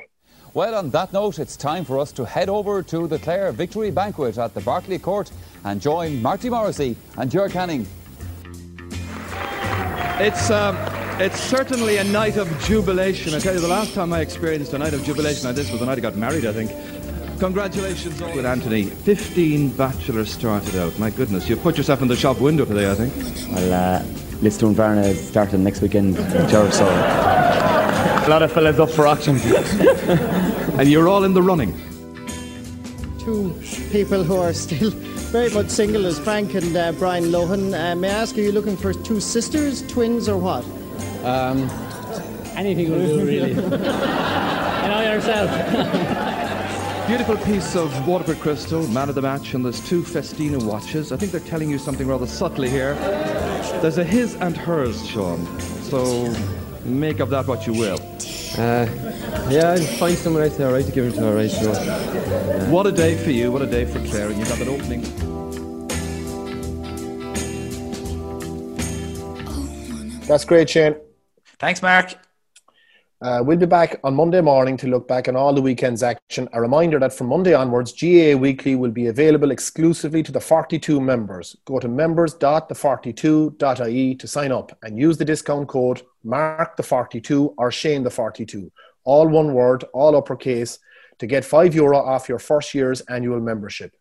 Well, 0.53 0.75
on 0.75 0.91
that 0.91 1.11
note, 1.13 1.39
it's 1.39 1.57
time 1.57 1.83
for 1.83 1.97
us 1.97 2.11
to 2.11 2.25
head 2.25 2.47
over 2.47 2.83
to 2.83 3.07
the 3.07 3.17
Clare 3.17 3.51
Victory 3.51 3.89
Banquet 3.89 4.37
at 4.37 4.53
the 4.53 4.61
Berkeley 4.61 4.99
Court 4.99 5.31
and 5.63 5.81
join 5.81 6.21
Marty 6.21 6.47
Morrissey 6.47 6.95
and 7.17 7.31
Ger 7.31 7.49
Canning. 7.49 7.87
It's 10.19 10.51
um, 10.51 10.77
it's 11.19 11.39
certainly 11.39 11.97
a 11.97 12.03
night 12.03 12.37
of 12.37 12.47
jubilation. 12.65 13.33
I 13.33 13.39
tell 13.39 13.55
you, 13.55 13.61
the 13.61 13.67
last 13.67 13.95
time 13.95 14.13
I 14.13 14.19
experienced 14.19 14.73
a 14.73 14.77
night 14.77 14.93
of 14.93 15.03
jubilation 15.03 15.47
like 15.47 15.55
this 15.55 15.71
was 15.71 15.79
the 15.79 15.87
night 15.87 15.97
I 15.97 16.01
got 16.01 16.17
married. 16.17 16.45
I 16.45 16.53
think. 16.53 16.69
Congratulations 17.39 18.21
with 18.21 18.45
Anthony. 18.45 18.83
15 18.83 19.69
bachelors 19.69 20.31
started 20.31 20.75
out. 20.75 20.97
My 20.99 21.09
goodness, 21.09 21.49
you 21.49 21.57
put 21.57 21.77
yourself 21.77 22.03
in 22.03 22.07
the 22.07 22.15
shop 22.15 22.39
window 22.39 22.63
today, 22.63 22.91
I 22.91 22.93
think. 22.93 23.13
Well, 23.51 23.73
uh, 23.73 24.03
Lisdoonvarna 24.43 25.05
is 25.05 25.27
starting 25.29 25.63
next 25.63 25.81
weekend, 25.81 26.15
George, 26.49 26.73
so 26.73 26.85
a 26.85 28.29
lot 28.29 28.41
of 28.41 28.51
fellas 28.53 28.79
up 28.79 28.89
for 28.89 29.05
auction. 29.05 29.35
and 30.77 30.89
you're 30.89 31.07
all 31.07 31.23
in 31.23 31.33
the 31.33 31.41
running. 31.41 31.73
Two 33.19 33.53
people 33.91 34.23
who 34.23 34.37
are 34.37 34.53
still 34.53 34.91
very 35.31 35.49
much 35.49 35.69
single 35.69 36.05
as 36.05 36.19
Frank 36.19 36.53
and 36.53 36.75
uh, 36.75 36.91
Brian 36.93 37.25
Lohan. 37.25 37.73
Uh, 37.73 37.95
may 37.95 38.09
I 38.09 38.13
ask, 38.13 38.37
are 38.37 38.41
you 38.41 38.51
looking 38.51 38.77
for 38.77 38.93
two 38.93 39.19
sisters, 39.19 39.85
twins, 39.87 40.27
or 40.29 40.37
what? 40.37 40.63
Um, 41.25 41.69
anything 42.55 42.91
will 42.91 43.05
do, 43.05 43.25
really. 43.25 43.53
and 44.83 44.91
know 44.91 45.13
yourself. 45.13 45.49
Beautiful 47.07 47.35
piece 47.37 47.75
of 47.75 48.07
Waterford 48.07 48.39
crystal, 48.39 48.87
man 48.87 49.09
of 49.09 49.15
the 49.15 49.21
match, 49.21 49.53
and 49.53 49.65
there's 49.65 49.85
two 49.87 50.03
Festina 50.03 50.57
watches. 50.57 51.11
I 51.11 51.17
think 51.17 51.31
they're 51.31 51.41
telling 51.41 51.69
you 51.69 51.77
something 51.77 52.07
rather 52.07 52.25
subtly 52.25 52.69
here. 52.69 52.95
There's 53.81 53.97
a 53.97 54.03
his 54.03 54.35
and 54.35 54.55
hers, 54.55 55.05
Sean. 55.05 55.45
So 55.59 56.33
make 56.85 57.19
of 57.19 57.29
that 57.31 57.45
what 57.45 57.67
you 57.67 57.73
will. 57.73 57.97
Uh, 58.57 58.87
yeah, 59.49 59.71
I'll 59.71 59.97
find 59.97 60.15
someone 60.15 60.43
else 60.43 60.57
there, 60.57 60.71
right, 60.71 60.85
to 60.85 60.91
give 60.91 61.05
it 61.05 61.15
to 61.15 61.21
her, 61.21 61.35
right? 61.35 61.49
So, 61.49 61.71
uh, 61.71 62.69
what 62.69 62.85
a 62.85 62.91
day 62.91 63.17
for 63.17 63.31
you, 63.31 63.51
what 63.51 63.63
a 63.63 63.67
day 63.67 63.85
for 63.85 63.99
Clare, 64.05 64.29
and 64.29 64.39
you 64.39 64.45
got 64.45 64.59
that 64.59 64.67
opening. 64.67 65.01
That's 70.27 70.45
great, 70.45 70.69
Shane. 70.69 70.95
Thanks, 71.59 71.81
Mark. 71.81 72.13
Uh, 73.23 73.41
we'll 73.41 73.57
be 73.57 73.65
back 73.65 73.99
on 74.03 74.13
Monday 74.13 74.41
morning 74.41 74.75
to 74.75 74.87
look 74.87 75.07
back 75.07 75.29
on 75.29 75.37
all 75.37 75.53
the 75.53 75.61
weekend's 75.61 76.03
action. 76.03 76.49
A 76.51 76.59
reminder 76.59 76.99
that 76.99 77.13
from 77.13 77.27
Monday 77.27 77.53
onwards, 77.53 77.93
GAA 77.93 78.35
Weekly 78.35 78.75
will 78.75 78.91
be 78.91 79.07
available 79.07 79.51
exclusively 79.51 80.21
to 80.23 80.33
the 80.33 80.41
42 80.41 80.99
members. 80.99 81.55
Go 81.63 81.79
to 81.79 81.87
members.the42.ie 81.87 84.15
to 84.15 84.27
sign 84.27 84.51
up 84.51 84.77
and 84.83 84.99
use 84.99 85.17
the 85.17 85.23
discount 85.23 85.69
code 85.69 86.01
MARK 86.25 86.75
the 86.75 86.83
42 86.83 87.53
or 87.57 87.71
Shane 87.71 88.03
the 88.03 88.09
42. 88.09 88.69
All 89.05 89.29
one 89.29 89.53
word, 89.53 89.85
all 89.93 90.17
uppercase, 90.17 90.79
to 91.19 91.25
get 91.25 91.45
€5 91.45 91.73
Euro 91.75 91.99
off 91.99 92.27
your 92.27 92.39
first 92.39 92.73
year's 92.73 92.99
annual 93.01 93.39
membership. 93.39 93.95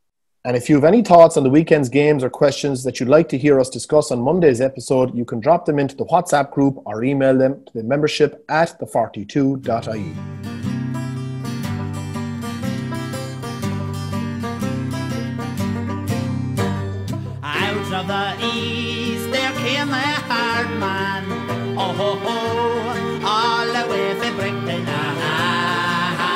And 0.44 0.56
if 0.56 0.68
you 0.68 0.74
have 0.74 0.82
any 0.82 1.02
thoughts 1.02 1.36
on 1.36 1.44
the 1.44 1.50
weekend's 1.50 1.88
games 1.88 2.24
or 2.24 2.28
questions 2.28 2.82
that 2.82 2.98
you'd 2.98 3.08
like 3.08 3.28
to 3.28 3.38
hear 3.38 3.60
us 3.60 3.70
discuss 3.70 4.10
on 4.10 4.20
Monday's 4.20 4.60
episode, 4.60 5.14
you 5.14 5.24
can 5.24 5.38
drop 5.38 5.66
them 5.66 5.78
into 5.78 5.94
the 5.94 6.04
WhatsApp 6.06 6.50
group 6.50 6.82
or 6.84 7.04
email 7.04 7.38
them 7.38 7.62
to 7.66 7.72
the 7.74 7.84
membership 7.84 8.44
at 8.48 8.76
the42.ie. 8.80 10.16
Out 17.44 17.92
of 17.94 18.08
the 18.08 18.34
east 18.44 19.30
there 19.30 19.52
came 19.52 19.90
a 19.90 20.14
hard 20.26 20.70
man. 20.80 21.24
Oh 21.78 21.92
ho 21.92 22.16
ho, 22.16 23.20
all 23.24 23.66
the 23.66 23.86
way 23.88 24.14
from 24.18 24.34
Britain. 24.36 24.86
Ah, 24.88 26.32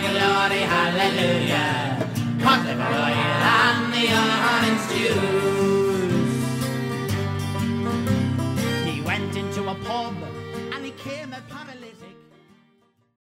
glory, 0.00 0.62
hallelujah. 0.62 1.87